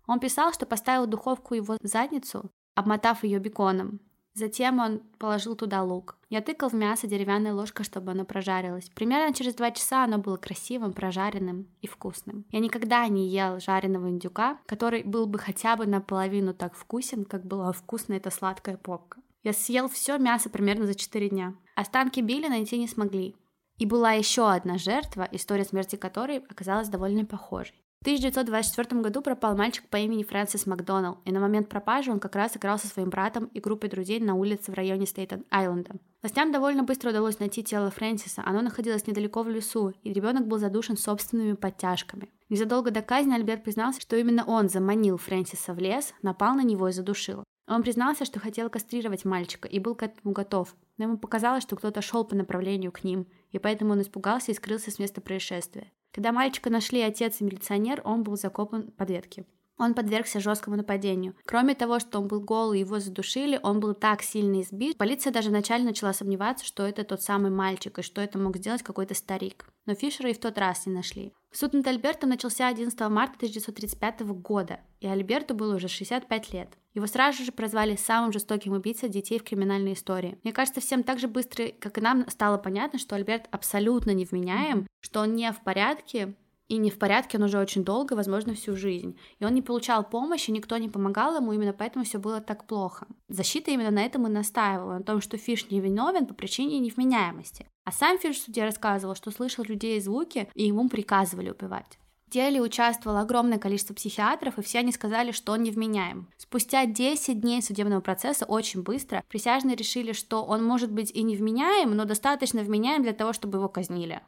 Он 0.07 0.21
писал, 0.21 0.53
что 0.53 0.65
поставил 0.65 1.03
в 1.03 1.09
духовку 1.09 1.53
его 1.53 1.75
задницу, 1.81 2.49
обмотав 2.75 3.25
ее 3.25 3.39
беконом. 3.39 3.99
Затем 4.37 4.77
он 4.77 4.99
положил 5.17 5.55
туда 5.55 5.81
лук. 5.81 6.15
Я 6.29 6.41
тыкал 6.41 6.69
в 6.69 6.73
мясо 6.73 7.07
деревянной 7.07 7.53
ложкой, 7.53 7.85
чтобы 7.85 8.11
оно 8.11 8.23
прожарилось. 8.23 8.87
Примерно 8.93 9.33
через 9.33 9.55
два 9.55 9.71
часа 9.71 10.03
оно 10.03 10.19
было 10.19 10.37
красивым, 10.37 10.93
прожаренным 10.93 11.67
и 11.81 11.87
вкусным. 11.87 12.45
Я 12.51 12.59
никогда 12.59 13.07
не 13.07 13.27
ел 13.29 13.59
жареного 13.59 14.09
индюка, 14.09 14.59
который 14.67 15.01
был 15.01 15.25
бы 15.25 15.39
хотя 15.39 15.75
бы 15.75 15.87
наполовину 15.87 16.53
так 16.53 16.75
вкусен, 16.75 17.25
как 17.25 17.47
была 17.47 17.71
вкусная 17.71 18.17
эта 18.17 18.29
сладкая 18.29 18.77
попка. 18.77 19.21
Я 19.41 19.53
съел 19.53 19.89
все 19.89 20.19
мясо 20.19 20.51
примерно 20.51 20.85
за 20.85 20.93
4 20.93 21.29
дня. 21.29 21.55
Останки 21.75 22.19
Билли 22.19 22.47
найти 22.47 22.77
не 22.77 22.87
смогли. 22.87 23.35
И 23.79 23.87
была 23.87 24.11
еще 24.11 24.51
одна 24.51 24.77
жертва, 24.77 25.27
история 25.31 25.65
смерти 25.65 25.95
которой 25.95 26.45
оказалась 26.47 26.89
довольно 26.89 27.25
похожей. 27.25 27.86
В 27.99 28.01
1924 28.07 29.01
году 29.01 29.21
пропал 29.21 29.57
мальчик 29.57 29.87
по 29.89 29.97
имени 29.97 30.23
Фрэнсис 30.23 30.65
Макдоналл, 30.65 31.17
и 31.25 31.31
на 31.31 31.39
момент 31.39 31.67
пропажи 31.67 32.11
он 32.11 32.19
как 32.19 32.35
раз 32.35 32.55
играл 32.55 32.77
со 32.77 32.87
своим 32.87 33.09
братом 33.09 33.45
и 33.45 33.59
группой 33.59 33.89
друзей 33.89 34.19
на 34.19 34.35
улице 34.35 34.71
в 34.71 34.75
районе 34.75 35.05
Стейтен-Айленда. 35.05 35.99
Властям 36.21 36.51
довольно 36.51 36.83
быстро 36.83 37.09
удалось 37.09 37.39
найти 37.39 37.63
тело 37.63 37.89
Фрэнсиса, 37.89 38.43
оно 38.45 38.61
находилось 38.61 39.07
недалеко 39.07 39.41
в 39.43 39.49
лесу, 39.49 39.93
и 40.03 40.13
ребенок 40.13 40.47
был 40.47 40.59
задушен 40.59 40.95
собственными 40.95 41.53
подтяжками. 41.53 42.29
Незадолго 42.49 42.91
до 42.91 43.01
казни 43.01 43.33
Альберт 43.33 43.63
признался, 43.63 43.99
что 43.99 44.15
именно 44.15 44.45
он 44.45 44.69
заманил 44.69 45.17
Фрэнсиса 45.17 45.73
в 45.73 45.79
лес, 45.79 46.13
напал 46.21 46.55
на 46.55 46.63
него 46.63 46.87
и 46.87 46.93
задушил. 46.93 47.43
Он 47.67 47.83
признался, 47.83 48.23
что 48.23 48.39
хотел 48.39 48.69
кастрировать 48.69 49.25
мальчика 49.25 49.67
и 49.67 49.79
был 49.79 49.95
к 49.95 50.03
этому 50.03 50.33
готов, 50.33 50.73
но 50.97 51.05
ему 51.05 51.17
показалось, 51.17 51.63
что 51.63 51.75
кто-то 51.75 52.01
шел 52.01 52.23
по 52.23 52.35
направлению 52.35 52.93
к 52.93 53.03
ним, 53.03 53.27
и 53.51 53.59
поэтому 53.59 53.91
он 53.91 54.01
испугался 54.01 54.51
и 54.51 54.55
скрылся 54.55 54.91
с 54.91 54.99
места 54.99 55.19
происшествия. 55.19 55.91
Когда 56.17 56.31
мальчика 56.31 56.71
нашли 56.71 57.01
отец 57.01 57.41
и 57.41 57.43
милиционер, 57.43 58.01
он 58.03 58.23
был 58.23 58.37
закопан 58.37 58.89
под 58.89 59.11
ветки. 59.11 59.45
Он 59.77 59.93
подвергся 59.93 60.39
жесткому 60.39 60.75
нападению. 60.75 61.35
Кроме 61.45 61.75
того, 61.75 61.99
что 61.99 62.19
он 62.19 62.27
был 62.27 62.41
голый 62.41 62.79
его 62.79 62.99
задушили, 62.99 63.59
он 63.61 63.79
был 63.79 63.93
так 63.93 64.23
сильно 64.23 64.61
избит. 64.61 64.97
Полиция 64.97 65.31
даже 65.31 65.49
вначале 65.49 65.83
начала 65.83 66.13
сомневаться, 66.13 66.65
что 66.65 66.87
это 66.87 67.03
тот 67.03 67.21
самый 67.21 67.51
мальчик 67.51 67.99
и 67.99 68.01
что 68.01 68.19
это 68.19 68.39
мог 68.39 68.57
сделать 68.57 68.81
какой-то 68.81 69.13
старик. 69.13 69.67
Но 69.85 69.93
Фишера 69.93 70.31
и 70.31 70.33
в 70.33 70.39
тот 70.39 70.57
раз 70.57 70.87
не 70.87 70.93
нашли. 70.93 71.33
Суд 71.59 71.73
над 71.73 71.87
Альбертом 71.87 72.29
начался 72.29 72.67
11 72.67 72.99
марта 73.09 73.33
1935 73.37 74.21
года, 74.21 74.79
и 74.99 75.07
Альберту 75.07 75.55
было 75.55 75.77
уже 75.77 75.87
65 75.87 76.53
лет. 76.53 76.77
Его 76.93 77.07
сразу 77.07 77.43
же 77.43 77.51
прозвали 77.51 77.95
самым 77.95 78.31
жестоким 78.31 78.73
убийцей 78.73 79.09
детей 79.09 79.39
в 79.39 79.43
криминальной 79.43 79.93
истории. 79.93 80.37
Мне 80.43 80.53
кажется, 80.53 80.81
всем 80.81 81.01
так 81.01 81.17
же 81.17 81.27
быстро, 81.27 81.69
как 81.79 81.97
и 81.97 82.01
нам, 82.01 82.29
стало 82.29 82.59
понятно, 82.59 82.99
что 82.99 83.15
Альберт 83.15 83.47
абсолютно 83.49 84.11
невменяем, 84.11 84.85
что 84.99 85.21
он 85.21 85.33
не 85.33 85.51
в 85.51 85.59
порядке, 85.63 86.35
и 86.67 86.77
не 86.77 86.89
в 86.89 86.99
порядке 86.99 87.37
он 87.37 87.43
уже 87.43 87.59
очень 87.59 87.83
долго, 87.83 88.13
возможно, 88.13 88.53
всю 88.53 88.75
жизнь. 88.75 89.17
И 89.39 89.45
он 89.45 89.53
не 89.53 89.61
получал 89.61 90.03
помощи, 90.03 90.51
никто 90.51 90.77
не 90.77 90.89
помогал 90.89 91.35
ему, 91.37 91.53
именно 91.53 91.73
поэтому 91.73 92.03
все 92.03 92.17
было 92.17 92.41
так 92.41 92.67
плохо. 92.67 93.07
Защита 93.29 93.71
именно 93.71 93.91
на 93.91 94.05
этом 94.05 94.27
и 94.27 94.29
настаивала, 94.29 94.97
на 94.97 95.03
том, 95.03 95.21
что 95.21 95.37
Фиш 95.37 95.69
не 95.69 95.79
виновен 95.79 96.25
по 96.25 96.33
причине 96.33 96.79
невменяемости. 96.79 97.67
А 97.85 97.91
сам 97.91 98.17
Фиш 98.17 98.37
в 98.37 98.43
суде 98.43 98.65
рассказывал, 98.65 99.15
что 99.15 99.31
слышал 99.31 99.63
людей 99.63 99.99
звуки, 100.01 100.49
и 100.53 100.65
ему 100.65 100.89
приказывали 100.89 101.49
убивать. 101.49 101.99
В 102.27 102.29
деле 102.29 102.61
участвовало 102.61 103.21
огромное 103.21 103.57
количество 103.57 103.93
психиатров, 103.93 104.57
и 104.57 104.61
все 104.61 104.79
они 104.79 104.91
сказали, 104.91 105.31
что 105.31 105.53
он 105.53 105.63
невменяем. 105.63 106.27
Спустя 106.35 106.85
10 106.85 107.39
дней 107.39 107.61
судебного 107.61 108.01
процесса, 108.01 108.43
очень 108.43 108.83
быстро, 108.83 109.23
присяжные 109.29 109.77
решили, 109.77 110.11
что 110.11 110.43
он 110.43 110.61
может 110.65 110.91
быть 110.91 111.09
и 111.11 111.23
невменяем, 111.23 111.95
но 111.95 112.03
достаточно 112.03 112.61
вменяем 112.63 113.03
для 113.03 113.13
того, 113.13 113.31
чтобы 113.31 113.59
его 113.59 113.69
казнили. 113.69 114.19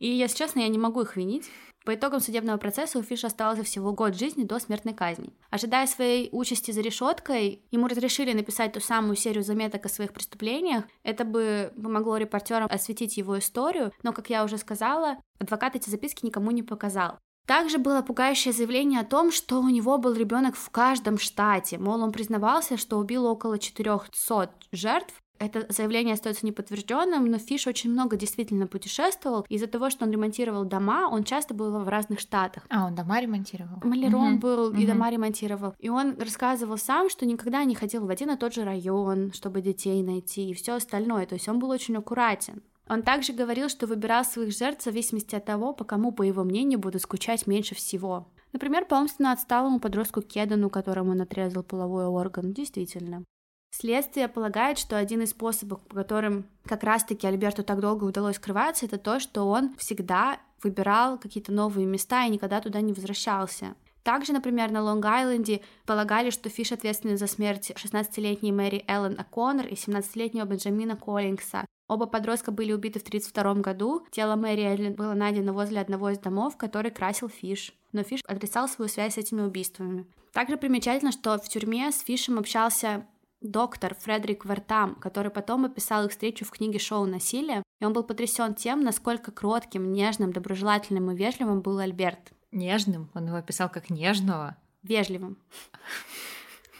И, 0.00 0.08
если 0.08 0.36
честно, 0.38 0.60
я 0.60 0.68
не 0.68 0.78
могу 0.78 1.02
их 1.02 1.16
винить. 1.16 1.44
По 1.86 1.94
итогам 1.94 2.18
судебного 2.18 2.56
процесса 2.56 2.98
у 2.98 3.02
Фиша 3.02 3.28
остался 3.28 3.62
всего 3.62 3.92
год 3.92 4.16
жизни 4.16 4.42
до 4.42 4.58
смертной 4.58 4.92
казни. 4.92 5.32
Ожидая 5.50 5.86
своей 5.86 6.28
участи 6.32 6.72
за 6.72 6.80
решеткой, 6.80 7.62
ему 7.70 7.86
разрешили 7.86 8.32
написать 8.32 8.72
ту 8.72 8.80
самую 8.80 9.14
серию 9.14 9.44
заметок 9.44 9.86
о 9.86 9.88
своих 9.88 10.12
преступлениях. 10.12 10.82
Это 11.04 11.24
бы 11.24 11.72
помогло 11.80 12.16
репортерам 12.16 12.66
осветить 12.68 13.16
его 13.16 13.38
историю, 13.38 13.92
но, 14.02 14.12
как 14.12 14.30
я 14.30 14.42
уже 14.42 14.58
сказала, 14.58 15.18
адвокат 15.38 15.76
эти 15.76 15.88
записки 15.88 16.26
никому 16.26 16.50
не 16.50 16.64
показал. 16.64 17.20
Также 17.46 17.78
было 17.78 18.02
пугающее 18.02 18.52
заявление 18.52 18.98
о 18.98 19.04
том, 19.04 19.30
что 19.30 19.60
у 19.60 19.68
него 19.68 19.96
был 19.98 20.14
ребенок 20.14 20.56
в 20.56 20.68
каждом 20.70 21.18
штате. 21.18 21.78
Мол, 21.78 22.02
он 22.02 22.10
признавался, 22.10 22.76
что 22.76 22.98
убил 22.98 23.26
около 23.26 23.60
400 23.60 24.50
жертв, 24.72 25.14
это 25.38 25.66
заявление 25.68 26.14
остается 26.14 26.46
неподтвержденным, 26.46 27.26
но 27.26 27.38
Фиш 27.38 27.66
очень 27.66 27.90
много 27.90 28.16
действительно 28.16 28.66
путешествовал. 28.66 29.46
Из-за 29.48 29.66
того, 29.66 29.90
что 29.90 30.04
он 30.04 30.10
ремонтировал 30.10 30.64
дома, 30.64 31.08
он 31.10 31.24
часто 31.24 31.54
был 31.54 31.70
в 31.78 31.88
разных 31.88 32.20
штатах. 32.20 32.64
А, 32.70 32.86
он 32.86 32.94
дома 32.94 33.20
ремонтировал? 33.20 33.78
Маляром 33.82 34.34
угу. 34.34 34.40
был 34.40 34.68
угу. 34.68 34.76
и 34.76 34.86
дома 34.86 35.10
ремонтировал. 35.10 35.74
И 35.78 35.88
он 35.88 36.18
рассказывал 36.18 36.78
сам, 36.78 37.10
что 37.10 37.26
никогда 37.26 37.64
не 37.64 37.74
ходил 37.74 38.06
в 38.06 38.10
один 38.10 38.30
и 38.30 38.36
тот 38.36 38.54
же 38.54 38.64
район, 38.64 39.32
чтобы 39.32 39.60
детей 39.60 40.02
найти 40.02 40.50
и 40.50 40.54
все 40.54 40.74
остальное. 40.74 41.26
То 41.26 41.34
есть 41.34 41.48
он 41.48 41.58
был 41.58 41.70
очень 41.70 41.96
аккуратен. 41.96 42.62
Он 42.88 43.02
также 43.02 43.32
говорил, 43.32 43.68
что 43.68 43.86
выбирал 43.86 44.24
своих 44.24 44.56
жертв 44.56 44.82
в 44.82 44.84
зависимости 44.84 45.34
от 45.34 45.44
того, 45.44 45.72
по 45.72 45.84
кому, 45.84 46.12
по 46.12 46.22
его 46.22 46.44
мнению, 46.44 46.78
будут 46.78 47.02
скучать 47.02 47.46
меньше 47.46 47.74
всего. 47.74 48.28
Например, 48.52 48.84
по 48.84 48.94
умственно 48.94 49.32
отсталому 49.32 49.80
подростку 49.80 50.22
Кедану, 50.22 50.70
которому 50.70 51.10
он 51.10 51.20
отрезал 51.20 51.62
половой 51.62 52.06
орган. 52.06 52.52
Действительно. 52.52 53.24
Следствие 53.70 54.28
полагает, 54.28 54.78
что 54.78 54.96
один 54.96 55.22
из 55.22 55.30
способов, 55.30 55.80
по 55.82 55.96
которым 55.96 56.46
как 56.64 56.82
раз-таки 56.82 57.26
Альберту 57.26 57.62
так 57.62 57.80
долго 57.80 58.04
удалось 58.04 58.36
скрываться, 58.36 58.86
это 58.86 58.98
то, 58.98 59.20
что 59.20 59.48
он 59.48 59.74
всегда 59.76 60.38
выбирал 60.62 61.18
какие-то 61.18 61.52
новые 61.52 61.86
места 61.86 62.24
и 62.24 62.30
никогда 62.30 62.60
туда 62.60 62.80
не 62.80 62.92
возвращался. 62.92 63.74
Также, 64.02 64.32
например, 64.32 64.70
на 64.70 64.82
Лонг-Айленде 64.82 65.62
полагали, 65.84 66.30
что 66.30 66.48
Фиш 66.48 66.70
ответственен 66.70 67.18
за 67.18 67.26
смерть 67.26 67.72
16-летней 67.72 68.52
Мэри 68.52 68.84
Эллен 68.86 69.18
О'Коннор 69.18 69.66
и 69.66 69.74
17-летнего 69.74 70.44
Бенджамина 70.44 70.96
Коллингса. 70.96 71.66
Оба 71.88 72.06
подростка 72.06 72.52
были 72.52 72.72
убиты 72.72 73.00
в 73.00 73.02
1932 73.02 73.62
году. 73.62 74.06
Тело 74.12 74.36
Мэри 74.36 74.62
Эллен 74.62 74.94
было 74.94 75.14
найдено 75.14 75.52
возле 75.52 75.80
одного 75.80 76.10
из 76.10 76.18
домов, 76.18 76.56
который 76.56 76.92
красил 76.92 77.28
Фиш. 77.28 77.74
Но 77.90 78.04
Фиш 78.04 78.20
отрицал 78.28 78.68
свою 78.68 78.88
связь 78.88 79.14
с 79.14 79.18
этими 79.18 79.42
убийствами. 79.42 80.06
Также 80.32 80.56
примечательно, 80.56 81.10
что 81.10 81.36
в 81.38 81.48
тюрьме 81.48 81.90
с 81.90 82.00
Фишем 82.00 82.38
общался 82.38 83.06
доктор 83.40 83.94
Фредерик 83.94 84.44
Вертам, 84.44 84.94
который 84.96 85.30
потом 85.30 85.64
описал 85.64 86.04
их 86.04 86.10
встречу 86.10 86.44
в 86.44 86.50
книге 86.50 86.78
«Шоу 86.78 87.06
насилия», 87.06 87.62
и 87.80 87.84
он 87.84 87.92
был 87.92 88.02
потрясен 88.02 88.54
тем, 88.54 88.82
насколько 88.82 89.32
кротким, 89.32 89.92
нежным, 89.92 90.32
доброжелательным 90.32 91.10
и 91.10 91.16
вежливым 91.16 91.60
был 91.60 91.78
Альберт. 91.78 92.32
Нежным? 92.52 93.10
Он 93.14 93.26
его 93.26 93.36
описал 93.36 93.68
как 93.68 93.90
нежного? 93.90 94.56
Вежливым. 94.82 95.38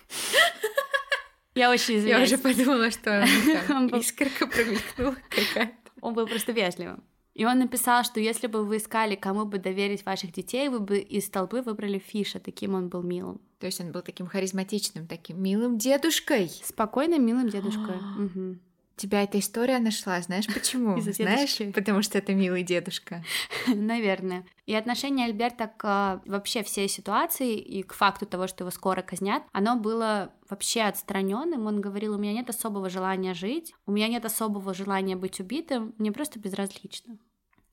Я 1.54 1.70
очень 1.70 1.96
извиняюсь. 1.96 2.30
Я 2.30 2.36
уже 2.36 2.42
подумала, 2.42 2.90
что 2.90 3.22
искорка 3.98 4.46
промелькнула 4.46 5.16
какая-то. 5.30 5.90
Он 6.02 6.12
был 6.12 6.26
просто 6.26 6.52
вежливым. 6.52 7.02
И 7.36 7.44
он 7.44 7.58
написал, 7.58 8.02
что 8.02 8.18
если 8.18 8.46
бы 8.46 8.64
вы 8.64 8.78
искали, 8.78 9.14
кому 9.14 9.44
бы 9.44 9.58
доверить 9.58 10.06
ваших 10.06 10.32
детей, 10.32 10.70
вы 10.70 10.80
бы 10.80 10.98
из 10.98 11.28
толпы 11.28 11.60
выбрали 11.60 11.98
Фиша, 11.98 12.40
таким 12.40 12.74
он 12.74 12.88
был 12.88 13.02
милым. 13.02 13.42
То 13.58 13.66
есть 13.66 13.78
он 13.78 13.92
был 13.92 14.00
таким 14.00 14.26
харизматичным, 14.26 15.06
таким 15.06 15.42
милым 15.42 15.76
дедушкой. 15.76 16.48
Спокойным, 16.48 17.26
милым 17.26 17.50
дедушкой. 17.50 17.96
Тебя 18.96 19.22
эта 19.22 19.38
история 19.38 19.78
нашла, 19.78 20.18
знаешь 20.22 20.46
почему? 20.46 20.98
Знаешь, 21.00 21.58
потому 21.74 22.00
что 22.00 22.16
это 22.16 22.32
милый 22.32 22.62
дедушка. 22.62 23.22
Наверное. 23.66 24.46
И 24.64 24.74
отношение 24.74 25.26
Альберта 25.26 25.66
к 25.66 25.84
а, 25.84 26.22
вообще 26.24 26.62
всей 26.62 26.88
ситуации 26.88 27.58
и 27.58 27.82
к 27.82 27.92
факту 27.92 28.24
того, 28.24 28.46
что 28.46 28.64
его 28.64 28.70
скоро 28.70 29.02
казнят, 29.02 29.42
оно 29.52 29.76
было 29.76 30.32
вообще 30.48 30.80
отстраненным. 30.80 31.66
Он 31.66 31.82
говорил, 31.82 32.14
у 32.14 32.18
меня 32.18 32.32
нет 32.32 32.48
особого 32.48 32.88
желания 32.88 33.34
жить, 33.34 33.74
у 33.84 33.92
меня 33.92 34.08
нет 34.08 34.24
особого 34.24 34.72
желания 34.72 35.14
быть 35.14 35.40
убитым, 35.40 35.94
мне 35.98 36.10
просто 36.10 36.38
безразлично. 36.38 37.18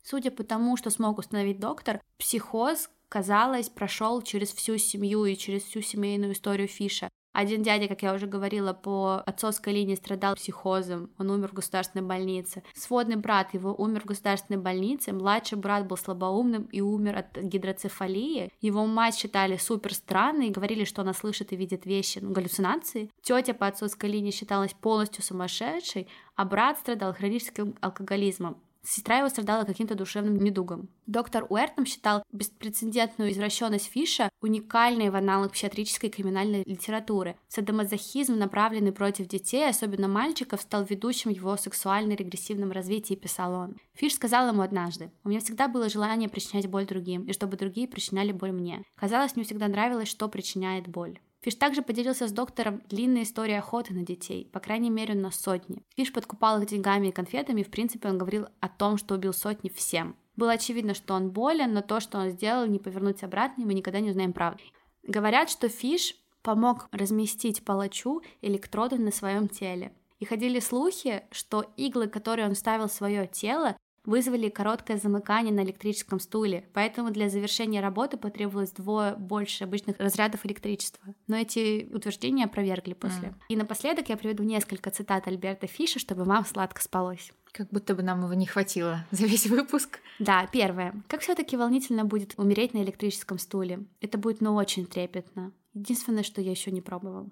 Судя 0.03 0.31
по 0.31 0.43
тому, 0.43 0.77
что 0.77 0.89
смог 0.89 1.17
установить 1.17 1.59
доктор, 1.59 2.01
психоз, 2.17 2.89
казалось, 3.07 3.69
прошел 3.69 4.21
через 4.21 4.53
всю 4.53 4.77
семью 4.77 5.25
и 5.25 5.35
через 5.35 5.63
всю 5.63 5.81
семейную 5.81 6.33
историю 6.33 6.67
Фиша. 6.67 7.09
Один 7.33 7.63
дядя, 7.63 7.87
как 7.87 8.03
я 8.03 8.13
уже 8.13 8.27
говорила, 8.27 8.73
по 8.73 9.23
отцовской 9.25 9.73
линии 9.73 9.95
страдал 9.95 10.35
психозом, 10.35 11.09
он 11.17 11.31
умер 11.31 11.47
в 11.49 11.53
государственной 11.53 12.05
больнице. 12.05 12.61
Сводный 12.75 13.15
брат 13.15 13.55
его 13.55 13.73
умер 13.73 14.01
в 14.01 14.05
государственной 14.05 14.59
больнице, 14.59 15.13
младший 15.13 15.57
брат 15.57 15.87
был 15.87 15.97
слабоумным 15.97 16.65
и 16.65 16.81
умер 16.81 17.17
от 17.17 17.37
гидроцефалии. 17.41 18.51
Его 18.61 18.85
мать 18.85 19.15
считали 19.15 19.57
супер 19.57 19.95
странной 19.95 20.49
и 20.49 20.51
говорили, 20.51 20.83
что 20.83 21.01
она 21.01 21.13
слышит 21.13 21.53
и 21.53 21.55
видит 21.55 21.87
вещи, 21.87 22.19
ну, 22.19 22.31
галлюцинации. 22.31 23.09
Тетя 23.23 23.55
по 23.55 23.65
отцовской 23.65 24.11
линии 24.11 24.31
считалась 24.31 24.73
полностью 24.73 25.23
сумасшедшей, 25.23 26.07
а 26.35 26.45
брат 26.45 26.77
страдал 26.77 27.15
хроническим 27.15 27.75
алкоголизмом. 27.81 28.57
Сестра 28.85 29.19
его 29.19 29.29
страдала 29.29 29.63
каким-то 29.63 29.95
душевным 29.95 30.37
недугом. 30.37 30.89
Доктор 31.05 31.45
Уэртом 31.49 31.85
считал 31.85 32.23
беспрецедентную 32.33 33.31
извращенность 33.31 33.89
Фиша 33.89 34.29
уникальной 34.41 35.09
в 35.09 35.15
аналог 35.15 35.53
психиатрической 35.53 36.09
криминальной 36.09 36.63
литературы. 36.65 37.37
Садомазохизм, 37.47 38.35
направленный 38.37 38.91
против 38.91 39.27
детей, 39.27 39.69
особенно 39.69 40.09
мальчиков, 40.09 40.61
стал 40.61 40.83
ведущим 40.83 41.29
его 41.29 41.55
сексуально-регрессивном 41.55 42.71
развитии, 42.71 43.15
писал 43.15 43.53
он. 43.53 43.77
Фиш 43.93 44.15
сказал 44.15 44.49
ему 44.49 44.61
однажды, 44.61 45.11
«У 45.23 45.29
меня 45.29 45.39
всегда 45.39 45.69
было 45.69 45.87
желание 45.87 46.27
причинять 46.27 46.67
боль 46.67 46.85
другим, 46.85 47.23
и 47.23 47.33
чтобы 47.33 47.55
другие 47.55 47.87
причиняли 47.87 48.33
боль 48.33 48.51
мне. 48.51 48.83
Казалось, 48.95 49.35
мне 49.35 49.45
всегда 49.45 49.69
нравилось, 49.69 50.09
что 50.09 50.27
причиняет 50.27 50.87
боль». 50.87 51.19
Фиш 51.43 51.55
также 51.55 51.81
поделился 51.81 52.27
с 52.27 52.31
доктором 52.31 52.81
длинной 52.89 53.23
историей 53.23 53.57
охоты 53.57 53.93
на 53.93 54.05
детей, 54.05 54.49
по 54.53 54.61
крайней 54.61 54.89
мере 54.89 55.13
на 55.13 55.29
сотни. 55.29 55.83
Фиш 55.97 56.13
подкупал 56.13 56.61
их 56.61 56.69
деньгами 56.69 57.07
и 57.07 57.11
конфетами, 57.11 57.61
и 57.61 57.63
в 57.65 57.69
принципе 57.69 58.07
он 58.07 58.17
говорил 58.17 58.47
о 58.61 58.69
том, 58.69 58.97
что 58.97 59.15
убил 59.15 59.33
сотни 59.33 59.67
всем. 59.69 60.15
Было 60.37 60.53
очевидно, 60.53 60.93
что 60.93 61.13
он 61.13 61.31
болен, 61.31 61.73
но 61.73 61.81
то, 61.81 61.99
что 61.99 62.17
он 62.17 62.29
сделал, 62.29 62.65
не 62.65 62.79
повернуть 62.79 63.23
обратно, 63.23 63.61
и 63.61 63.65
мы 63.65 63.73
никогда 63.73 63.99
не 63.99 64.11
узнаем 64.11 64.31
правду. 64.31 64.63
Говорят, 65.03 65.49
что 65.49 65.67
Фиш 65.67 66.15
помог 66.43 66.87
разместить 66.91 67.65
палачу 67.65 68.21
электроды 68.41 68.97
на 68.97 69.11
своем 69.11 69.49
теле. 69.49 69.93
И 70.19 70.25
ходили 70.25 70.61
слухи, 70.61 71.23
что 71.31 71.65
иглы, 71.75 72.07
которые 72.07 72.47
он 72.47 72.55
вставил 72.55 72.87
в 72.87 72.93
свое 72.93 73.27
тело, 73.27 73.75
вызвали 74.05 74.49
короткое 74.49 74.97
замыкание 74.97 75.53
на 75.53 75.63
электрическом 75.63 76.19
стуле, 76.19 76.69
поэтому 76.73 77.11
для 77.11 77.29
завершения 77.29 77.81
работы 77.81 78.17
потребовалось 78.17 78.71
двое 78.71 79.15
больше 79.15 79.63
обычных 79.63 79.99
разрядов 79.99 80.45
электричества. 80.45 81.03
Но 81.27 81.37
эти 81.37 81.89
утверждения 81.93 82.45
опровергли 82.45 82.93
после. 82.93 83.29
Mm. 83.29 83.35
И 83.49 83.55
напоследок 83.55 84.09
я 84.09 84.17
приведу 84.17 84.43
несколько 84.43 84.91
цитат 84.91 85.27
Альберта 85.27 85.67
Фиша, 85.67 85.99
чтобы 85.99 86.23
вам 86.23 86.45
сладко 86.45 86.81
спалось. 86.81 87.31
Как 87.51 87.69
будто 87.69 87.95
бы 87.95 88.01
нам 88.01 88.23
его 88.23 88.33
не 88.33 88.45
хватило 88.45 89.05
за 89.11 89.25
весь 89.25 89.45
выпуск. 89.47 89.99
Да, 90.19 90.47
первое. 90.51 90.93
Как 91.07 91.21
все 91.21 91.35
таки 91.35 91.55
волнительно 91.55 92.03
будет 92.03 92.33
умереть 92.37 92.73
на 92.73 92.83
электрическом 92.83 93.37
стуле. 93.37 93.85
Это 94.01 94.17
будет, 94.17 94.41
ну, 94.41 94.55
очень 94.55 94.85
трепетно. 94.85 95.53
Единственное, 95.73 96.23
что 96.23 96.41
я 96.41 96.51
еще 96.51 96.71
не 96.71 96.81
пробовал. 96.81 97.31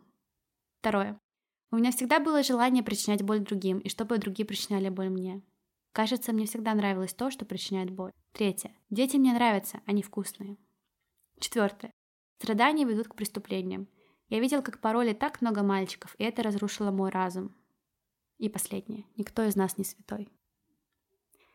Второе. 0.79 1.19
У 1.71 1.77
меня 1.77 1.91
всегда 1.91 2.19
было 2.19 2.43
желание 2.43 2.83
причинять 2.83 3.21
боль 3.21 3.39
другим, 3.39 3.79
и 3.79 3.87
чтобы 3.87 4.17
другие 4.17 4.45
причиняли 4.45 4.89
боль 4.89 5.09
мне. 5.09 5.41
Кажется, 5.91 6.31
мне 6.31 6.45
всегда 6.45 6.73
нравилось 6.73 7.13
то, 7.13 7.31
что 7.31 7.45
причиняет 7.45 7.91
боль. 7.91 8.11
Третье. 8.31 8.73
Дети 8.89 9.17
мне 9.17 9.33
нравятся, 9.33 9.81
они 9.85 10.01
вкусные. 10.01 10.57
Четвертое. 11.39 11.91
Страдания 12.39 12.85
ведут 12.85 13.09
к 13.09 13.15
преступлениям. 13.15 13.87
Я 14.29 14.39
видел, 14.39 14.61
как 14.61 14.79
пороли 14.79 15.13
так 15.13 15.41
много 15.41 15.63
мальчиков, 15.63 16.15
и 16.17 16.23
это 16.23 16.43
разрушило 16.43 16.91
мой 16.91 17.09
разум. 17.09 17.55
И 18.37 18.47
последнее. 18.47 19.05
Никто 19.17 19.43
из 19.43 19.55
нас 19.55 19.77
не 19.77 19.83
святой. 19.83 20.29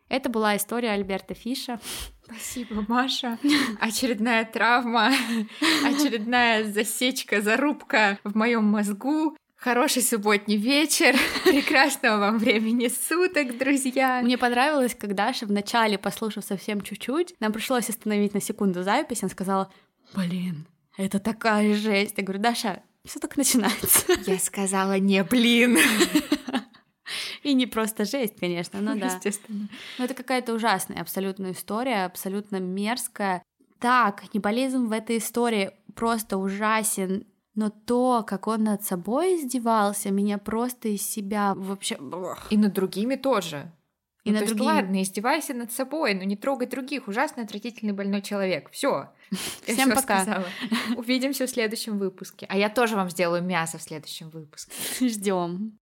Это 0.09 0.29
была 0.29 0.57
история 0.57 0.91
Альберта 0.91 1.35
Фиша. 1.35 1.81
Спасибо, 2.25 2.85
Маша. 2.87 3.39
Очередная 3.81 4.45
травма, 4.45 5.11
очередная 5.85 6.65
засечка, 6.65 7.41
зарубка 7.41 8.21
в 8.23 8.37
моем 8.37 8.65
мозгу. 8.65 9.37
Хороший 9.67 10.03
субботний 10.03 10.59
вечер, 10.59 11.17
прекрасного 11.45 12.19
вам 12.19 12.39
времени 12.39 12.87
суток, 12.87 13.59
друзья. 13.59 14.21
Мне 14.23 14.39
понравилось, 14.39 14.95
как 14.95 15.17
Даша 15.17 15.45
вначале, 15.45 15.99
послушав 15.99 16.45
совсем 16.45 16.83
чуть-чуть, 16.83 17.35
нам 17.41 17.53
пришлось 17.53 17.91
остановить 17.91 18.33
на 18.33 18.41
секунду 18.41 18.85
запись, 18.85 19.25
она 19.25 19.29
сказала, 19.29 19.73
блин, 20.15 20.69
это 20.97 21.19
такая 21.19 21.75
жесть. 21.75 22.15
Я 22.17 22.23
говорю, 22.23 22.41
Даша, 22.41 22.85
все 23.05 23.19
так 23.19 23.37
начинается. 23.37 24.07
Я 24.29 24.39
сказала, 24.39 25.01
не 25.01 25.25
блин. 25.25 25.79
И 27.43 27.53
не 27.53 27.67
просто 27.67 28.05
жесть, 28.05 28.39
конечно, 28.39 28.81
но 28.81 28.95
да. 28.95 29.07
Естественно. 29.07 29.69
Но 29.99 30.05
это 30.05 30.15
какая-то 30.15 30.55
ужасная 30.55 31.01
абсолютная 31.01 31.51
история, 31.51 32.05
абсолютно 32.05 32.61
мерзкая. 32.61 33.43
Так, 33.81 34.21
каннибализм 34.21 34.87
в 34.87 34.93
этой 34.93 35.19
истории 35.19 35.73
просто 35.97 36.39
ужасен, 36.39 37.27
но 37.57 37.71
то, 37.71 38.23
как 38.27 38.47
он 38.47 38.65
над 38.65 38.85
собой 38.85 39.37
издевался, 39.37 40.11
меня 40.11 40.39
просто 40.39 40.89
из 40.89 41.03
себя 41.03 41.55
вообще... 41.57 41.99
И 42.51 42.57
над 42.57 42.75
другими 42.75 43.17
тоже. 43.17 43.73
И 44.25 44.31
ну, 44.31 44.41
над 44.41 44.49
другими. 44.49 44.67
Есть, 44.67 44.77
ладно, 44.77 45.03
издевайся 45.03 45.55
над 45.55 45.73
собой, 45.73 46.15
но 46.15 46.25
не 46.25 46.37
трогай 46.37 46.67
других. 46.67 47.09
Ужасно 47.09 47.45
отвратительный 47.45 47.93
больной 47.93 48.23
человек. 48.23 48.71
Все. 48.73 49.11
Всем 49.63 49.91
пока. 49.91 50.23
Сказала. 50.23 50.47
Увидимся 50.97 51.47
в 51.47 51.51
следующем 51.51 51.97
выпуске. 51.97 52.45
А 52.49 52.59
я 52.59 52.69
тоже 52.69 52.97
вам 52.97 53.09
сделаю 53.09 53.43
мясо 53.43 53.79
в 53.79 53.83
следующем 53.83 54.31
выпуске. 54.31 54.73
Ждем. 55.09 55.79